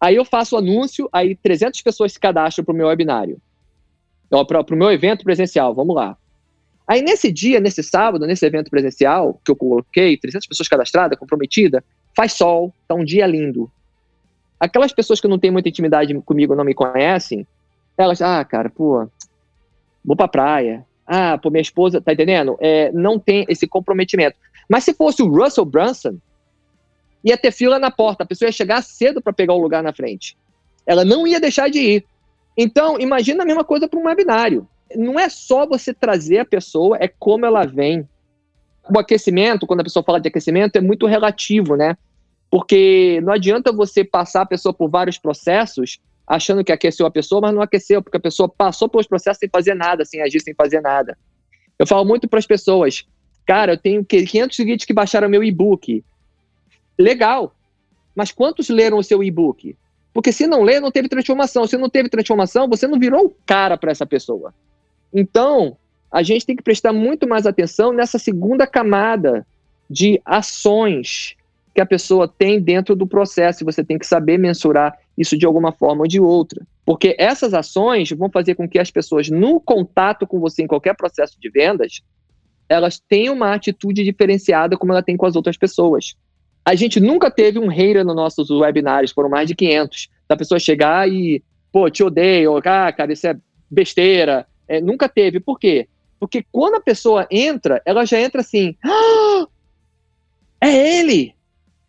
Aí 0.00 0.16
eu 0.16 0.24
faço 0.24 0.54
o 0.54 0.58
anúncio, 0.58 1.08
aí 1.12 1.34
300 1.34 1.80
pessoas 1.82 2.12
se 2.12 2.20
cadastram 2.20 2.64
para 2.64 2.72
o 2.72 2.76
meu 2.76 2.86
webinário. 2.88 3.40
Para 4.28 4.74
o 4.74 4.76
meu 4.76 4.90
evento 4.90 5.24
presencial, 5.24 5.74
vamos 5.74 5.94
lá. 5.94 6.16
Aí 6.90 7.02
nesse 7.02 7.30
dia, 7.30 7.60
nesse 7.60 7.84
sábado, 7.84 8.26
nesse 8.26 8.44
evento 8.44 8.68
presencial, 8.68 9.40
que 9.44 9.52
eu 9.52 9.54
coloquei, 9.54 10.16
300 10.16 10.48
pessoas 10.48 10.66
cadastradas, 10.66 11.16
comprometidas, 11.16 11.84
faz 12.16 12.32
sol, 12.32 12.74
tá 12.88 12.96
um 12.96 13.04
dia 13.04 13.28
lindo. 13.28 13.70
Aquelas 14.58 14.92
pessoas 14.92 15.20
que 15.20 15.28
não 15.28 15.38
têm 15.38 15.52
muita 15.52 15.68
intimidade 15.68 16.12
comigo, 16.22 16.56
não 16.56 16.64
me 16.64 16.74
conhecem, 16.74 17.46
elas, 17.96 18.20
ah, 18.20 18.44
cara, 18.44 18.68
pô, 18.68 19.08
vou 20.04 20.16
pra 20.16 20.26
praia. 20.26 20.84
Ah, 21.06 21.38
pô, 21.38 21.48
minha 21.48 21.62
esposa, 21.62 22.00
tá 22.00 22.12
entendendo? 22.12 22.58
É, 22.60 22.90
não 22.90 23.20
tem 23.20 23.46
esse 23.48 23.68
comprometimento. 23.68 24.36
Mas 24.68 24.82
se 24.82 24.92
fosse 24.92 25.22
o 25.22 25.28
Russell 25.28 25.64
Brunson, 25.64 26.18
ia 27.22 27.38
ter 27.38 27.52
fila 27.52 27.78
na 27.78 27.92
porta, 27.92 28.24
a 28.24 28.26
pessoa 28.26 28.48
ia 28.48 28.52
chegar 28.52 28.82
cedo 28.82 29.22
para 29.22 29.32
pegar 29.32 29.54
o 29.54 29.62
lugar 29.62 29.80
na 29.80 29.92
frente. 29.92 30.36
Ela 30.84 31.04
não 31.04 31.24
ia 31.24 31.38
deixar 31.38 31.70
de 31.70 31.78
ir. 31.78 32.04
Então, 32.56 32.98
imagina 32.98 33.44
a 33.44 33.46
mesma 33.46 33.62
coisa 33.62 33.86
para 33.86 34.00
um 34.00 34.06
webinário. 34.06 34.66
Não 34.96 35.18
é 35.18 35.28
só 35.28 35.66
você 35.66 35.94
trazer 35.94 36.38
a 36.38 36.44
pessoa, 36.44 36.96
é 37.00 37.08
como 37.08 37.46
ela 37.46 37.64
vem. 37.64 38.08
O 38.92 38.98
aquecimento, 38.98 39.66
quando 39.66 39.80
a 39.80 39.84
pessoa 39.84 40.02
fala 40.02 40.20
de 40.20 40.28
aquecimento, 40.28 40.76
é 40.76 40.80
muito 40.80 41.06
relativo, 41.06 41.76
né? 41.76 41.96
Porque 42.50 43.20
não 43.22 43.32
adianta 43.32 43.72
você 43.72 44.02
passar 44.04 44.42
a 44.42 44.46
pessoa 44.46 44.72
por 44.72 44.88
vários 44.90 45.18
processos 45.18 46.00
achando 46.26 46.64
que 46.64 46.72
aqueceu 46.72 47.06
a 47.06 47.10
pessoa, 47.10 47.40
mas 47.40 47.54
não 47.54 47.62
aqueceu, 47.62 48.02
porque 48.02 48.16
a 48.16 48.20
pessoa 48.20 48.48
passou 48.48 48.88
pelos 48.88 49.06
processos 49.06 49.38
sem 49.38 49.48
fazer 49.48 49.74
nada, 49.74 50.04
sem 50.04 50.22
agir, 50.22 50.40
sem 50.40 50.54
fazer 50.54 50.80
nada. 50.80 51.18
Eu 51.78 51.86
falo 51.86 52.04
muito 52.04 52.28
para 52.28 52.38
as 52.38 52.46
pessoas, 52.46 53.04
cara, 53.44 53.72
eu 53.72 53.78
tenho 53.78 54.04
500 54.04 54.56
seguidores 54.56 54.84
que 54.84 54.92
baixaram 54.92 55.28
meu 55.28 55.42
e-book. 55.42 56.04
Legal, 56.98 57.54
mas 58.14 58.30
quantos 58.30 58.68
leram 58.68 58.98
o 58.98 59.02
seu 59.02 59.24
e-book? 59.24 59.76
Porque 60.12 60.32
se 60.32 60.46
não 60.46 60.62
lê, 60.62 60.80
não 60.80 60.90
teve 60.90 61.08
transformação. 61.08 61.66
Se 61.66 61.76
não 61.76 61.88
teve 61.88 62.08
transformação, 62.08 62.68
você 62.68 62.86
não 62.86 62.98
virou 62.98 63.26
o 63.26 63.36
cara 63.46 63.76
para 63.76 63.90
essa 63.90 64.04
pessoa. 64.04 64.52
Então, 65.12 65.76
a 66.10 66.22
gente 66.22 66.44
tem 66.44 66.56
que 66.56 66.62
prestar 66.62 66.92
muito 66.92 67.28
mais 67.28 67.46
atenção 67.46 67.92
nessa 67.92 68.18
segunda 68.18 68.66
camada 68.66 69.46
de 69.88 70.20
ações 70.24 71.36
que 71.74 71.80
a 71.80 71.86
pessoa 71.86 72.26
tem 72.26 72.60
dentro 72.60 72.96
do 72.96 73.06
processo. 73.06 73.64
Você 73.64 73.84
tem 73.84 73.98
que 73.98 74.06
saber 74.06 74.38
mensurar 74.38 74.96
isso 75.16 75.36
de 75.36 75.46
alguma 75.46 75.72
forma 75.72 76.02
ou 76.02 76.08
de 76.08 76.20
outra. 76.20 76.66
Porque 76.84 77.14
essas 77.18 77.54
ações 77.54 78.10
vão 78.10 78.28
fazer 78.28 78.54
com 78.54 78.68
que 78.68 78.78
as 78.78 78.90
pessoas, 78.90 79.28
no 79.28 79.60
contato 79.60 80.26
com 80.26 80.40
você 80.40 80.62
em 80.62 80.66
qualquer 80.66 80.96
processo 80.96 81.38
de 81.40 81.48
vendas, 81.48 82.02
elas 82.68 83.00
tenham 83.00 83.34
uma 83.34 83.54
atitude 83.54 84.02
diferenciada 84.04 84.76
como 84.76 84.92
ela 84.92 85.02
tem 85.02 85.16
com 85.16 85.26
as 85.26 85.36
outras 85.36 85.56
pessoas. 85.56 86.14
A 86.64 86.74
gente 86.74 87.00
nunca 87.00 87.30
teve 87.30 87.58
um 87.58 87.68
hater 87.68 88.04
nos 88.04 88.14
nossos 88.14 88.50
webinários, 88.50 89.12
foram 89.12 89.28
mais 89.28 89.48
de 89.48 89.54
500, 89.54 90.08
da 90.28 90.36
pessoa 90.36 90.58
chegar 90.58 91.08
e, 91.08 91.42
pô, 91.72 91.88
te 91.90 92.02
odeio, 92.02 92.56
ah, 92.58 92.92
cara, 92.92 93.12
isso 93.12 93.26
é 93.26 93.36
besteira. 93.70 94.46
É, 94.70 94.80
nunca 94.80 95.08
teve. 95.08 95.40
Por 95.40 95.58
quê? 95.58 95.88
Porque 96.20 96.46
quando 96.52 96.76
a 96.76 96.80
pessoa 96.80 97.26
entra, 97.28 97.82
ela 97.84 98.04
já 98.04 98.20
entra 98.20 98.40
assim, 98.40 98.76
ah, 98.84 99.46
é 100.60 100.98
ele! 101.00 101.34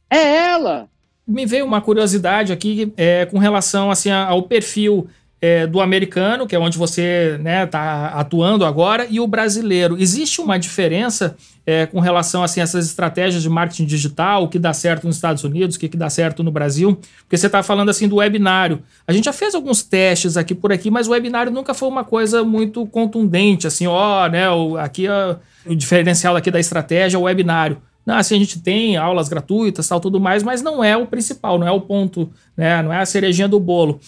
É 0.09 0.47
ela! 0.47 0.89
Me 1.27 1.45
veio 1.45 1.63
uma 1.63 1.79
curiosidade 1.79 2.51
aqui 2.51 2.91
é, 2.97 3.27
com 3.27 3.37
relação 3.37 3.91
assim, 3.91 4.09
ao 4.09 4.41
perfil 4.43 5.07
é, 5.41 5.65
do 5.65 5.81
americano, 5.81 6.45
que 6.45 6.55
é 6.55 6.59
onde 6.59 6.77
você 6.77 7.31
está 7.31 7.43
né, 7.43 7.65
tá 7.65 8.07
atuando 8.09 8.63
agora, 8.63 9.07
e 9.09 9.19
o 9.19 9.25
brasileiro. 9.25 9.97
Existe 9.99 10.39
uma 10.39 10.59
diferença 10.59 11.35
é, 11.65 11.87
com 11.87 11.99
relação 11.99 12.43
assim, 12.43 12.59
a 12.59 12.63
essas 12.63 12.85
estratégias 12.85 13.41
de 13.41 13.49
marketing 13.49 13.85
digital, 13.85 14.43
o 14.43 14.47
que 14.47 14.59
dá 14.59 14.71
certo 14.71 15.07
nos 15.07 15.15
Estados 15.15 15.43
Unidos, 15.43 15.75
o 15.75 15.79
que, 15.79 15.89
que 15.89 15.97
dá 15.97 16.11
certo 16.11 16.43
no 16.43 16.51
Brasil? 16.51 16.95
Porque 17.21 17.37
você 17.37 17.47
está 17.47 17.63
falando 17.63 17.89
assim 17.89 18.07
do 18.07 18.17
webinário. 18.17 18.83
A 19.07 19.11
gente 19.11 19.25
já 19.25 19.33
fez 19.33 19.55
alguns 19.55 19.81
testes 19.81 20.37
aqui 20.37 20.53
por 20.53 20.71
aqui, 20.71 20.91
mas 20.91 21.07
o 21.07 21.11
webinário 21.11 21.51
nunca 21.51 21.73
foi 21.73 21.89
uma 21.89 22.03
coisa 22.03 22.43
muito 22.43 22.85
contundente, 22.85 23.65
assim, 23.65 23.87
ó, 23.87 24.27
né, 24.27 24.47
o, 24.51 24.77
aqui 24.77 25.07
ó, 25.07 25.37
o 25.65 25.75
diferencial 25.75 26.35
aqui 26.35 26.51
da 26.51 26.59
estratégia 26.59 27.17
é 27.17 27.19
o 27.19 27.23
webinário. 27.23 27.81
Não, 28.05 28.15
assim, 28.15 28.35
a 28.35 28.39
gente 28.39 28.59
tem 28.59 28.97
aulas 28.97 29.29
gratuitas, 29.29 29.87
tal, 29.87 29.99
tudo 29.99 30.19
mais, 30.19 30.41
mas 30.41 30.61
não 30.61 30.83
é 30.83 30.97
o 30.97 31.05
principal, 31.05 31.59
não 31.59 31.67
é 31.67 31.71
o 31.71 31.81
ponto, 31.81 32.31
né? 32.57 32.81
Não 32.81 32.91
é 32.91 32.99
a 32.99 33.05
cerejinha 33.05 33.47
do 33.47 33.59
bolo. 33.59 33.99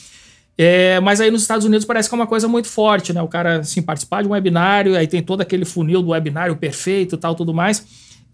É, 0.58 1.00
mas 1.00 1.20
aí 1.20 1.32
nos 1.32 1.42
Estados 1.42 1.66
Unidos 1.66 1.86
parece 1.86 2.08
que 2.08 2.16
é 2.16 2.18
uma 2.18 2.28
coisa 2.28 2.48
muito 2.48 2.68
forte, 2.68 3.12
né? 3.12 3.22
O 3.22 3.28
cara, 3.28 3.60
assim, 3.60 3.82
participar 3.82 4.22
de 4.22 4.28
um 4.28 4.32
webinário, 4.32 4.96
aí 4.96 5.08
tem 5.08 5.24
todo 5.24 5.42
aquele 5.42 5.66
funil 5.66 6.02
do 6.02 6.10
webinário 6.10 6.56
perfeito 6.56 7.18
tal, 7.18 7.34
tudo 7.34 7.54
mais. 7.54 7.86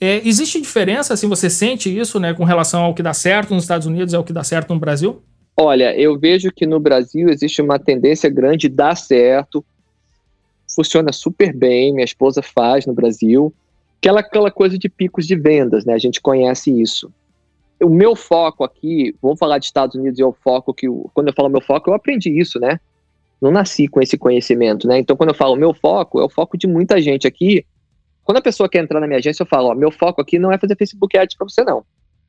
É, 0.02 0.22
existe 0.26 0.62
diferença, 0.62 1.14
assim, 1.14 1.28
você 1.28 1.50
sente 1.50 1.96
isso, 1.96 2.20
né, 2.20 2.34
com 2.34 2.46
relação 2.46 2.84
ao 2.84 2.94
que 2.94 3.04
dá 3.04 3.14
certo 3.14 3.54
nos 3.54 3.64
Estados 3.64 3.86
Unidos 3.86 4.14
e 4.14 4.16
ao 4.16 4.24
que 4.24 4.32
dá 4.32 4.44
certo 4.44 4.74
no 4.74 4.80
Brasil? 4.80 5.22
Olha, 5.58 5.94
eu 6.00 6.18
vejo 6.18 6.52
que 6.54 6.66
no 6.66 6.80
Brasil 6.80 7.28
existe 7.28 7.62
uma 7.62 7.78
tendência 7.78 8.30
grande 8.30 8.70
de 8.70 8.70
dar 8.70 8.96
certo, 8.96 9.64
funciona 10.74 11.12
super 11.12 11.54
bem, 11.54 11.92
minha 11.92 12.06
esposa 12.06 12.42
faz 12.42 12.86
no 12.86 12.94
Brasil, 12.94 13.54
aquela, 14.00 14.22
aquela 14.22 14.50
coisa 14.50 14.78
de 14.78 14.88
picos 14.88 15.28
de 15.28 15.36
vendas, 15.36 15.84
né? 15.84 15.94
A 15.94 15.98
gente 15.98 16.22
conhece 16.22 16.72
isso. 16.72 17.12
O 17.82 17.90
meu 17.90 18.16
foco 18.16 18.64
aqui, 18.64 19.16
vamos 19.22 19.40
falar 19.40 19.58
de 19.58 19.66
Estados 19.66 19.96
Unidos, 19.96 20.20
é 20.20 20.26
o 20.26 20.34
foco 20.34 20.74
que, 20.74 20.88
quando 21.14 21.28
eu 21.28 21.34
falo 21.34 21.50
meu 21.50 21.62
foco, 21.62 21.90
eu 21.90 21.94
aprendi 21.94 22.38
isso, 22.38 22.60
né? 22.60 22.80
Não 23.42 23.52
nasci 23.52 23.88
com 23.88 24.02
esse 24.02 24.18
conhecimento, 24.18 24.88
né? 24.88 25.00
Então, 25.00 25.16
quando 25.16 25.30
eu 25.30 25.36
falo 25.36 25.56
meu 25.56 25.74
foco, 25.74 26.20
é 26.20 26.24
o 26.24 26.30
foco 26.30 26.58
de 26.58 26.68
muita 26.68 27.02
gente 27.02 27.26
aqui. 27.26 27.66
Quando 28.24 28.38
a 28.38 28.42
pessoa 28.42 28.68
quer 28.68 28.84
entrar 28.84 29.00
na 29.00 29.08
minha 29.08 29.20
agência, 29.20 29.44
eu 29.44 29.48
falo, 29.48 29.70
ó, 29.70 29.76
meu 29.76 29.92
foco 29.92 30.22
aqui 30.22 30.38
não 30.38 30.52
é 30.52 30.58
fazer 30.58 30.76
Facebook 30.76 31.18
Ads 31.18 31.38
para 31.38 31.48
você, 31.48 31.64
não. 31.64 31.86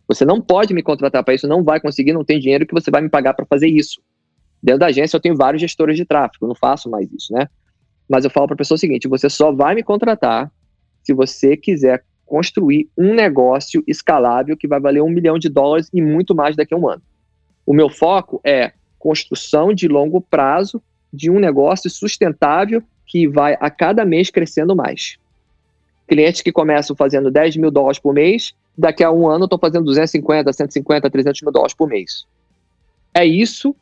Você 0.07 0.25
não 0.25 0.41
pode 0.41 0.73
me 0.73 0.83
contratar 0.83 1.23
para 1.23 1.35
isso, 1.35 1.47
não 1.47 1.63
vai 1.63 1.81
conseguir, 1.81 2.13
não 2.13 2.25
tem 2.25 2.39
dinheiro 2.39 2.67
que 2.67 2.75
você 2.75 2.91
vai 2.91 3.01
me 3.01 3.09
pagar 3.09 3.35
para 3.35 3.45
fazer 3.47 3.69
isso. 3.69 4.01
Dentro 4.63 4.81
da 4.81 4.87
agência 4.87 5.17
eu 5.17 5.21
tenho 5.21 5.37
vários 5.37 5.61
gestores 5.61 5.97
de 5.97 6.05
tráfego, 6.05 6.47
não 6.47 6.55
faço 6.55 6.91
mais 6.91 7.11
isso, 7.13 7.33
né? 7.33 7.49
Mas 8.09 8.25
eu 8.25 8.31
falo 8.31 8.47
para 8.47 8.55
a 8.55 8.59
pessoa 8.59 8.77
o 8.77 8.79
seguinte: 8.79 9.09
você 9.09 9.31
só 9.31 9.53
vai 9.53 9.75
me 9.75 9.83
contratar 9.83 10.51
se 11.03 11.15
você 11.15 11.57
quiser 11.57 12.05
construir 12.31 12.89
um 12.97 13.13
negócio 13.13 13.83
escalável 13.89 14.57
que 14.57 14.69
vai 14.69 14.79
valer 14.79 15.03
um 15.03 15.11
milhão 15.11 15.37
de 15.37 15.49
dólares 15.49 15.91
e 15.93 16.01
muito 16.01 16.33
mais 16.33 16.55
daqui 16.55 16.73
a 16.73 16.77
um 16.77 16.89
ano. 16.89 17.03
O 17.67 17.75
meu 17.75 17.91
foco 17.91 18.41
é 18.45 18.73
construção 19.01 19.75
de 19.75 19.89
longo 19.89 20.21
prazo 20.21 20.81
de 21.13 21.29
um 21.29 21.41
negócio 21.41 21.91
sustentável 21.91 22.81
que 23.05 23.27
vai 23.27 23.57
a 23.59 23.69
cada 23.69 24.05
mês 24.05 24.31
crescendo 24.31 24.77
mais. 24.77 25.19
Clientes 26.07 26.41
que 26.41 26.53
começam 26.53 26.95
fazendo 26.95 27.33
10 27.33 27.57
mil 27.57 27.71
dólares 27.73 27.99
por 27.99 28.15
mês, 28.15 28.55
daqui 28.79 29.03
a 29.03 29.11
um 29.11 29.27
ano 29.29 29.47
estou 29.47 29.59
fazendo 29.59 29.87
250, 29.87 30.53
150, 30.53 31.11
300 31.11 31.43
mil 31.43 31.51
dólares 31.51 31.75
por 31.75 31.89
mês. 31.89 32.25
É 33.13 33.25
isso 33.25 33.75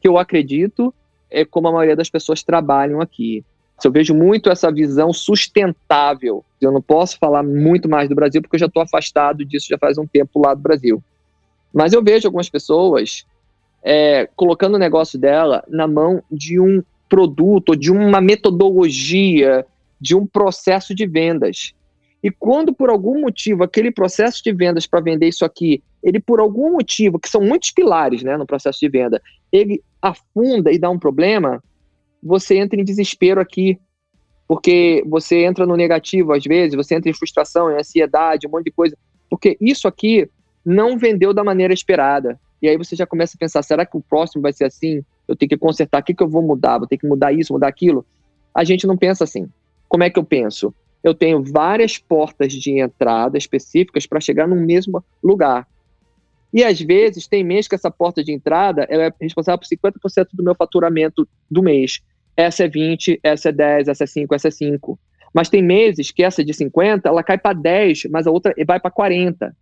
que 0.00 0.08
eu 0.08 0.16
acredito 0.16 0.94
é 1.30 1.44
como 1.44 1.68
a 1.68 1.72
maioria 1.72 1.96
das 1.96 2.08
pessoas 2.08 2.42
trabalham 2.42 3.02
aqui. 3.02 3.44
Eu 3.84 3.92
vejo 3.92 4.14
muito 4.14 4.50
essa 4.50 4.72
visão 4.72 5.12
sustentável. 5.12 6.44
Eu 6.60 6.72
não 6.72 6.80
posso 6.80 7.18
falar 7.18 7.42
muito 7.42 7.88
mais 7.88 8.08
do 8.08 8.14
Brasil 8.14 8.40
porque 8.40 8.56
eu 8.56 8.60
já 8.60 8.66
estou 8.66 8.82
afastado 8.82 9.44
disso 9.44 9.68
já 9.68 9.78
faz 9.78 9.98
um 9.98 10.06
tempo 10.06 10.40
lá 10.40 10.54
do 10.54 10.60
Brasil. 10.60 11.02
Mas 11.72 11.92
eu 11.92 12.02
vejo 12.02 12.26
algumas 12.26 12.48
pessoas 12.48 13.26
é, 13.82 14.28
colocando 14.34 14.74
o 14.74 14.78
negócio 14.78 15.18
dela 15.18 15.62
na 15.68 15.86
mão 15.86 16.22
de 16.30 16.58
um 16.58 16.82
produto, 17.08 17.76
de 17.76 17.92
uma 17.92 18.20
metodologia, 18.20 19.64
de 20.00 20.16
um 20.16 20.26
processo 20.26 20.94
de 20.94 21.06
vendas. 21.06 21.74
E 22.22 22.30
quando 22.30 22.74
por 22.74 22.90
algum 22.90 23.20
motivo 23.20 23.62
aquele 23.62 23.90
processo 23.90 24.42
de 24.42 24.52
vendas 24.52 24.86
para 24.86 25.00
vender 25.00 25.28
isso 25.28 25.44
aqui, 25.44 25.82
ele 26.02 26.18
por 26.18 26.40
algum 26.40 26.72
motivo, 26.72 27.18
que 27.18 27.28
são 27.28 27.40
muitos 27.40 27.70
pilares 27.70 28.22
né, 28.22 28.36
no 28.36 28.46
processo 28.46 28.80
de 28.80 28.88
venda, 28.88 29.22
ele 29.52 29.82
afunda 30.00 30.72
e 30.72 30.78
dá 30.78 30.90
um 30.90 30.98
problema, 30.98 31.62
você 32.26 32.56
entra 32.58 32.80
em 32.80 32.84
desespero 32.84 33.40
aqui. 33.40 33.78
Porque 34.48 35.02
você 35.06 35.44
entra 35.44 35.66
no 35.66 35.76
negativo 35.76 36.32
às 36.32 36.44
vezes, 36.44 36.76
você 36.76 36.94
entra 36.94 37.10
em 37.10 37.14
frustração, 37.14 37.70
em 37.70 37.78
ansiedade, 37.78 38.46
um 38.46 38.50
monte 38.50 38.66
de 38.66 38.70
coisa. 38.70 38.96
Porque 39.28 39.56
isso 39.60 39.88
aqui 39.88 40.28
não 40.64 40.96
vendeu 40.96 41.34
da 41.34 41.42
maneira 41.42 41.74
esperada. 41.74 42.38
E 42.62 42.68
aí 42.68 42.76
você 42.76 42.94
já 42.94 43.06
começa 43.06 43.36
a 43.36 43.38
pensar: 43.38 43.62
será 43.62 43.84
que 43.84 43.96
o 43.96 44.00
próximo 44.00 44.42
vai 44.42 44.52
ser 44.52 44.64
assim? 44.64 45.02
Eu 45.26 45.34
tenho 45.34 45.48
que 45.48 45.56
consertar, 45.56 46.00
o 46.00 46.04
que, 46.04 46.14
que 46.14 46.22
eu 46.22 46.28
vou 46.28 46.42
mudar? 46.42 46.78
Vou 46.78 46.86
ter 46.86 46.96
que 46.96 47.06
mudar 47.06 47.32
isso, 47.32 47.52
mudar 47.52 47.68
aquilo? 47.68 48.06
A 48.54 48.62
gente 48.62 48.86
não 48.86 48.96
pensa 48.96 49.24
assim. 49.24 49.48
Como 49.88 50.04
é 50.04 50.10
que 50.10 50.18
eu 50.18 50.24
penso? 50.24 50.72
Eu 51.02 51.14
tenho 51.14 51.42
várias 51.42 51.98
portas 51.98 52.52
de 52.52 52.80
entrada 52.80 53.36
específicas 53.36 54.06
para 54.06 54.20
chegar 54.20 54.46
no 54.46 54.56
mesmo 54.56 55.04
lugar. 55.22 55.66
E 56.52 56.64
às 56.64 56.80
vezes 56.80 57.26
tem 57.26 57.44
mês 57.44 57.68
que 57.68 57.74
essa 57.74 57.90
porta 57.90 58.24
de 58.24 58.32
entrada 58.32 58.86
é 58.88 59.12
responsável 59.20 59.58
por 59.58 59.66
50% 59.66 60.28
do 60.32 60.42
meu 60.42 60.54
faturamento 60.54 61.28
do 61.50 61.62
mês. 61.62 62.00
Essa 62.36 62.64
é 62.64 62.68
20, 62.68 63.20
essa 63.22 63.48
é 63.48 63.52
10, 63.52 63.88
essa 63.88 64.04
é 64.04 64.06
5, 64.06 64.34
essa 64.34 64.48
é 64.48 64.50
5. 64.50 64.98
Mas 65.32 65.48
tem 65.48 65.62
meses 65.62 66.10
que 66.10 66.22
essa 66.22 66.44
de 66.44 66.52
50, 66.52 67.08
ela 67.08 67.22
cai 67.22 67.38
para 67.38 67.52
10, 67.52 68.04
mas 68.10 68.26
a 68.26 68.30
outra 68.30 68.54
vai 68.66 68.78
para 68.80 68.90
40. 68.90 69.54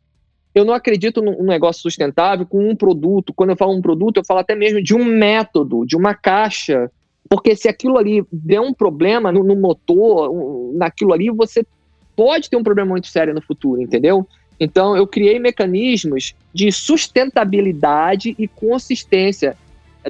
Eu 0.54 0.64
não 0.64 0.72
acredito 0.72 1.20
num 1.20 1.42
negócio 1.42 1.82
sustentável 1.82 2.46
com 2.46 2.68
um 2.68 2.76
produto. 2.76 3.32
Quando 3.34 3.50
eu 3.50 3.56
falo 3.56 3.76
um 3.76 3.82
produto, 3.82 4.18
eu 4.18 4.24
falo 4.24 4.40
até 4.40 4.54
mesmo 4.54 4.80
de 4.82 4.94
um 4.94 5.04
método, 5.04 5.84
de 5.84 5.96
uma 5.96 6.14
caixa. 6.14 6.90
Porque 7.28 7.56
se 7.56 7.68
aquilo 7.68 7.98
ali 7.98 8.24
der 8.32 8.60
um 8.60 8.72
problema 8.72 9.32
no, 9.32 9.42
no 9.42 9.56
motor, 9.56 10.30
naquilo 10.74 11.12
ali, 11.12 11.28
você 11.30 11.66
pode 12.14 12.48
ter 12.48 12.56
um 12.56 12.62
problema 12.62 12.90
muito 12.90 13.08
sério 13.08 13.34
no 13.34 13.42
futuro, 13.42 13.82
entendeu? 13.82 14.26
Então, 14.60 14.96
eu 14.96 15.06
criei 15.06 15.38
mecanismos 15.40 16.34
de 16.52 16.70
sustentabilidade 16.70 18.36
e 18.38 18.46
consistência 18.46 19.56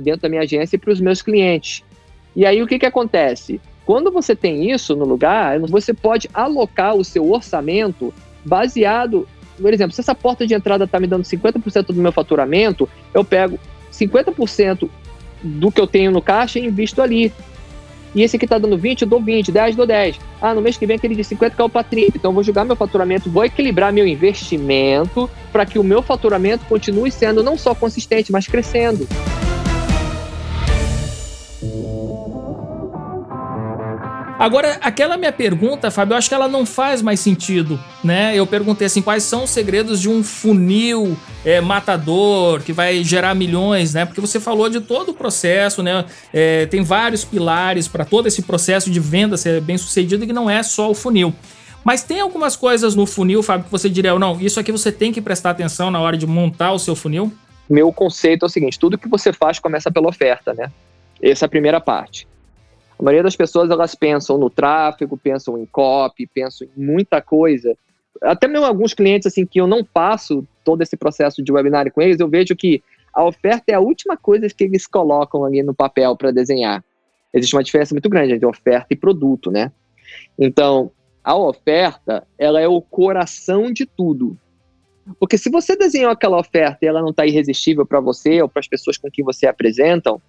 dentro 0.03 0.23
da 0.23 0.29
minha 0.29 0.43
agência 0.43 0.79
para 0.79 0.93
os 0.93 1.01
meus 1.01 1.23
clientes. 1.23 1.83
E 2.35 2.45
aí, 2.45 2.63
o 2.63 2.67
que, 2.67 2.79
que 2.79 2.87
acontece? 2.87 3.61
Quando 3.87 4.11
você 4.11 4.35
tem 4.35 4.71
isso 4.71 4.97
no 4.97 5.05
lugar, 5.05 5.59
você 5.61 5.93
pode 5.93 6.29
alocar 6.33 6.95
o 6.95 7.05
seu 7.05 7.31
orçamento 7.31 8.13
baseado, 8.45 9.29
por 9.61 9.73
exemplo, 9.73 9.95
se 9.95 10.01
essa 10.01 10.15
porta 10.15 10.47
de 10.47 10.55
entrada 10.55 10.85
está 10.85 10.99
me 10.99 11.07
dando 11.07 11.23
50% 11.23 11.87
do 11.87 11.95
meu 11.95 12.13
faturamento, 12.13 12.89
eu 13.13 13.25
pego 13.25 13.59
50% 13.93 14.89
do 15.43 15.71
que 15.71 15.81
eu 15.81 15.87
tenho 15.87 16.11
no 16.11 16.23
caixa 16.23 16.59
e 16.59 16.65
invisto 16.65 17.03
ali. 17.03 17.33
E 18.15 18.23
esse 18.23 18.37
aqui 18.37 18.47
está 18.47 18.59
dando 18.59 18.79
20, 18.79 19.03
eu 19.03 19.09
dou 19.09 19.21
20, 19.21 19.51
10, 19.51 19.77
dou 19.77 19.87
10. 19.87 20.21
Ah, 20.41 20.55
no 20.55 20.63
mês 20.63 20.77
que 20.77 20.87
vem 20.87 20.97
aquele 20.97 21.17
de 21.17 21.25
50 21.25 21.57
caiu 21.57 21.69
para 21.69 21.83
30. 21.83 22.17
Então 22.17 22.31
eu 22.31 22.35
vou 22.35 22.45
jogar 22.45 22.65
meu 22.65 22.77
faturamento, 22.77 23.29
vou 23.29 23.45
equilibrar 23.45 23.93
meu 23.93 24.07
investimento 24.07 25.29
para 25.53 25.67
que 25.67 25.79
o 25.79 25.85
meu 25.85 26.01
faturamento 26.01 26.65
continue 26.67 27.11
sendo 27.11 27.43
não 27.43 27.59
só 27.59 27.75
consistente, 27.75 28.31
mas 28.31 28.47
crescendo. 28.47 29.07
Agora, 34.45 34.77
aquela 34.83 35.17
minha 35.17 35.33
pergunta, 35.33 35.91
Fábio, 35.91 36.13
eu 36.13 36.19
acho 36.19 36.29
que 36.29 36.35
ela 36.35 36.47
não 36.47 36.67
faz 36.67 37.01
mais 37.01 37.19
sentido, 37.19 37.81
né? 38.05 38.37
Eu 38.37 38.47
perguntei 38.47 38.87
assim, 38.87 39.01
quais 39.01 39.23
são 39.23 39.45
os 39.45 39.49
segredos 39.51 39.99
de 39.99 40.11
um 40.11 40.23
funil 40.23 41.17
é, 41.47 41.63
matador 41.63 42.61
que 42.61 42.71
vai 42.71 43.03
gerar 43.03 43.35
milhões, 43.35 43.95
né? 43.95 44.05
Porque 44.05 44.21
você 44.21 44.39
falou 44.39 44.69
de 44.69 44.83
todo 44.83 45.13
o 45.13 45.15
processo, 45.15 45.83
né? 45.83 46.05
É, 46.31 46.67
tem 46.67 46.83
vários 46.83 47.25
pilares 47.25 47.89
para 47.89 48.05
todo 48.05 48.27
esse 48.27 48.43
processo 48.43 48.91
de 48.91 49.01
venda 49.01 49.39
ser 49.39 49.63
bem 49.63 49.79
sucedido 49.79 50.27
que 50.27 50.33
não 50.35 50.51
é 50.51 50.63
só 50.63 50.91
o 50.91 50.95
funil. 50.95 51.33
Mas 51.83 52.03
tem 52.03 52.21
algumas 52.21 52.55
coisas 52.55 52.95
no 52.95 53.07
funil, 53.07 53.43
Fábio, 53.43 53.65
que 53.65 53.73
você 53.73 53.89
diria, 53.89 54.19
não, 54.19 54.39
isso 54.39 54.61
aqui 54.61 54.71
você 54.71 54.93
tem 54.93 55.11
que 55.11 55.23
prestar 55.23 55.53
atenção 55.53 55.91
na 55.91 56.01
hora 56.03 56.19
de 56.19 56.27
montar 56.27 56.73
o 56.73 56.79
seu 56.79 56.95
funil? 56.95 57.33
Meu 57.67 57.91
conceito 57.91 58.45
é 58.45 58.47
o 58.47 58.51
seguinte: 58.51 58.79
tudo 58.79 58.99
que 58.99 59.09
você 59.09 59.33
faz 59.33 59.59
começa 59.59 59.91
pela 59.91 60.07
oferta, 60.07 60.53
né? 60.53 60.71
Essa 61.23 61.47
é 61.47 61.47
a 61.47 61.49
primeira 61.49 61.81
parte. 61.81 62.29
A 62.99 63.03
maioria 63.03 63.23
das 63.23 63.37
pessoas 63.37 63.71
elas 63.71 63.95
pensam 63.95 64.39
no 64.39 64.49
tráfego, 64.49 65.17
pensam 65.17 65.59
em 65.59 65.67
copy, 65.67 66.27
pensam 66.27 66.67
em 66.67 66.81
muita 66.81 67.21
coisa. 67.21 67.77
Até 68.23 68.47
mesmo 68.47 68.67
alguns 68.67 68.95
clientes 68.95 69.27
assim 69.27 69.45
que 69.45 69.61
eu 69.61 69.67
não 69.67 69.85
passo 69.85 70.47
todo 70.65 70.83
esse 70.83 70.97
processo 70.97 71.43
de 71.43 71.53
webinar 71.53 71.91
com 71.93 72.01
eles, 72.01 72.21
eu 72.21 72.29
vejo 72.29 72.55
que 72.55 72.83
a 73.13 73.25
oferta 73.25 73.65
é 73.69 73.75
a 73.75 73.81
última 73.81 74.17
coisa 74.17 74.49
que 74.49 74.65
eles 74.65 74.87
colocam 74.87 75.45
ali 75.45 75.63
no 75.63 75.75
papel 75.75 76.17
para 76.17 76.31
desenhar. 76.31 76.85
Existe 77.33 77.55
uma 77.55 77.65
diferença 77.65 77.95
muito 77.95 78.09
grande 78.09 78.33
entre 78.33 78.47
oferta 78.47 78.89
e 78.91 78.97
produto, 78.97 79.51
né? 79.51 79.73
Então, 80.39 80.91
a 81.23 81.37
oferta, 81.37 82.27
ela 82.39 82.61
é 82.61 82.69
o 82.69 82.81
coração 82.81 83.73
de 83.73 83.87
tudo. 83.87 84.37
Porque 85.19 85.37
se 85.37 85.51
você 85.51 85.77
desenhou 85.77 86.11
aquela 86.11 86.39
oferta 86.39 86.79
e 86.83 86.87
ela 86.87 87.03
não 87.03 87.11
está 87.11 87.27
irresistível 87.27 87.85
para 87.85 88.01
você 88.01 88.41
ou 88.41 88.49
para 88.49 88.61
as 88.61 88.69
pessoas 88.69 88.97
com 88.97 89.11
quem 89.11 89.25
você 89.25 89.47
apresentam, 89.47 90.21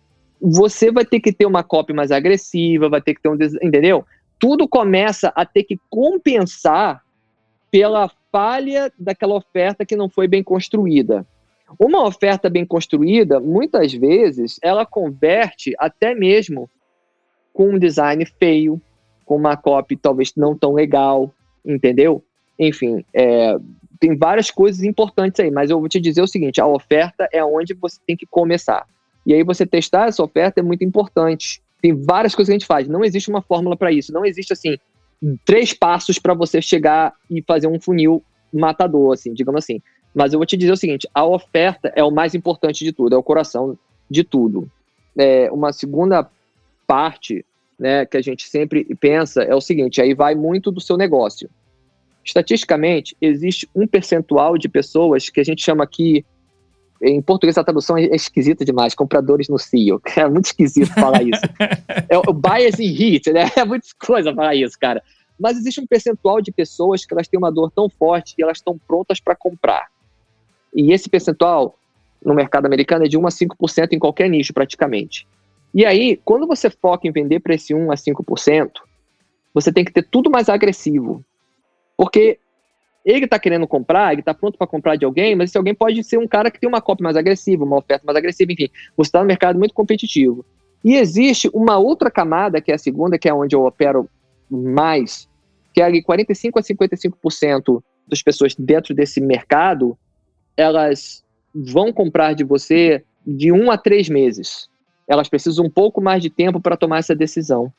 você 0.47 0.91
vai 0.91 1.03
ter 1.03 1.19
que 1.19 1.33
ter 1.33 1.45
uma 1.45 1.63
copy 1.63 1.91
mais 1.91 2.11
agressiva, 2.11 2.87
vai 2.87 3.01
ter 3.01 3.15
que 3.15 3.21
ter 3.21 3.29
um. 3.29 3.35
Entendeu? 3.63 4.05
Tudo 4.39 4.67
começa 4.67 5.31
a 5.35 5.45
ter 5.45 5.63
que 5.63 5.79
compensar 5.89 7.01
pela 7.71 8.09
falha 8.31 8.91
daquela 8.97 9.35
oferta 9.35 9.85
que 9.85 9.95
não 9.95 10.09
foi 10.09 10.27
bem 10.27 10.43
construída. 10.43 11.25
Uma 11.79 12.05
oferta 12.05 12.49
bem 12.49 12.63
construída, 12.63 13.39
muitas 13.39 13.91
vezes, 13.93 14.59
ela 14.61 14.85
converte 14.85 15.73
até 15.79 16.13
mesmo 16.13 16.69
com 17.51 17.71
um 17.71 17.79
design 17.79 18.23
feio, 18.37 18.79
com 19.25 19.35
uma 19.35 19.57
copy 19.57 19.97
talvez 19.97 20.33
não 20.35 20.55
tão 20.55 20.73
legal, 20.73 21.33
entendeu? 21.65 22.23
Enfim, 22.59 23.03
é, 23.13 23.57
tem 23.99 24.15
várias 24.15 24.51
coisas 24.51 24.83
importantes 24.83 25.39
aí, 25.39 25.49
mas 25.49 25.71
eu 25.71 25.79
vou 25.79 25.89
te 25.89 25.99
dizer 25.99 26.21
o 26.21 26.27
seguinte: 26.27 26.61
a 26.61 26.67
oferta 26.67 27.27
é 27.33 27.43
onde 27.43 27.73
você 27.73 27.99
tem 28.05 28.15
que 28.15 28.27
começar. 28.27 28.85
E 29.25 29.33
aí 29.33 29.43
você 29.43 29.65
testar 29.65 30.07
essa 30.07 30.23
oferta 30.23 30.59
é 30.59 30.63
muito 30.63 30.83
importante. 30.83 31.61
Tem 31.81 31.93
várias 31.93 32.35
coisas 32.35 32.49
que 32.49 32.53
a 32.53 32.59
gente 32.59 32.67
faz. 32.67 32.87
Não 32.87 33.03
existe 33.03 33.29
uma 33.29 33.41
fórmula 33.41 33.75
para 33.75 33.91
isso. 33.91 34.13
Não 34.13 34.25
existe 34.25 34.53
assim 34.53 34.77
três 35.43 35.73
passos 35.73 36.19
para 36.19 36.33
você 36.33 36.61
chegar 36.61 37.13
e 37.29 37.41
fazer 37.41 37.67
um 37.67 37.79
funil 37.79 38.23
matador, 38.53 39.13
assim, 39.13 39.33
digamos 39.33 39.63
assim. 39.63 39.81
Mas 40.13 40.31
eu 40.31 40.39
vou 40.39 40.45
te 40.45 40.57
dizer 40.57 40.71
o 40.71 40.77
seguinte: 40.77 41.07
a 41.13 41.25
oferta 41.25 41.91
é 41.95 42.03
o 42.03 42.11
mais 42.11 42.35
importante 42.35 42.83
de 42.83 42.91
tudo, 42.91 43.15
é 43.15 43.17
o 43.17 43.23
coração 43.23 43.77
de 44.09 44.23
tudo. 44.23 44.69
É, 45.17 45.51
uma 45.51 45.73
segunda 45.73 46.29
parte, 46.85 47.45
né, 47.77 48.05
que 48.05 48.17
a 48.17 48.21
gente 48.21 48.47
sempre 48.47 48.85
pensa 48.95 49.43
é 49.43 49.55
o 49.55 49.61
seguinte: 49.61 50.01
aí 50.01 50.13
vai 50.13 50.35
muito 50.35 50.71
do 50.71 50.79
seu 50.79 50.97
negócio. 50.97 51.49
Estatisticamente, 52.23 53.15
existe 53.21 53.69
um 53.75 53.85
percentual 53.85 54.57
de 54.57 54.67
pessoas 54.67 55.29
que 55.29 55.39
a 55.39 55.43
gente 55.43 55.61
chama 55.61 55.83
aqui 55.83 56.25
em 57.01 57.21
português 57.21 57.57
a 57.57 57.63
tradução 57.63 57.97
é 57.97 58.15
esquisita 58.15 58.63
demais, 58.63 58.95
compradores 58.95 59.49
no 59.49 59.59
CEO. 59.59 60.01
É 60.15 60.27
muito 60.27 60.45
esquisito 60.45 60.93
falar 60.93 61.21
isso. 61.23 61.41
é 62.09 62.17
o 62.17 62.33
bias 62.33 62.79
in 62.79 62.95
heat, 62.95 63.31
né? 63.31 63.49
É 63.55 63.65
muita 63.65 63.87
coisa 63.99 64.33
falar 64.33 64.55
isso, 64.55 64.77
cara. 64.79 65.03
Mas 65.39 65.57
existe 65.57 65.81
um 65.81 65.87
percentual 65.87 66.41
de 66.41 66.51
pessoas 66.51 67.05
que 67.05 67.13
elas 67.13 67.27
têm 67.27 67.37
uma 67.37 67.51
dor 67.51 67.69
tão 67.71 67.89
forte 67.89 68.35
e 68.37 68.43
elas 68.43 68.57
estão 68.57 68.77
prontas 68.77 69.19
para 69.19 69.35
comprar. 69.35 69.87
E 70.73 70.93
esse 70.93 71.09
percentual 71.09 71.77
no 72.23 72.33
mercado 72.33 72.65
americano 72.65 73.05
é 73.05 73.07
de 73.07 73.17
1 73.17 73.27
a 73.27 73.29
5% 73.29 73.87
em 73.91 73.99
qualquer 73.99 74.29
nicho, 74.29 74.53
praticamente. 74.53 75.27
E 75.73 75.85
aí, 75.85 76.19
quando 76.23 76.47
você 76.47 76.69
foca 76.69 77.07
em 77.07 77.11
vender 77.11 77.41
para 77.41 77.53
esse 77.53 77.73
1 77.73 77.91
a 77.91 77.95
5%, 77.95 78.71
você 79.53 79.71
tem 79.71 79.83
que 79.83 79.91
ter 79.91 80.03
tudo 80.03 80.29
mais 80.29 80.47
agressivo. 80.49 81.23
Porque 81.97 82.39
ele 83.05 83.25
está 83.25 83.37
querendo 83.37 83.67
comprar, 83.67 84.11
ele 84.11 84.21
está 84.21 84.33
pronto 84.33 84.57
para 84.57 84.65
comprar 84.65 84.95
de 84.95 85.05
alguém, 85.05 85.35
mas 85.35 85.51
esse 85.51 85.57
alguém 85.57 85.75
pode 85.75 86.03
ser 86.03 86.17
um 86.17 86.27
cara 86.27 86.49
que 86.49 86.59
tem 86.59 86.67
uma 86.67 86.81
cópia 86.81 87.03
mais 87.03 87.15
agressiva, 87.15 87.63
uma 87.63 87.77
oferta 87.77 88.03
mais 88.03 88.17
agressiva, 88.17 88.51
enfim, 88.51 88.69
você 88.97 89.09
está 89.09 89.19
no 89.19 89.27
mercado 89.27 89.59
muito 89.59 89.75
competitivo. 89.75 90.43
E 90.83 90.95
existe 90.95 91.49
uma 91.53 91.77
outra 91.77 92.09
camada, 92.09 92.59
que 92.59 92.71
é 92.71 92.75
a 92.75 92.79
segunda, 92.79 93.17
que 93.17 93.29
é 93.29 93.33
onde 93.33 93.55
eu 93.55 93.65
opero 93.65 94.09
mais, 94.49 95.29
que 95.73 95.81
ali 95.81 96.01
45 96.01 96.57
a 96.57 96.61
55% 96.61 97.83
das 98.07 98.21
pessoas 98.23 98.55
dentro 98.55 98.93
desse 98.93 99.21
mercado, 99.21 99.97
elas 100.57 101.23
vão 101.53 101.93
comprar 101.93 102.33
de 102.33 102.43
você 102.43 103.03
de 103.25 103.51
um 103.51 103.69
a 103.71 103.77
três 103.77 104.09
meses. 104.09 104.67
Elas 105.07 105.29
precisam 105.29 105.65
um 105.65 105.69
pouco 105.69 106.01
mais 106.01 106.21
de 106.21 106.29
tempo 106.29 106.59
para 106.59 106.77
tomar 106.77 106.99
essa 106.99 107.15
decisão. 107.15 107.71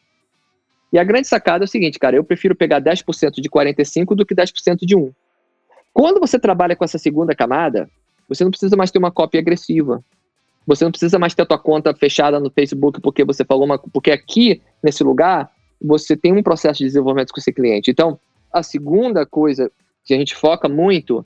E 0.92 0.98
a 0.98 1.04
grande 1.04 1.26
sacada 1.26 1.64
é 1.64 1.66
o 1.66 1.68
seguinte, 1.68 1.98
cara, 1.98 2.16
eu 2.16 2.24
prefiro 2.24 2.54
pegar 2.54 2.80
10% 2.80 3.40
de 3.40 3.48
45 3.48 4.14
do 4.14 4.24
que 4.24 4.34
10% 4.34 4.78
de 4.82 4.96
1. 4.96 5.12
Quando 5.92 6.20
você 6.20 6.38
trabalha 6.38 6.76
com 6.76 6.84
essa 6.84 6.98
segunda 6.98 7.34
camada, 7.34 7.88
você 8.28 8.44
não 8.44 8.50
precisa 8.50 8.76
mais 8.76 8.90
ter 8.90 8.98
uma 8.98 9.10
cópia 9.10 9.40
agressiva. 9.40 10.04
Você 10.66 10.84
não 10.84 10.90
precisa 10.90 11.18
mais 11.18 11.34
ter 11.34 11.42
a 11.42 11.46
tua 11.46 11.58
conta 11.58 11.94
fechada 11.94 12.40
no 12.40 12.50
Facebook 12.50 13.00
porque 13.00 13.24
você 13.24 13.44
falou 13.44 13.64
uma. 13.64 13.78
Porque 13.78 14.10
aqui, 14.10 14.60
nesse 14.82 15.04
lugar, 15.04 15.50
você 15.80 16.16
tem 16.16 16.32
um 16.32 16.42
processo 16.42 16.78
de 16.78 16.86
desenvolvimento 16.86 17.32
com 17.32 17.40
esse 17.40 17.52
cliente. 17.52 17.90
Então, 17.90 18.18
a 18.52 18.62
segunda 18.62 19.24
coisa 19.24 19.70
que 20.04 20.12
a 20.14 20.18
gente 20.18 20.34
foca 20.34 20.68
muito 20.68 21.24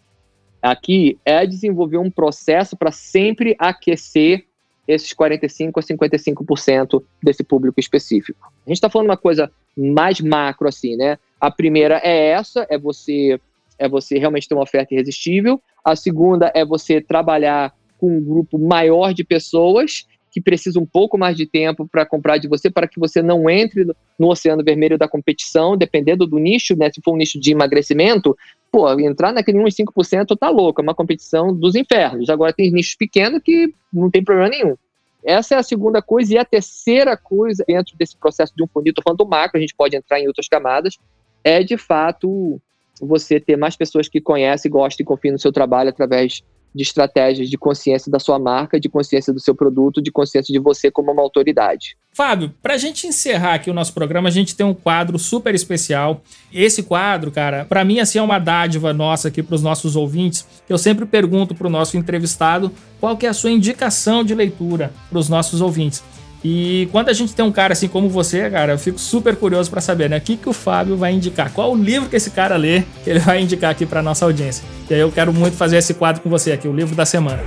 aqui 0.62 1.18
é 1.24 1.46
desenvolver 1.46 1.98
um 1.98 2.10
processo 2.10 2.76
para 2.76 2.92
sempre 2.92 3.56
aquecer 3.58 4.46
esses 4.90 5.12
45% 5.14 5.70
a 5.76 5.80
55% 5.80 7.02
desse 7.22 7.44
público 7.44 7.78
específico. 7.78 8.52
A 8.66 8.70
gente 8.70 8.76
está 8.76 8.90
falando 8.90 9.08
uma 9.08 9.16
coisa 9.16 9.50
mais 9.76 10.20
macro, 10.20 10.68
assim, 10.68 10.96
né? 10.96 11.18
A 11.40 11.50
primeira 11.50 12.00
é 12.02 12.28
essa, 12.30 12.66
é 12.68 12.78
você 12.78 13.40
é 13.78 13.88
você 13.88 14.18
realmente 14.18 14.46
ter 14.46 14.54
uma 14.54 14.62
oferta 14.62 14.92
irresistível. 14.92 15.58
A 15.82 15.96
segunda 15.96 16.52
é 16.54 16.66
você 16.66 17.00
trabalhar 17.00 17.72
com 17.96 18.14
um 18.14 18.22
grupo 18.22 18.58
maior 18.58 19.14
de 19.14 19.24
pessoas 19.24 20.06
que 20.30 20.40
precisam 20.40 20.82
um 20.82 20.86
pouco 20.86 21.18
mais 21.18 21.36
de 21.36 21.46
tempo 21.46 21.88
para 21.88 22.06
comprar 22.06 22.38
de 22.38 22.46
você, 22.46 22.70
para 22.70 22.86
que 22.86 23.00
você 23.00 23.20
não 23.20 23.50
entre 23.50 23.84
no 24.18 24.28
oceano 24.28 24.62
vermelho 24.62 24.96
da 24.96 25.08
competição, 25.08 25.76
dependendo 25.76 26.26
do 26.26 26.38
nicho, 26.38 26.76
né? 26.76 26.90
Se 26.92 27.00
for 27.02 27.14
um 27.14 27.16
nicho 27.16 27.40
de 27.40 27.50
emagrecimento, 27.52 28.36
pô, 28.70 28.98
entrar 29.00 29.32
naquele 29.32 29.58
1 29.58 29.64
5% 29.64 30.36
tá 30.38 30.48
louco, 30.48 30.80
é 30.80 30.82
uma 30.82 30.94
competição 30.94 31.54
dos 31.54 31.74
infernos. 31.74 32.28
Agora 32.28 32.52
tem 32.52 32.70
nichos 32.70 32.94
pequenos 32.94 33.40
que 33.42 33.72
não 33.92 34.10
tem 34.10 34.22
problema 34.22 34.48
nenhum. 34.48 34.76
Essa 35.24 35.56
é 35.56 35.58
a 35.58 35.62
segunda 35.62 36.00
coisa. 36.00 36.34
E 36.34 36.38
a 36.38 36.44
terceira 36.44 37.16
coisa, 37.16 37.64
dentro 37.66 37.96
desse 37.96 38.16
processo 38.16 38.54
de 38.56 38.62
um 38.62 38.66
funil, 38.66 38.90
estou 38.90 39.02
falando 39.02 39.18
do 39.18 39.28
macro, 39.28 39.58
a 39.58 39.60
gente 39.60 39.74
pode 39.74 39.96
entrar 39.96 40.20
em 40.20 40.26
outras 40.26 40.48
camadas, 40.48 40.96
é 41.44 41.62
de 41.62 41.76
fato 41.76 42.60
você 43.00 43.40
ter 43.40 43.56
mais 43.56 43.76
pessoas 43.76 44.08
que 44.08 44.20
conhecem, 44.20 44.70
gostam 44.70 45.02
e 45.02 45.06
confiam 45.06 45.32
no 45.32 45.38
seu 45.38 45.52
trabalho 45.52 45.88
através 45.88 46.42
de 46.74 46.82
estratégias 46.82 47.48
de 47.48 47.58
consciência 47.58 48.10
da 48.10 48.18
sua 48.18 48.38
marca, 48.38 48.78
de 48.78 48.88
consciência 48.88 49.32
do 49.32 49.40
seu 49.40 49.54
produto, 49.54 50.00
de 50.00 50.10
consciência 50.10 50.52
de 50.52 50.58
você 50.58 50.90
como 50.90 51.12
uma 51.12 51.22
autoridade. 51.22 51.96
Fábio, 52.12 52.52
para 52.60 52.74
a 52.74 52.78
gente 52.78 53.06
encerrar 53.06 53.54
aqui 53.54 53.70
o 53.70 53.74
nosso 53.74 53.94
programa, 53.94 54.28
a 54.28 54.32
gente 54.32 54.56
tem 54.56 54.66
um 54.66 54.74
quadro 54.74 55.18
super 55.18 55.54
especial. 55.54 56.22
Esse 56.52 56.82
quadro, 56.82 57.30
cara, 57.30 57.64
para 57.64 57.84
mim 57.84 58.00
assim 58.00 58.18
é 58.18 58.22
uma 58.22 58.38
dádiva 58.38 58.92
nossa 58.92 59.28
aqui 59.28 59.42
para 59.42 59.54
os 59.54 59.62
nossos 59.62 59.94
ouvintes. 59.94 60.46
Eu 60.68 60.76
sempre 60.76 61.06
pergunto 61.06 61.54
para 61.54 61.66
o 61.66 61.70
nosso 61.70 61.96
entrevistado 61.96 62.72
qual 62.98 63.16
que 63.16 63.26
é 63.26 63.28
a 63.28 63.34
sua 63.34 63.50
indicação 63.50 64.24
de 64.24 64.34
leitura 64.34 64.92
para 65.08 65.18
os 65.18 65.28
nossos 65.28 65.60
ouvintes. 65.60 66.02
E 66.42 66.88
quando 66.90 67.10
a 67.10 67.12
gente 67.12 67.34
tem 67.34 67.44
um 67.44 67.52
cara 67.52 67.74
assim 67.74 67.86
como 67.86 68.08
você, 68.08 68.48
cara, 68.48 68.72
eu 68.72 68.78
fico 68.78 68.98
super 68.98 69.36
curioso 69.36 69.70
para 69.70 69.80
saber, 69.80 70.08
né? 70.08 70.16
O 70.16 70.20
que, 70.20 70.36
que 70.36 70.48
o 70.48 70.52
Fábio 70.52 70.96
vai 70.96 71.12
indicar? 71.12 71.52
Qual 71.52 71.72
o 71.72 71.76
livro 71.76 72.08
que 72.08 72.16
esse 72.16 72.30
cara 72.30 72.56
lê 72.56 72.82
que 73.04 73.10
ele 73.10 73.18
vai 73.18 73.42
indicar 73.42 73.70
aqui 73.70 73.84
para 73.84 74.02
nossa 74.02 74.24
audiência? 74.24 74.64
E 74.88 74.94
aí 74.94 75.00
eu 75.00 75.12
quero 75.12 75.32
muito 75.32 75.56
fazer 75.56 75.76
esse 75.76 75.92
quadro 75.92 76.22
com 76.22 76.30
você 76.30 76.52
aqui, 76.52 76.66
o 76.66 76.72
livro 76.72 76.94
da 76.94 77.04
semana. 77.04 77.42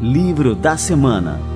Livro 0.00 0.56
da 0.56 0.76
semana. 0.76 1.51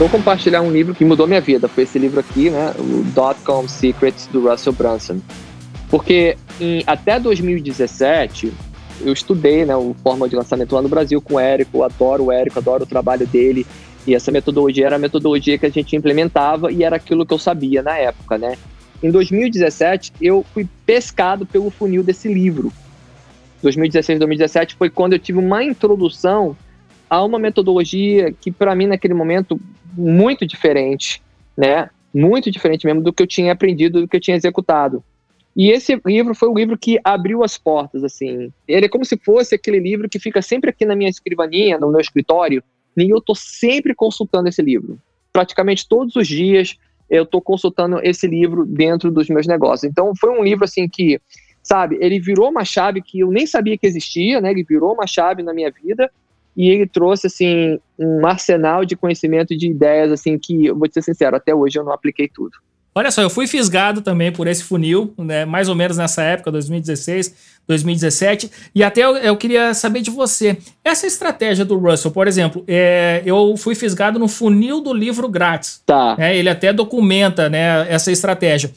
Vou 0.00 0.08
compartilhar 0.08 0.62
um 0.62 0.72
livro 0.72 0.94
que 0.94 1.04
mudou 1.04 1.26
minha 1.26 1.42
vida. 1.42 1.68
Foi 1.68 1.84
esse 1.84 1.98
livro 1.98 2.20
aqui, 2.20 2.48
né? 2.48 2.72
O 2.78 3.02
Dot-Com 3.14 3.68
Secrets, 3.68 4.26
do 4.28 4.48
Russell 4.48 4.72
Brunson. 4.72 5.20
Porque 5.90 6.38
em, 6.58 6.82
até 6.86 7.20
2017, 7.20 8.50
eu 9.02 9.12
estudei 9.12 9.66
né, 9.66 9.76
o 9.76 9.94
Fórmula 10.02 10.26
de 10.26 10.34
Lançamento 10.34 10.74
lá 10.74 10.80
no 10.80 10.88
Brasil 10.88 11.20
com 11.20 11.34
o 11.34 11.38
Érico. 11.38 11.82
Adoro 11.82 12.24
o 12.24 12.32
Érico, 12.32 12.58
adoro 12.58 12.84
o 12.84 12.86
trabalho 12.86 13.26
dele. 13.26 13.66
E 14.06 14.14
essa 14.14 14.32
metodologia 14.32 14.86
era 14.86 14.96
a 14.96 14.98
metodologia 14.98 15.58
que 15.58 15.66
a 15.66 15.70
gente 15.70 15.94
implementava 15.94 16.72
e 16.72 16.82
era 16.82 16.96
aquilo 16.96 17.26
que 17.26 17.34
eu 17.34 17.38
sabia 17.38 17.82
na 17.82 17.98
época, 17.98 18.38
né? 18.38 18.56
Em 19.02 19.10
2017, 19.10 20.14
eu 20.18 20.46
fui 20.54 20.66
pescado 20.86 21.44
pelo 21.44 21.68
funil 21.68 22.02
desse 22.02 22.26
livro. 22.26 22.72
2016, 23.62 24.18
2017 24.18 24.76
foi 24.76 24.88
quando 24.88 25.12
eu 25.12 25.18
tive 25.18 25.38
uma 25.38 25.62
introdução 25.62 26.56
a 27.10 27.24
uma 27.24 27.40
metodologia 27.40 28.32
que, 28.32 28.52
para 28.52 28.74
mim, 28.76 28.86
naquele 28.86 29.14
momento, 29.14 29.60
muito 29.92 30.46
diferente, 30.46 31.20
né? 31.56 31.90
Muito 32.14 32.50
diferente 32.50 32.86
mesmo 32.86 33.02
do 33.02 33.12
que 33.12 33.22
eu 33.22 33.26
tinha 33.26 33.52
aprendido, 33.52 34.00
do 34.00 34.08
que 34.08 34.16
eu 34.16 34.20
tinha 34.20 34.36
executado. 34.36 35.02
E 35.56 35.70
esse 35.70 36.00
livro 36.06 36.34
foi 36.34 36.48
o 36.48 36.54
livro 36.54 36.78
que 36.78 37.00
abriu 37.02 37.42
as 37.42 37.58
portas, 37.58 38.04
assim. 38.04 38.52
Ele 38.68 38.86
é 38.86 38.88
como 38.88 39.04
se 39.04 39.16
fosse 39.18 39.56
aquele 39.56 39.80
livro 39.80 40.08
que 40.08 40.20
fica 40.20 40.40
sempre 40.40 40.70
aqui 40.70 40.86
na 40.86 40.94
minha 40.94 41.10
escrivaninha, 41.10 41.76
no 41.76 41.90
meu 41.90 42.00
escritório, 42.00 42.62
e 42.96 43.10
eu 43.10 43.18
estou 43.18 43.34
sempre 43.34 43.92
consultando 43.92 44.48
esse 44.48 44.62
livro. 44.62 44.96
Praticamente 45.32 45.88
todos 45.88 46.14
os 46.14 46.28
dias 46.28 46.76
eu 47.08 47.24
estou 47.24 47.40
consultando 47.40 47.98
esse 48.04 48.28
livro 48.28 48.64
dentro 48.64 49.10
dos 49.10 49.28
meus 49.28 49.46
negócios. 49.46 49.90
Então 49.90 50.12
foi 50.14 50.30
um 50.30 50.44
livro 50.44 50.64
assim 50.64 50.88
que, 50.88 51.20
sabe, 51.60 51.98
ele 52.00 52.20
virou 52.20 52.48
uma 52.48 52.64
chave 52.64 53.02
que 53.02 53.18
eu 53.18 53.30
nem 53.32 53.46
sabia 53.46 53.76
que 53.76 53.86
existia, 53.86 54.40
né? 54.40 54.52
Ele 54.52 54.62
virou 54.62 54.94
uma 54.94 55.08
chave 55.08 55.42
na 55.42 55.52
minha 55.52 55.72
vida 55.72 56.08
e 56.60 56.68
ele 56.68 56.86
trouxe 56.86 57.26
assim 57.26 57.78
um 57.98 58.26
arsenal 58.26 58.84
de 58.84 58.94
conhecimento 58.94 59.56
de 59.56 59.66
ideias 59.66 60.12
assim 60.12 60.38
que, 60.38 60.66
eu 60.66 60.76
vou 60.76 60.86
te 60.86 60.92
ser 60.92 61.02
sincero, 61.02 61.34
até 61.34 61.54
hoje 61.54 61.78
eu 61.78 61.84
não 61.84 61.90
apliquei 61.90 62.28
tudo. 62.28 62.50
Olha 62.94 63.10
só, 63.10 63.22
eu 63.22 63.30
fui 63.30 63.46
fisgado 63.46 64.02
também 64.02 64.30
por 64.30 64.46
esse 64.46 64.62
funil, 64.62 65.14
né, 65.16 65.46
mais 65.46 65.70
ou 65.70 65.74
menos 65.74 65.96
nessa 65.96 66.22
época, 66.22 66.50
2016, 66.50 67.34
2017, 67.66 68.50
e 68.74 68.84
até 68.84 69.02
eu, 69.02 69.16
eu 69.16 69.36
queria 69.38 69.72
saber 69.72 70.02
de 70.02 70.10
você. 70.10 70.58
Essa 70.84 71.06
estratégia 71.06 71.64
do 71.64 71.78
Russell, 71.78 72.10
por 72.10 72.28
exemplo, 72.28 72.62
é, 72.68 73.22
eu 73.24 73.56
fui 73.56 73.74
fisgado 73.74 74.18
no 74.18 74.28
funil 74.28 74.82
do 74.82 74.92
livro 74.92 75.30
grátis. 75.30 75.80
Tá. 75.86 76.14
Né, 76.18 76.36
ele 76.36 76.50
até 76.50 76.74
documenta 76.74 77.48
né, 77.48 77.86
essa 77.88 78.12
estratégia. 78.12 78.70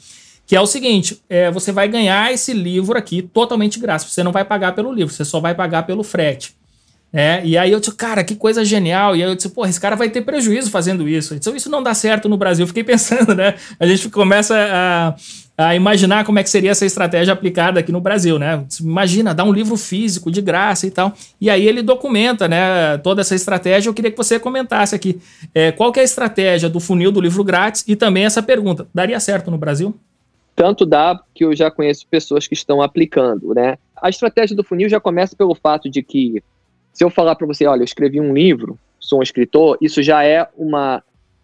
Que 0.46 0.56
é 0.56 0.60
o 0.60 0.66
seguinte: 0.66 1.20
é, 1.28 1.50
você 1.50 1.72
vai 1.72 1.88
ganhar 1.88 2.32
esse 2.32 2.52
livro 2.52 2.96
aqui 2.96 3.20
totalmente 3.20 3.78
grátis. 3.78 4.12
Você 4.12 4.22
não 4.22 4.32
vai 4.32 4.44
pagar 4.44 4.74
pelo 4.74 4.92
livro, 4.92 5.12
você 5.12 5.24
só 5.24 5.40
vai 5.40 5.54
pagar 5.54 5.84
pelo 5.84 6.04
frete. 6.04 6.54
É, 7.16 7.40
e 7.44 7.56
aí 7.56 7.70
eu 7.70 7.78
disse, 7.78 7.94
cara, 7.94 8.24
que 8.24 8.34
coisa 8.34 8.64
genial. 8.64 9.14
E 9.14 9.22
aí 9.22 9.30
eu 9.30 9.36
disse, 9.36 9.48
pô, 9.48 9.64
esse 9.64 9.80
cara 9.80 9.94
vai 9.94 10.10
ter 10.10 10.22
prejuízo 10.22 10.68
fazendo 10.68 11.08
isso. 11.08 11.32
Então 11.32 11.54
isso 11.54 11.70
não 11.70 11.80
dá 11.80 11.94
certo 11.94 12.28
no 12.28 12.36
Brasil. 12.36 12.66
Fiquei 12.66 12.82
pensando, 12.84 13.36
né? 13.36 13.54
A 13.78 13.86
gente 13.86 14.10
começa 14.10 14.56
a, 14.58 15.14
a 15.56 15.76
imaginar 15.76 16.24
como 16.24 16.40
é 16.40 16.42
que 16.42 16.50
seria 16.50 16.72
essa 16.72 16.84
estratégia 16.84 17.32
aplicada 17.32 17.78
aqui 17.78 17.92
no 17.92 18.00
Brasil, 18.00 18.36
né? 18.36 18.64
Imagina, 18.80 19.32
dar 19.32 19.44
um 19.44 19.52
livro 19.52 19.76
físico 19.76 20.28
de 20.28 20.42
graça 20.42 20.88
e 20.88 20.90
tal. 20.90 21.12
E 21.40 21.48
aí 21.48 21.68
ele 21.68 21.82
documenta, 21.82 22.48
né, 22.48 22.98
toda 22.98 23.20
essa 23.20 23.36
estratégia. 23.36 23.88
Eu 23.88 23.94
queria 23.94 24.10
que 24.10 24.16
você 24.16 24.40
comentasse 24.40 24.96
aqui 24.96 25.20
é, 25.54 25.70
qual 25.70 25.92
que 25.92 26.00
é 26.00 26.02
a 26.02 26.04
estratégia 26.04 26.68
do 26.68 26.80
funil 26.80 27.12
do 27.12 27.20
livro 27.20 27.44
grátis 27.44 27.84
e 27.86 27.94
também 27.94 28.24
essa 28.24 28.42
pergunta, 28.42 28.88
daria 28.92 29.20
certo 29.20 29.52
no 29.52 29.58
Brasil? 29.58 29.94
Tanto 30.56 30.84
dá 30.84 31.20
que 31.32 31.44
eu 31.44 31.54
já 31.54 31.70
conheço 31.70 32.08
pessoas 32.08 32.48
que 32.48 32.54
estão 32.54 32.82
aplicando, 32.82 33.54
né? 33.54 33.78
A 34.02 34.08
estratégia 34.08 34.56
do 34.56 34.64
funil 34.64 34.88
já 34.88 34.98
começa 34.98 35.36
pelo 35.36 35.54
fato 35.54 35.88
de 35.88 36.02
que 36.02 36.42
se 36.94 37.04
eu 37.04 37.10
falar 37.10 37.34
para 37.34 37.46
você, 37.46 37.66
olha, 37.66 37.80
eu 37.80 37.84
escrevi 37.84 38.20
um 38.20 38.32
livro, 38.32 38.78
sou 39.00 39.18
um 39.18 39.22
escritor, 39.22 39.76
isso 39.82 40.02
já 40.02 40.24
é 40.24 40.48
uma. 40.56 41.02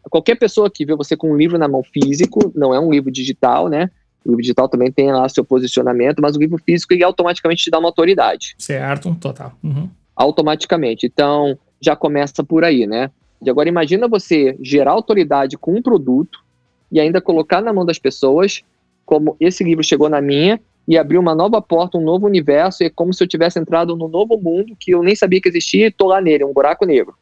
Qualquer 0.09 0.37
pessoa 0.37 0.71
que 0.71 0.87
vê 0.87 0.95
você 0.95 1.17
com 1.17 1.33
um 1.33 1.37
livro 1.37 1.59
na 1.59 1.69
mão 1.69 1.83
físico, 1.83 2.53
não 2.55 2.73
é 2.73 2.81
um 2.81 2.91
livro 2.91 3.11
digital, 3.11 3.69
né? 3.69 3.91
O 4.25 4.31
livro 4.31 4.43
digital 4.43 4.69
também 4.69 4.91
tem 4.91 5.13
lá 5.13 5.29
seu 5.29 5.45
posicionamento, 5.45 6.23
mas 6.23 6.37
o 6.37 6.39
livro 6.39 6.57
físico 6.65 6.95
ele 6.95 7.05
automaticamente 7.05 7.65
te 7.65 7.71
dá 7.71 7.79
uma 7.79 7.89
autoridade. 7.89 8.55
Certo, 8.59 9.15
total. 9.17 9.53
Uhum. 9.63 9.91
Automaticamente. 10.15 11.07
Então, 11.07 11.59
já 11.81 11.97
começa 11.97 12.45
por 12.45 12.65
aí, 12.65 12.87
né? 12.87 13.11
E 13.43 13.51
agora 13.51 13.69
imagina 13.69 14.07
você 14.07 14.57
gerar 14.61 14.93
autoridade 14.93 15.59
com 15.59 15.75
um 15.75 15.83
produto 15.83 16.39
e 16.93 17.01
ainda 17.01 17.21
colocar 17.21 17.61
na 17.61 17.73
mão 17.73 17.85
das 17.85 17.99
pessoas, 17.99 18.63
como 19.05 19.37
esse 19.41 19.65
livro 19.65 19.83
chegou 19.83 20.09
na 20.09 20.21
minha, 20.21 20.61
e 20.91 20.99
abriu 20.99 21.21
uma 21.21 21.37
nova 21.37 21.63
porta, 21.63 21.97
um 21.97 22.01
novo 22.01 22.27
universo, 22.27 22.83
e 22.83 22.87
é 22.87 22.91
como 22.91 23.15
se 23.15 23.23
eu 23.23 23.29
tivesse 23.29 23.61
entrado 23.61 23.95
num 23.95 24.09
novo 24.09 24.37
mundo 24.37 24.75
que 24.77 24.91
eu 24.91 25.05
nem 25.05 25.15
sabia 25.15 25.41
que 25.41 25.49
existia 25.49 25.87
e 25.87 25.91
tô 25.93 26.09
lá 26.09 26.21
nele, 26.21 26.45
um 26.45 26.53
buraco 26.53 26.85
negro. 26.85 27.15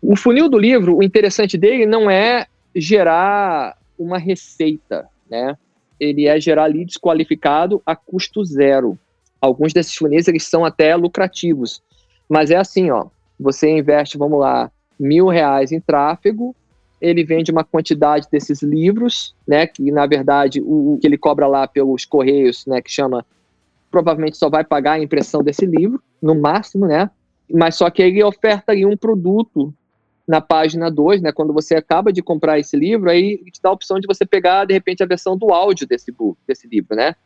O 0.00 0.16
funil 0.16 0.48
do 0.48 0.58
livro, 0.58 0.96
o 0.96 1.02
interessante 1.02 1.58
dele 1.58 1.84
não 1.84 2.10
é 2.10 2.46
gerar 2.74 3.76
uma 3.98 4.16
receita, 4.16 5.06
né? 5.30 5.54
Ele 6.00 6.26
é 6.26 6.40
gerar 6.40 6.64
leads 6.64 6.96
qualificado 6.96 7.82
a 7.84 7.94
custo 7.94 8.42
zero. 8.42 8.98
Alguns 9.38 9.74
desses 9.74 9.94
funis 9.94 10.26
eles 10.26 10.44
são 10.44 10.64
até 10.64 10.96
lucrativos, 10.96 11.82
mas 12.26 12.50
é 12.50 12.56
assim, 12.56 12.90
ó. 12.90 13.08
Você 13.38 13.68
investe, 13.68 14.16
vamos 14.16 14.40
lá, 14.40 14.70
mil 14.98 15.28
reais 15.28 15.72
em 15.72 15.80
tráfego, 15.80 16.56
ele 17.00 17.24
vende 17.24 17.50
uma 17.50 17.64
quantidade 17.64 18.28
desses 18.30 18.62
livros, 18.62 19.34
né, 19.46 19.66
que 19.66 19.90
na 19.90 20.06
verdade 20.06 20.60
o, 20.60 20.94
o 20.94 20.98
que 20.98 21.06
ele 21.06 21.16
cobra 21.16 21.46
lá 21.46 21.66
pelos 21.66 22.04
correios, 22.04 22.66
né, 22.66 22.80
que 22.82 22.90
chama 22.90 23.24
provavelmente 23.90 24.36
só 24.36 24.48
vai 24.48 24.64
pagar 24.64 24.92
a 24.92 25.02
impressão 25.02 25.42
desse 25.42 25.66
livro, 25.66 26.00
no 26.22 26.34
máximo, 26.34 26.86
né? 26.86 27.10
Mas 27.52 27.74
só 27.74 27.90
que 27.90 28.00
ele 28.00 28.22
oferta 28.22 28.70
ali 28.70 28.86
um 28.86 28.96
produto 28.96 29.74
na 30.26 30.40
página 30.40 30.88
2, 30.88 31.20
né? 31.20 31.32
Quando 31.32 31.52
você 31.52 31.74
acaba 31.74 32.12
de 32.12 32.22
comprar 32.22 32.58
esse 32.58 32.76
livro, 32.76 33.10
aí 33.10 33.38
te 33.50 33.60
dá 33.60 33.68
a 33.68 33.72
opção 33.72 33.98
de 33.98 34.06
você 34.06 34.24
pegar, 34.24 34.64
de 34.64 34.72
repente, 34.72 35.02
a 35.02 35.06
versão 35.06 35.36
do 35.36 35.52
áudio 35.52 35.88
desse, 35.88 36.12
book, 36.12 36.38
desse 36.46 36.68
livro, 36.68 36.94
né? 36.94 37.16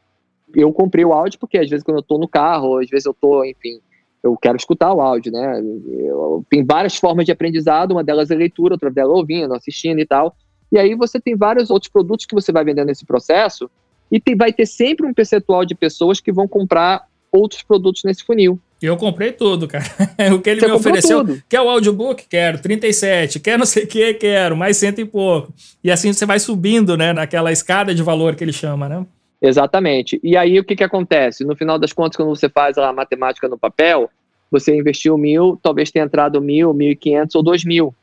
Eu 0.55 0.73
comprei 0.73 1.05
o 1.05 1.13
áudio 1.13 1.39
porque, 1.39 1.59
às 1.59 1.69
vezes, 1.69 1.85
quando 1.85 1.99
eu 1.99 2.03
estou 2.03 2.19
no 2.19 2.27
carro, 2.27 2.79
às 2.79 2.89
vezes 2.89 3.05
eu 3.05 3.13
estou, 3.13 3.45
enfim, 3.45 3.81
eu 4.25 4.37
quero 4.39 4.57
escutar 4.57 4.91
o 4.95 5.03
áudio, 5.03 5.31
né? 5.31 5.63
Eu, 5.87 6.45
tem 6.49 6.65
várias 6.65 6.97
formas 6.97 7.27
de 7.27 7.33
aprendizado, 7.33 7.93
uma 7.93 8.03
delas 8.03 8.31
é 8.31 8.35
leitura, 8.35 8.75
outra 8.75 8.91
delas 8.91 9.13
é 9.13 9.19
ouvindo, 9.19 9.55
assistindo 9.55 10.01
e 10.01 10.07
tal. 10.07 10.35
E 10.73 10.79
aí 10.79 10.95
você 10.95 11.21
tem 11.21 11.37
vários 11.37 11.69
outros 11.69 11.93
produtos 11.93 12.25
que 12.25 12.35
você 12.35 12.51
vai 12.51 12.65
vendendo 12.65 12.87
nesse 12.87 13.05
processo 13.05 13.71
e 14.11 14.19
tem, 14.19 14.35
vai 14.35 14.51
ter 14.51 14.65
sempre 14.65 15.07
um 15.07 15.13
percentual 15.13 15.67
de 15.67 15.75
pessoas 15.75 16.21
que 16.21 16.33
vão 16.33 16.49
comprar 16.49 17.07
outros 17.31 17.63
produtos 17.63 18.03
nesse 18.03 18.25
funil. 18.25 18.59
Eu 18.81 18.97
comprei 18.97 19.31
tudo, 19.31 19.69
cara. 19.69 19.85
o 20.35 20.41
que 20.41 20.51
ele 20.51 20.61
Você 20.61 20.67
me 20.69 20.73
ofereceu. 20.73 21.25
Tudo. 21.25 21.43
Quer 21.47 21.61
o 21.61 21.69
audiobook? 21.69 22.25
Quero. 22.29 22.59
37. 22.59 23.41
Quer 23.41 23.59
não 23.59 23.67
sei 23.67 23.85
o 23.85 23.87
que? 23.87 24.15
Quero. 24.15 24.57
Mais 24.57 24.79
cento 24.79 25.01
e 25.01 25.05
pouco. 25.05 25.53
E 25.83 25.91
assim 25.91 26.13
você 26.13 26.25
vai 26.25 26.39
subindo, 26.39 26.97
né? 26.97 27.13
Naquela 27.13 27.53
escada 27.53 27.95
de 27.95 28.03
valor 28.03 28.35
que 28.35 28.45
ele 28.45 28.53
chama, 28.53 28.89
né? 28.89 29.07
Exatamente. 29.45 30.19
E 30.23 30.39
aí 30.39 30.59
o 30.59 30.65
que, 30.65 30.75
que 30.75 30.83
acontece? 30.83 31.45
No 31.45 31.55
final 31.55 31.79
das 31.79 31.93
contas, 31.93 32.17
quando 32.17 32.31
você 32.31 32.49
faz 32.49 32.79
a 32.79 32.91
matemática 32.95 33.47
no 33.47 33.59
papel, 33.59 34.11
você 34.51 34.75
investiu 34.75 35.19
mil, 35.19 35.59
talvez 35.63 35.91
tenha 35.91 36.07
entrado 36.07 36.41
mil, 36.41 36.73
mil 36.73 36.91
e 36.91 36.97
quinhentos 36.97 37.35
ou 37.35 37.43
dois 37.43 37.63
mil. 37.63 37.95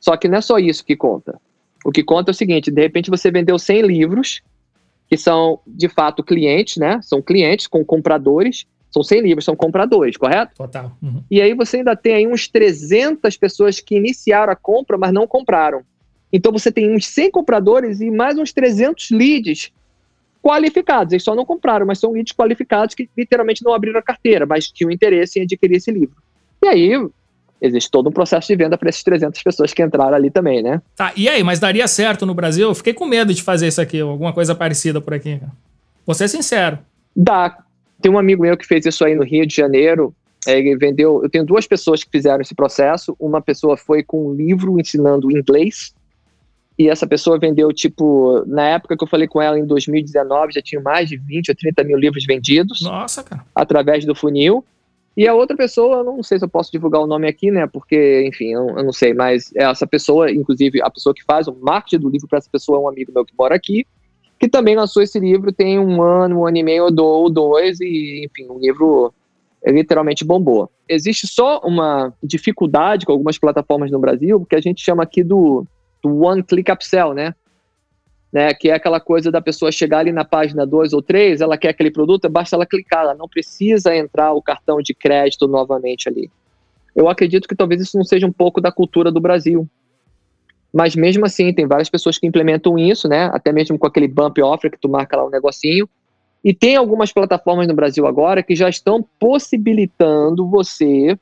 Só 0.00 0.16
que 0.16 0.26
não 0.26 0.38
é 0.38 0.40
só 0.40 0.58
isso 0.58 0.84
que 0.84 0.96
conta. 0.96 1.38
O 1.84 1.92
que 1.92 2.02
conta 2.02 2.30
é 2.30 2.32
o 2.32 2.34
seguinte: 2.34 2.70
de 2.70 2.80
repente 2.80 3.10
você 3.10 3.30
vendeu 3.30 3.58
100 3.58 3.82
livros, 3.82 4.40
que 5.08 5.16
são 5.16 5.60
de 5.66 5.90
fato 5.90 6.22
clientes, 6.22 6.78
né? 6.78 7.00
São 7.02 7.20
clientes 7.20 7.66
com 7.66 7.84
compradores. 7.84 8.64
São 8.90 9.02
100 9.02 9.20
livros, 9.20 9.44
são 9.44 9.54
compradores, 9.54 10.16
correto? 10.16 10.54
Total. 10.56 10.96
Uhum. 11.02 11.22
E 11.30 11.42
aí 11.42 11.52
você 11.52 11.76
ainda 11.76 11.94
tem 11.94 12.14
aí 12.14 12.26
uns 12.26 12.48
300 12.48 13.36
pessoas 13.36 13.80
que 13.80 13.94
iniciaram 13.94 14.50
a 14.50 14.56
compra, 14.56 14.96
mas 14.96 15.12
não 15.12 15.26
compraram. 15.26 15.82
Então 16.32 16.50
você 16.50 16.72
tem 16.72 16.90
uns 16.94 17.06
100 17.06 17.30
compradores 17.30 18.00
e 18.00 18.10
mais 18.10 18.38
uns 18.38 18.50
300 18.50 19.10
leads 19.10 19.70
qualificados. 20.42 21.12
Eles 21.12 21.22
só 21.22 21.34
não 21.34 21.44
compraram, 21.44 21.86
mas 21.86 21.98
são 21.98 22.12
leads 22.12 22.32
qualificados 22.32 22.94
que 22.94 23.08
literalmente 23.16 23.64
não 23.64 23.72
abriram 23.72 23.98
a 23.98 24.02
carteira, 24.02 24.46
mas 24.46 24.68
tinham 24.68 24.90
interesse 24.90 25.38
em 25.38 25.42
adquirir 25.42 25.76
esse 25.76 25.90
livro. 25.90 26.16
E 26.62 26.68
aí 26.68 27.08
existe 27.60 27.90
todo 27.90 28.08
um 28.08 28.12
processo 28.12 28.46
de 28.46 28.56
venda 28.56 28.78
para 28.78 28.88
essas 28.88 29.02
300 29.02 29.42
pessoas 29.42 29.72
que 29.72 29.82
entraram 29.82 30.14
ali 30.14 30.30
também, 30.30 30.62
né? 30.62 30.80
Tá, 30.94 31.12
e 31.16 31.28
aí, 31.28 31.42
mas 31.42 31.58
daria 31.58 31.88
certo 31.88 32.24
no 32.24 32.34
Brasil? 32.34 32.68
Eu 32.68 32.74
fiquei 32.74 32.94
com 32.94 33.04
medo 33.04 33.34
de 33.34 33.42
fazer 33.42 33.66
isso 33.66 33.80
aqui, 33.80 34.00
alguma 34.00 34.32
coisa 34.32 34.54
parecida 34.54 35.00
por 35.00 35.12
aqui. 35.12 35.40
Vou 36.06 36.14
ser 36.14 36.28
sincero. 36.28 36.78
Dá. 37.14 37.58
Tem 38.00 38.10
um 38.12 38.18
amigo 38.18 38.42
meu 38.42 38.56
que 38.56 38.66
fez 38.66 38.86
isso 38.86 39.04
aí 39.04 39.14
no 39.14 39.24
Rio 39.24 39.46
de 39.46 39.54
Janeiro. 39.54 40.14
É, 40.46 40.58
ele 40.58 40.76
vendeu. 40.76 41.20
Eu 41.22 41.28
tenho 41.28 41.44
duas 41.44 41.66
pessoas 41.66 42.04
que 42.04 42.10
fizeram 42.10 42.40
esse 42.40 42.54
processo. 42.54 43.16
Uma 43.18 43.42
pessoa 43.42 43.76
foi 43.76 44.04
com 44.04 44.28
um 44.28 44.34
livro 44.34 44.78
ensinando 44.78 45.30
inglês 45.30 45.92
e 46.78 46.88
essa 46.88 47.06
pessoa 47.08 47.38
vendeu, 47.38 47.72
tipo, 47.72 48.44
na 48.46 48.62
época 48.68 48.96
que 48.96 49.02
eu 49.02 49.08
falei 49.08 49.26
com 49.26 49.42
ela, 49.42 49.58
em 49.58 49.66
2019, 49.66 50.52
já 50.52 50.62
tinha 50.62 50.80
mais 50.80 51.08
de 51.08 51.16
20 51.16 51.50
ou 51.50 51.54
30 51.56 51.82
mil 51.82 51.98
livros 51.98 52.24
vendidos. 52.24 52.82
Nossa, 52.82 53.24
cara. 53.24 53.44
Através 53.52 54.04
do 54.04 54.14
funil. 54.14 54.64
E 55.16 55.26
a 55.26 55.34
outra 55.34 55.56
pessoa, 55.56 56.04
não 56.04 56.22
sei 56.22 56.38
se 56.38 56.44
eu 56.44 56.48
posso 56.48 56.70
divulgar 56.70 57.00
o 57.00 57.06
nome 57.06 57.26
aqui, 57.26 57.50
né? 57.50 57.66
Porque, 57.66 58.24
enfim, 58.28 58.52
eu, 58.52 58.68
eu 58.68 58.84
não 58.84 58.92
sei, 58.92 59.12
mas 59.12 59.50
essa 59.56 59.84
pessoa, 59.84 60.30
inclusive 60.30 60.80
a 60.80 60.88
pessoa 60.88 61.12
que 61.12 61.24
faz 61.24 61.48
o 61.48 61.56
marketing 61.60 61.98
do 61.98 62.08
livro 62.08 62.28
para 62.28 62.38
essa 62.38 62.48
pessoa 62.48 62.78
é 62.78 62.80
um 62.82 62.88
amigo 62.88 63.10
meu 63.12 63.24
que 63.24 63.34
mora 63.36 63.56
aqui, 63.56 63.84
que 64.38 64.48
também 64.48 64.76
lançou 64.76 65.02
esse 65.02 65.18
livro 65.18 65.50
tem 65.50 65.80
um 65.80 66.00
ano, 66.00 66.38
um 66.38 66.46
ano 66.46 66.56
e 66.56 66.62
meio 66.62 66.84
ou 66.84 67.28
dois, 67.28 67.80
e, 67.80 68.24
enfim, 68.24 68.46
o 68.48 68.60
livro 68.60 69.12
literalmente 69.66 70.24
bombou. 70.24 70.70
Existe 70.88 71.26
só 71.26 71.58
uma 71.64 72.14
dificuldade 72.22 73.04
com 73.04 73.10
algumas 73.10 73.36
plataformas 73.36 73.90
no 73.90 73.98
Brasil, 73.98 74.46
que 74.48 74.54
a 74.54 74.60
gente 74.60 74.80
chama 74.80 75.02
aqui 75.02 75.24
do 75.24 75.66
do 76.02 76.24
one 76.24 76.42
click 76.42 76.70
upsell, 76.70 77.14
né? 77.14 77.34
né? 78.32 78.52
Que 78.54 78.70
é 78.70 78.74
aquela 78.74 79.00
coisa 79.00 79.30
da 79.30 79.40
pessoa 79.40 79.72
chegar 79.72 80.00
ali 80.00 80.12
na 80.12 80.24
página 80.24 80.66
2 80.66 80.92
ou 80.92 81.02
3, 81.02 81.40
ela 81.40 81.56
quer 81.56 81.70
aquele 81.70 81.90
produto, 81.90 82.28
basta 82.28 82.56
ela 82.56 82.66
clicar, 82.66 83.02
ela 83.02 83.14
não 83.14 83.28
precisa 83.28 83.94
entrar 83.94 84.32
o 84.32 84.42
cartão 84.42 84.80
de 84.80 84.94
crédito 84.94 85.48
novamente 85.48 86.08
ali. 86.08 86.30
Eu 86.94 87.08
acredito 87.08 87.48
que 87.48 87.54
talvez 87.54 87.80
isso 87.80 87.96
não 87.96 88.04
seja 88.04 88.26
um 88.26 88.32
pouco 88.32 88.60
da 88.60 88.72
cultura 88.72 89.10
do 89.10 89.20
Brasil. 89.20 89.68
Mas 90.72 90.94
mesmo 90.94 91.24
assim, 91.24 91.52
tem 91.52 91.66
várias 91.66 91.88
pessoas 91.88 92.18
que 92.18 92.26
implementam 92.26 92.78
isso, 92.78 93.08
né? 93.08 93.30
Até 93.32 93.52
mesmo 93.52 93.78
com 93.78 93.86
aquele 93.86 94.08
bump 94.08 94.38
offer 94.42 94.70
que 94.70 94.78
tu 94.78 94.88
marca 94.88 95.16
lá 95.16 95.24
um 95.24 95.30
negocinho. 95.30 95.88
E 96.44 96.52
tem 96.52 96.76
algumas 96.76 97.12
plataformas 97.12 97.66
no 97.66 97.74
Brasil 97.74 98.06
agora 98.06 98.42
que 98.42 98.54
já 98.54 98.68
estão 98.68 99.04
possibilitando 99.18 100.48
você 100.48 101.18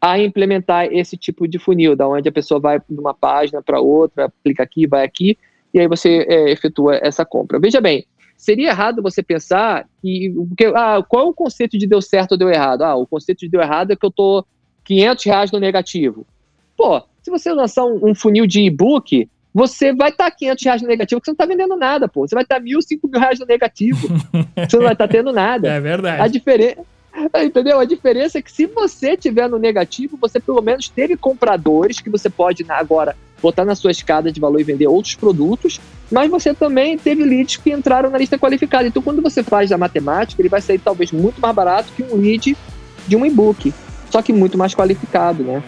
a 0.00 0.18
implementar 0.18 0.86
esse 0.86 1.16
tipo 1.16 1.46
de 1.46 1.58
funil, 1.58 1.94
da 1.94 2.08
onde 2.08 2.28
a 2.28 2.32
pessoa 2.32 2.58
vai 2.58 2.78
de 2.78 2.98
uma 2.98 3.12
página 3.12 3.62
para 3.62 3.80
outra, 3.80 4.32
clica 4.42 4.62
aqui, 4.62 4.86
vai 4.86 5.04
aqui, 5.04 5.36
e 5.74 5.78
aí 5.78 5.86
você 5.86 6.26
é, 6.28 6.50
efetua 6.50 6.96
essa 7.02 7.24
compra. 7.24 7.60
Veja 7.60 7.80
bem, 7.80 8.06
seria 8.36 8.70
errado 8.70 9.02
você 9.02 9.22
pensar 9.22 9.86
que, 10.00 10.34
que 10.56 10.64
ah, 10.66 11.04
qual 11.06 11.26
é 11.26 11.28
o 11.28 11.34
conceito 11.34 11.76
de 11.76 11.86
deu 11.86 12.00
certo 12.00 12.32
ou 12.32 12.38
deu 12.38 12.48
errado? 12.48 12.82
Ah, 12.82 12.96
o 12.96 13.06
conceito 13.06 13.40
de 13.40 13.50
deu 13.50 13.60
errado 13.60 13.92
é 13.92 13.96
que 13.96 14.06
eu 14.06 14.10
tô 14.10 14.44
500 14.84 15.24
reais 15.24 15.52
no 15.52 15.60
negativo. 15.60 16.26
Pô, 16.76 17.02
se 17.22 17.30
você 17.30 17.52
lançar 17.52 17.84
um, 17.84 18.10
um 18.10 18.14
funil 18.14 18.46
de 18.46 18.62
e-book, 18.62 19.28
você 19.52 19.92
vai 19.92 20.08
estar 20.08 20.30
tá 20.30 20.36
500 20.36 20.64
reais 20.64 20.82
no 20.82 20.88
negativo, 20.88 21.20
porque 21.20 21.26
você 21.26 21.32
não 21.32 21.44
está 21.44 21.46
vendendo 21.46 21.76
nada, 21.76 22.08
pô. 22.08 22.26
Você 22.26 22.34
vai 22.34 22.44
estar 22.44 22.56
tá 22.56 22.60
mil, 22.62 22.80
cinco 22.80 23.06
mil 23.06 23.20
reais 23.20 23.38
no 23.38 23.44
negativo. 23.44 24.08
você 24.56 24.76
não 24.76 24.84
vai 24.84 24.94
estar 24.94 25.06
tá 25.06 25.08
tendo 25.08 25.30
nada. 25.30 25.68
É 25.68 25.78
verdade. 25.78 26.22
A 26.22 26.26
diferença 26.26 26.82
Entendeu? 27.44 27.78
A 27.78 27.84
diferença 27.84 28.38
é 28.38 28.42
que 28.42 28.52
se 28.52 28.66
você 28.66 29.16
tiver 29.16 29.48
no 29.48 29.58
negativo, 29.58 30.16
você 30.20 30.40
pelo 30.40 30.62
menos 30.62 30.88
teve 30.88 31.16
compradores 31.16 32.00
que 32.00 32.10
você 32.10 32.30
pode 32.30 32.64
agora 32.68 33.16
botar 33.42 33.64
na 33.64 33.74
sua 33.74 33.90
escada 33.90 34.30
de 34.30 34.38
valor 34.40 34.60
e 34.60 34.64
vender 34.64 34.86
outros 34.86 35.14
produtos, 35.14 35.80
mas 36.10 36.30
você 36.30 36.52
também 36.52 36.98
teve 36.98 37.24
leads 37.24 37.56
que 37.56 37.72
entraram 37.72 38.10
na 38.10 38.18
lista 38.18 38.38
qualificada. 38.38 38.86
Então, 38.86 39.02
quando 39.02 39.22
você 39.22 39.42
faz 39.42 39.72
a 39.72 39.78
matemática, 39.78 40.40
ele 40.40 40.48
vai 40.48 40.60
sair 40.60 40.78
talvez 40.78 41.10
muito 41.10 41.40
mais 41.40 41.54
barato 41.54 41.92
que 41.96 42.02
um 42.02 42.16
lead 42.16 42.56
de 43.08 43.16
um 43.16 43.24
e-book, 43.24 43.72
só 44.10 44.20
que 44.20 44.32
muito 44.32 44.58
mais 44.58 44.74
qualificado, 44.74 45.42
né? 45.42 45.62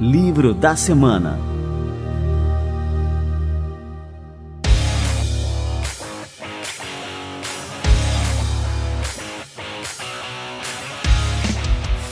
Livro 0.00 0.52
da 0.52 0.74
semana. 0.74 1.51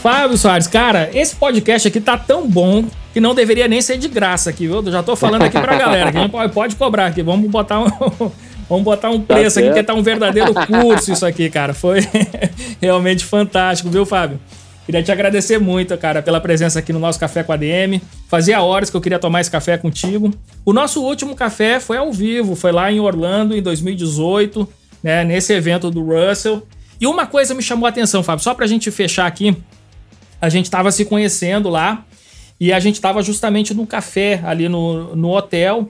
Fábio 0.00 0.38
Soares, 0.38 0.66
cara, 0.66 1.10
esse 1.12 1.36
podcast 1.36 1.86
aqui 1.86 2.00
tá 2.00 2.16
tão 2.16 2.48
bom 2.48 2.86
que 3.12 3.20
não 3.20 3.34
deveria 3.34 3.68
nem 3.68 3.82
ser 3.82 3.98
de 3.98 4.08
graça 4.08 4.48
aqui, 4.48 4.66
viu? 4.66 4.76
Eu 4.76 4.90
já 4.90 5.02
tô 5.02 5.14
falando 5.14 5.42
aqui 5.42 5.60
pra 5.60 5.76
galera. 5.76 6.10
Que 6.10 6.48
pode, 6.48 6.74
cobrar 6.74 7.06
aqui. 7.06 7.22
Vamos 7.22 7.50
botar 7.50 7.80
um. 7.80 7.86
Vamos 8.66 8.84
botar 8.84 9.10
um 9.10 9.20
preço 9.20 9.60
tá 9.60 9.66
aqui, 9.66 9.74
que 9.74 9.82
tá 9.82 9.92
um 9.92 10.02
verdadeiro 10.02 10.54
curso 10.54 11.10
isso 11.12 11.26
aqui, 11.26 11.50
cara. 11.50 11.74
Foi 11.74 12.00
realmente 12.80 13.24
fantástico, 13.24 13.90
viu, 13.90 14.06
Fábio? 14.06 14.40
Queria 14.86 15.02
te 15.02 15.12
agradecer 15.12 15.58
muito, 15.58 15.96
cara, 15.98 16.22
pela 16.22 16.40
presença 16.40 16.78
aqui 16.78 16.92
no 16.92 16.98
nosso 16.98 17.18
Café 17.18 17.42
com 17.42 17.52
a 17.52 17.56
DM. 17.56 18.00
Fazia 18.28 18.62
horas 18.62 18.88
que 18.88 18.96
eu 18.96 19.00
queria 19.02 19.18
tomar 19.18 19.42
esse 19.42 19.50
café 19.50 19.76
contigo. 19.76 20.32
O 20.64 20.72
nosso 20.72 21.02
último 21.02 21.34
café 21.34 21.78
foi 21.78 21.98
ao 21.98 22.10
vivo, 22.12 22.54
foi 22.54 22.72
lá 22.72 22.90
em 22.90 23.00
Orlando 23.00 23.54
em 23.54 23.60
2018, 23.60 24.66
né, 25.02 25.24
nesse 25.24 25.52
evento 25.52 25.90
do 25.90 26.02
Russell. 26.02 26.66
E 27.00 27.06
uma 27.06 27.26
coisa 27.26 27.54
me 27.54 27.62
chamou 27.62 27.86
a 27.86 27.90
atenção, 27.90 28.22
Fábio, 28.22 28.42
só 28.42 28.54
pra 28.54 28.66
gente 28.66 28.90
fechar 28.90 29.26
aqui, 29.26 29.56
a 30.40 30.48
gente 30.48 30.66
estava 30.66 30.90
se 30.90 31.04
conhecendo 31.04 31.68
lá 31.68 32.04
e 32.58 32.72
a 32.72 32.80
gente 32.80 32.96
estava 32.96 33.22
justamente 33.22 33.72
no 33.74 33.86
café 33.86 34.40
ali 34.44 34.68
no, 34.68 35.14
no 35.16 35.30
hotel. 35.30 35.88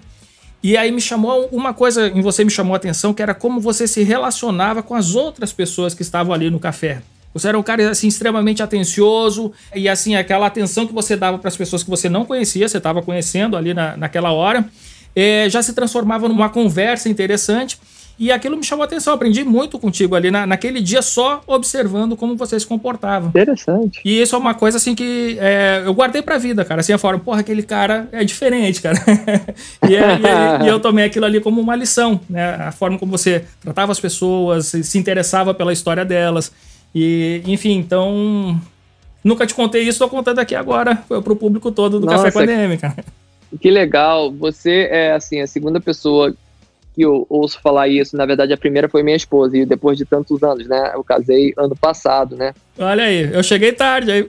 E 0.63 0.77
aí 0.77 0.93
me 0.93 1.01
chamou 1.01 1.49
uma 1.51 1.73
coisa 1.73 2.09
em 2.09 2.21
você 2.21 2.45
me 2.45 2.51
chamou 2.51 2.75
a 2.75 2.77
atenção, 2.77 3.15
que 3.15 3.23
era 3.23 3.35
como 3.35 3.61
você 3.61 3.89
se 3.89 4.03
relacionava 4.03 4.83
com 4.83 4.95
as 4.95 5.15
outras 5.15 5.53
pessoas 5.53 5.95
que 5.95 6.03
estavam 6.03 6.35
ali 6.35 6.51
no 6.51 6.61
café. 6.61 7.03
Você 7.33 7.49
era 7.49 7.59
um 7.59 7.63
cara 7.63 7.91
assim 7.91 8.09
extremamente 8.09 8.63
atencioso 8.63 9.53
e 9.75 9.89
assim 9.89 10.17
aquela 10.17 10.47
atenção 10.47 10.87
que 10.87 10.93
você 10.93 11.17
dava 11.17 11.39
para 11.39 11.49
as 11.49 11.57
pessoas 11.57 11.83
que 11.83 11.89
você 11.89 12.09
não 12.09 12.25
conhecia, 12.25 12.69
você 12.69 12.79
estava 12.79 13.01
conhecendo 13.03 13.57
ali 13.57 13.73
na, 13.73 13.97
naquela 13.97 14.33
hora, 14.33 14.69
é, 15.15 15.49
já 15.49 15.63
se 15.63 15.73
transformava 15.73 16.29
numa 16.29 16.49
conversa 16.49 17.09
interessante. 17.09 17.79
E 18.21 18.31
aquilo 18.31 18.55
me 18.55 18.63
chamou 18.63 18.83
a 18.83 18.87
atenção. 18.87 19.15
aprendi 19.15 19.43
muito 19.43 19.79
contigo 19.79 20.15
ali 20.15 20.31
na, 20.31 20.47
naquele 20.47 20.83
dia, 20.83 21.01
só 21.01 21.41
observando 21.47 22.15
como 22.15 22.37
você 22.37 22.61
se 22.61 22.67
comportava. 22.67 23.29
Interessante. 23.29 23.99
E 24.05 24.21
isso 24.21 24.37
é 24.37 24.39
uma 24.39 24.53
coisa 24.53 24.77
assim 24.77 24.95
que 24.95 25.39
é, 25.41 25.85
eu 25.87 25.95
guardei 25.95 26.21
pra 26.21 26.37
vida, 26.37 26.63
cara. 26.63 26.83
Assim, 26.83 26.93
a 26.93 26.99
forma, 26.99 27.19
porra, 27.19 27.41
aquele 27.41 27.63
cara 27.63 28.07
é 28.13 28.23
diferente, 28.23 28.83
cara. 28.83 28.99
e, 29.89 29.97
é, 29.97 30.19
e, 30.19 30.67
e, 30.67 30.69
eu 30.69 30.79
tomei 30.79 31.07
aquilo 31.07 31.25
ali 31.25 31.41
como 31.41 31.63
uma 31.63 31.75
lição, 31.75 32.21
né? 32.29 32.57
A 32.57 32.71
forma 32.71 32.99
como 32.99 33.11
você 33.11 33.47
tratava 33.59 33.91
as 33.91 33.99
pessoas, 33.99 34.67
se 34.67 34.99
interessava 34.99 35.55
pela 35.55 35.73
história 35.73 36.05
delas. 36.05 36.53
E, 36.95 37.41
enfim, 37.47 37.79
então. 37.79 38.61
Nunca 39.25 39.47
te 39.47 39.55
contei 39.55 39.83
isso, 39.83 39.99
tô 39.99 40.09
contando 40.11 40.41
aqui 40.41 40.55
agora 40.55 40.97
pro 41.25 41.37
público 41.37 41.73
todo 41.73 42.01
do 42.01 42.07
Nossa, 42.07 42.25
Café 42.25 42.33
com 42.33 42.39
a 42.39 42.47
DM, 42.47 42.77
cara. 42.77 43.05
Que 43.61 43.71
legal. 43.71 44.31
Você 44.33 44.89
é 44.91 45.13
assim 45.13 45.41
a 45.41 45.47
segunda 45.47 45.81
pessoa 45.81 46.35
que 46.95 47.03
eu 47.03 47.27
ouço 47.29 47.61
falar 47.61 47.89
isso. 47.89 48.17
Na 48.17 48.27
verdade, 48.27 48.53
a 48.53 48.57
primeira 48.57 48.89
foi 48.89 49.03
minha 49.03 49.17
esposa 49.17 49.57
e 49.57 49.65
depois 49.65 49.97
de 49.97 50.05
tantos 50.05 50.43
anos, 50.43 50.67
né? 50.67 50.93
Eu 50.95 51.05
casei 51.05 51.53
ano 51.57 51.77
passado, 51.77 52.37
né? 52.37 52.53
Olha 52.79 53.05
aí, 53.05 53.33
eu 53.33 53.43
cheguei 53.43 53.73
tarde 53.73 54.11
aí. 54.11 54.27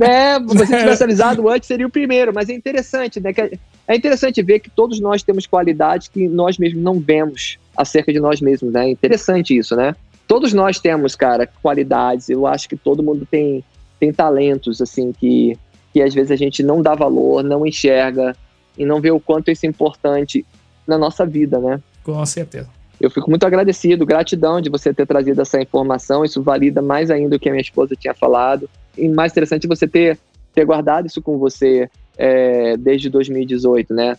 É, 0.00 0.34
se 0.34 0.44
você 0.44 0.78
tivesse 0.78 1.02
avisado 1.04 1.48
antes, 1.48 1.66
seria 1.66 1.86
o 1.86 1.90
primeiro, 1.90 2.32
mas 2.32 2.48
é 2.48 2.52
interessante, 2.52 3.20
né? 3.20 3.32
Que 3.32 3.58
é 3.86 3.96
interessante 3.96 4.42
ver 4.42 4.60
que 4.60 4.70
todos 4.70 5.00
nós 5.00 5.22
temos 5.22 5.46
qualidades 5.46 6.08
que 6.08 6.28
nós 6.28 6.58
mesmos 6.58 6.82
não 6.82 7.00
vemos 7.00 7.58
acerca 7.76 8.12
de 8.12 8.20
nós 8.20 8.40
mesmos, 8.40 8.72
né? 8.72 8.86
É 8.86 8.90
interessante 8.90 9.56
isso, 9.56 9.74
né? 9.74 9.94
Todos 10.26 10.52
nós 10.52 10.78
temos, 10.78 11.16
cara, 11.16 11.48
qualidades. 11.62 12.28
Eu 12.28 12.46
acho 12.46 12.68
que 12.68 12.76
todo 12.76 13.02
mundo 13.02 13.26
tem, 13.30 13.64
tem 13.98 14.12
talentos, 14.12 14.82
assim, 14.82 15.10
que, 15.12 15.56
que 15.92 16.02
às 16.02 16.12
vezes 16.12 16.30
a 16.30 16.36
gente 16.36 16.62
não 16.62 16.82
dá 16.82 16.94
valor, 16.94 17.42
não 17.42 17.66
enxerga 17.66 18.36
e 18.76 18.84
não 18.84 19.00
vê 19.00 19.10
o 19.10 19.18
quanto 19.18 19.50
isso 19.50 19.64
é 19.64 19.68
importante 19.68 20.44
na 20.88 20.98
nossa 20.98 21.24
vida, 21.26 21.58
né? 21.58 21.80
Com 22.02 22.24
certeza. 22.24 22.68
Eu 23.00 23.10
fico 23.10 23.30
muito 23.30 23.46
agradecido, 23.46 24.04
gratidão 24.04 24.60
de 24.60 24.70
você 24.70 24.92
ter 24.92 25.06
trazido 25.06 25.40
essa 25.40 25.60
informação. 25.60 26.24
Isso 26.24 26.42
valida 26.42 26.82
mais 26.82 27.10
ainda 27.10 27.36
o 27.36 27.38
que 27.38 27.48
a 27.48 27.52
minha 27.52 27.62
esposa 27.62 27.94
tinha 27.94 28.14
falado. 28.14 28.68
E 28.96 29.08
mais 29.08 29.30
interessante 29.30 29.68
você 29.68 29.86
ter, 29.86 30.18
ter 30.52 30.64
guardado 30.64 31.06
isso 31.06 31.22
com 31.22 31.38
você 31.38 31.88
é, 32.16 32.76
desde 32.76 33.08
2018, 33.08 33.94
né? 33.94 34.16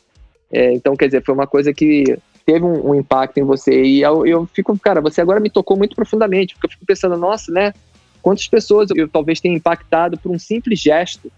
É, 0.51 0.71
então, 0.71 0.95
quer 0.95 1.07
dizer, 1.07 1.23
foi 1.23 1.35
uma 1.35 1.45
coisa 1.45 1.73
que 1.73 2.17
teve 2.45 2.63
um, 2.63 2.91
um 2.91 2.95
impacto 2.95 3.37
em 3.37 3.43
você. 3.43 3.83
E 3.83 4.01
eu, 4.01 4.25
eu, 4.25 4.45
fico, 4.45 4.77
cara, 4.79 5.01
você 5.01 5.19
agora 5.19 5.39
me 5.39 5.49
tocou 5.49 5.75
muito 5.75 5.95
profundamente, 5.95 6.53
porque 6.53 6.67
eu 6.67 6.71
fico 6.71 6.85
pensando, 6.85 7.17
nossa, 7.17 7.51
né? 7.51 7.73
Quantas 8.21 8.47
pessoas 8.47 8.89
eu 8.95 9.07
talvez 9.07 9.39
tenha 9.39 9.55
impactado 9.55 10.17
por 10.17 10.31
um 10.31 10.39
simples 10.39 10.79
gesto 10.79 11.31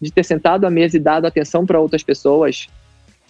de 0.00 0.10
ter 0.10 0.24
sentado 0.24 0.66
à 0.66 0.70
mesa 0.70 0.96
e 0.96 1.00
dado 1.00 1.26
atenção 1.26 1.66
para 1.66 1.78
outras 1.78 2.02
pessoas? 2.02 2.68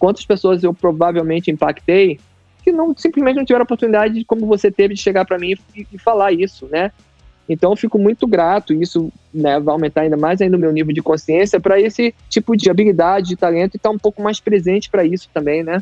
Quantas 0.03 0.25
pessoas 0.25 0.61
eu 0.65 0.73
provavelmente 0.73 1.49
impactei 1.49 2.19
que 2.61 2.73
não 2.73 2.93
simplesmente 2.93 3.37
não 3.37 3.45
tiveram 3.45 3.63
oportunidade 3.63 4.25
como 4.25 4.45
você 4.45 4.69
teve 4.69 4.95
de 4.95 4.99
chegar 4.99 5.23
para 5.23 5.39
mim 5.39 5.55
e, 5.73 5.87
e, 5.93 5.97
falar 5.97 6.33
isso, 6.33 6.67
né? 6.69 6.91
Então 7.47 7.71
eu 7.71 7.77
fico 7.77 7.97
muito 7.97 8.27
grato 8.27 8.73
isso 8.73 9.09
né, 9.33 9.57
vai 9.61 9.71
aumentar 9.71 10.01
ainda 10.01 10.17
mais 10.17 10.41
ainda 10.41 10.57
o 10.57 10.59
meu 10.59 10.73
nível 10.73 10.93
de 10.93 11.01
consciência 11.01 11.57
para 11.57 11.79
esse 11.79 12.13
tipo 12.29 12.53
de 12.57 12.69
habilidade, 12.69 13.29
de 13.29 13.37
talento 13.37 13.75
e 13.75 13.77
estar 13.77 13.87
tá 13.87 13.95
um 13.95 13.97
pouco 13.97 14.21
mais 14.21 14.41
presente 14.41 14.89
para 14.89 15.05
isso 15.05 15.29
também, 15.33 15.63
né? 15.63 15.81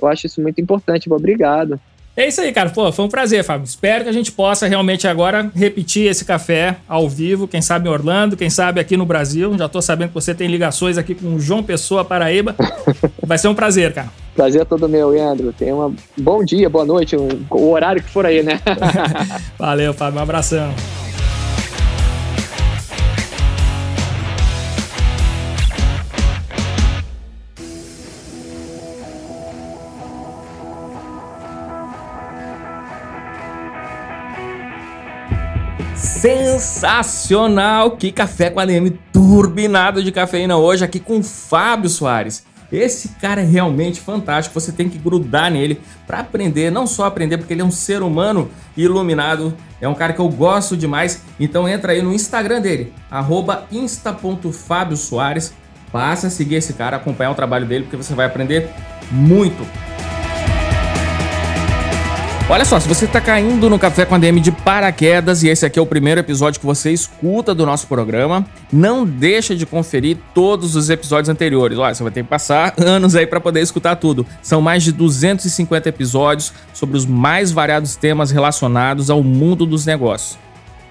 Eu 0.00 0.06
acho 0.06 0.24
isso 0.26 0.40
muito 0.40 0.60
importante. 0.60 1.12
Obrigado. 1.12 1.80
É 2.16 2.28
isso 2.28 2.40
aí, 2.40 2.52
cara. 2.52 2.70
Pô, 2.70 2.92
foi 2.92 3.04
um 3.04 3.08
prazer, 3.08 3.42
Fábio. 3.42 3.64
Espero 3.64 4.04
que 4.04 4.10
a 4.10 4.12
gente 4.12 4.30
possa 4.30 4.66
realmente 4.66 5.08
agora 5.08 5.50
repetir 5.54 6.10
esse 6.10 6.24
café 6.24 6.76
ao 6.86 7.08
vivo, 7.08 7.48
quem 7.48 7.62
sabe 7.62 7.88
em 7.88 7.92
Orlando, 7.92 8.36
quem 8.36 8.50
sabe 8.50 8.80
aqui 8.80 8.96
no 8.96 9.06
Brasil. 9.06 9.56
Já 9.56 9.68
tô 9.68 9.80
sabendo 9.80 10.08
que 10.08 10.14
você 10.14 10.34
tem 10.34 10.46
ligações 10.48 10.98
aqui 10.98 11.14
com 11.14 11.34
o 11.34 11.40
João 11.40 11.62
Pessoa, 11.62 12.04
Paraíba. 12.04 12.54
Vai 13.26 13.38
ser 13.38 13.48
um 13.48 13.54
prazer, 13.54 13.94
cara. 13.94 14.08
Prazer 14.34 14.62
é 14.62 14.64
todo 14.64 14.88
meu, 14.88 15.10
Leandro. 15.10 15.52
Tenha 15.52 15.74
um 15.74 15.94
bom 16.18 16.44
dia, 16.44 16.68
boa 16.68 16.84
noite, 16.84 17.16
um, 17.16 17.28
o 17.50 17.70
horário 17.70 18.02
que 18.02 18.10
for 18.10 18.26
aí, 18.26 18.42
né? 18.42 18.60
Valeu, 19.58 19.94
Fábio. 19.94 20.18
Um 20.18 20.22
abração. 20.22 20.74
Sensacional! 36.22 37.96
Que 37.96 38.12
café 38.12 38.48
com 38.48 38.60
ADM 38.60 38.96
turbinado 39.12 40.00
de 40.04 40.12
cafeína 40.12 40.56
hoje 40.56 40.84
aqui 40.84 41.00
com 41.00 41.20
Fábio 41.20 41.90
Soares. 41.90 42.46
Esse 42.70 43.08
cara 43.20 43.40
é 43.40 43.44
realmente 43.44 44.00
fantástico, 44.00 44.54
você 44.54 44.70
tem 44.70 44.88
que 44.88 44.98
grudar 44.98 45.50
nele 45.50 45.80
para 46.06 46.20
aprender, 46.20 46.70
não 46.70 46.86
só 46.86 47.06
aprender, 47.06 47.38
porque 47.38 47.52
ele 47.52 47.62
é 47.62 47.64
um 47.64 47.72
ser 47.72 48.04
humano 48.04 48.48
iluminado, 48.76 49.52
é 49.80 49.88
um 49.88 49.94
cara 49.94 50.12
que 50.12 50.20
eu 50.20 50.28
gosto 50.28 50.76
demais. 50.76 51.24
Então 51.40 51.68
entra 51.68 51.90
aí 51.90 52.00
no 52.00 52.14
Instagram 52.14 52.60
dele, 52.60 52.92
insta.fabiosoares, 53.72 55.52
passa 55.90 56.28
a 56.28 56.30
seguir 56.30 56.54
esse 56.54 56.74
cara, 56.74 56.98
acompanhar 56.98 57.32
o 57.32 57.34
trabalho 57.34 57.66
dele, 57.66 57.82
porque 57.82 57.96
você 57.96 58.14
vai 58.14 58.26
aprender 58.26 58.70
muito. 59.10 59.66
Olha 62.52 62.66
só, 62.66 62.78
se 62.78 62.86
você 62.86 63.06
está 63.06 63.18
caindo 63.18 63.70
no 63.70 63.78
Café 63.78 64.04
com 64.04 64.14
a 64.14 64.18
DM 64.18 64.38
de 64.38 64.52
paraquedas 64.52 65.42
e 65.42 65.48
esse 65.48 65.64
aqui 65.64 65.78
é 65.78 65.82
o 65.82 65.86
primeiro 65.86 66.20
episódio 66.20 66.60
que 66.60 66.66
você 66.66 66.92
escuta 66.92 67.54
do 67.54 67.64
nosso 67.64 67.86
programa, 67.86 68.44
não 68.70 69.06
deixa 69.06 69.56
de 69.56 69.64
conferir 69.64 70.18
todos 70.34 70.76
os 70.76 70.90
episódios 70.90 71.30
anteriores. 71.30 71.78
Olha, 71.78 71.94
você 71.94 72.02
vai 72.02 72.12
ter 72.12 72.22
que 72.22 72.28
passar 72.28 72.74
anos 72.84 73.16
aí 73.16 73.26
para 73.26 73.40
poder 73.40 73.62
escutar 73.62 73.96
tudo. 73.96 74.26
São 74.42 74.60
mais 74.60 74.82
de 74.82 74.92
250 74.92 75.88
episódios 75.88 76.52
sobre 76.74 76.94
os 76.94 77.06
mais 77.06 77.50
variados 77.50 77.96
temas 77.96 78.30
relacionados 78.30 79.08
ao 79.08 79.22
mundo 79.22 79.64
dos 79.64 79.86
negócios. 79.86 80.38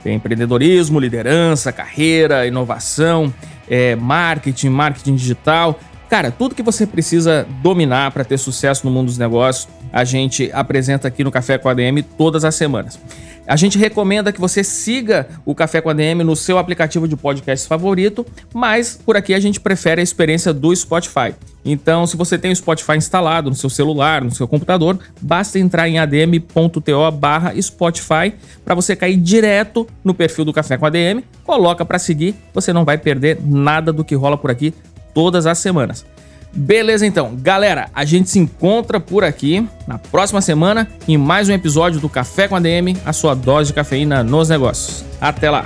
Tem 0.03 0.15
empreendedorismo, 0.15 0.99
liderança, 0.99 1.71
carreira, 1.71 2.47
inovação, 2.47 3.31
é, 3.69 3.95
marketing, 3.95 4.69
marketing 4.69 5.13
digital. 5.13 5.79
Cara, 6.09 6.31
tudo 6.31 6.55
que 6.55 6.63
você 6.63 6.87
precisa 6.87 7.45
dominar 7.61 8.09
para 8.09 8.23
ter 8.23 8.39
sucesso 8.39 8.83
no 8.83 8.91
mundo 8.91 9.05
dos 9.05 9.19
negócios 9.19 9.67
a 9.91 10.03
gente 10.03 10.51
apresenta 10.53 11.07
aqui 11.07 11.23
no 11.23 11.31
Café 11.31 11.57
com 11.57 11.69
a 11.69 11.71
ADM 11.71 12.03
todas 12.17 12.45
as 12.45 12.53
semanas. 12.55 12.99
A 13.47 13.55
gente 13.55 13.75
recomenda 13.77 14.31
que 14.31 14.39
você 14.39 14.63
siga 14.63 15.27
o 15.45 15.53
Café 15.53 15.81
com 15.81 15.89
a 15.89 15.93
DM 15.93 16.23
no 16.23 16.37
seu 16.37 16.57
aplicativo 16.57 17.05
de 17.07 17.15
podcast 17.17 17.67
favorito, 17.67 18.25
mas 18.53 18.99
por 19.03 19.17
aqui 19.17 19.33
a 19.33 19.39
gente 19.39 19.59
prefere 19.59 19.99
a 19.99 20.03
experiência 20.03 20.53
do 20.53 20.75
Spotify. 20.75 21.33
Então, 21.65 22.05
se 22.07 22.15
você 22.15 22.37
tem 22.37 22.51
o 22.51 22.55
Spotify 22.55 22.97
instalado 22.97 23.49
no 23.49 23.55
seu 23.55 23.69
celular, 23.69 24.23
no 24.23 24.31
seu 24.31 24.47
computador, 24.47 24.99
basta 25.21 25.59
entrar 25.59 25.89
em 25.89 25.99
adm.to/spotify 25.99 28.33
para 28.63 28.75
você 28.75 28.95
cair 28.95 29.17
direto 29.17 29.85
no 30.03 30.13
perfil 30.13 30.45
do 30.45 30.53
Café 30.53 30.77
com 30.77 30.85
a 30.85 30.89
DM, 30.89 31.25
coloca 31.43 31.83
para 31.83 31.97
seguir, 31.99 32.35
você 32.53 32.71
não 32.71 32.85
vai 32.85 32.97
perder 32.97 33.39
nada 33.43 33.91
do 33.91 34.05
que 34.05 34.15
rola 34.15 34.37
por 34.37 34.49
aqui 34.49 34.73
todas 35.13 35.45
as 35.45 35.57
semanas. 35.57 36.05
Beleza, 36.53 37.05
então. 37.05 37.35
Galera, 37.41 37.89
a 37.93 38.03
gente 38.03 38.29
se 38.29 38.39
encontra 38.39 38.99
por 38.99 39.23
aqui 39.23 39.67
na 39.87 39.97
próxima 39.97 40.41
semana 40.41 40.87
em 41.07 41.17
mais 41.17 41.47
um 41.47 41.53
episódio 41.53 41.99
do 41.99 42.09
Café 42.09 42.47
com 42.47 42.55
a 42.55 42.59
DM, 42.59 42.97
a 43.05 43.13
sua 43.13 43.33
dose 43.33 43.67
de 43.67 43.73
cafeína 43.73 44.23
nos 44.23 44.49
negócios. 44.49 45.05
Até 45.19 45.49
lá! 45.49 45.65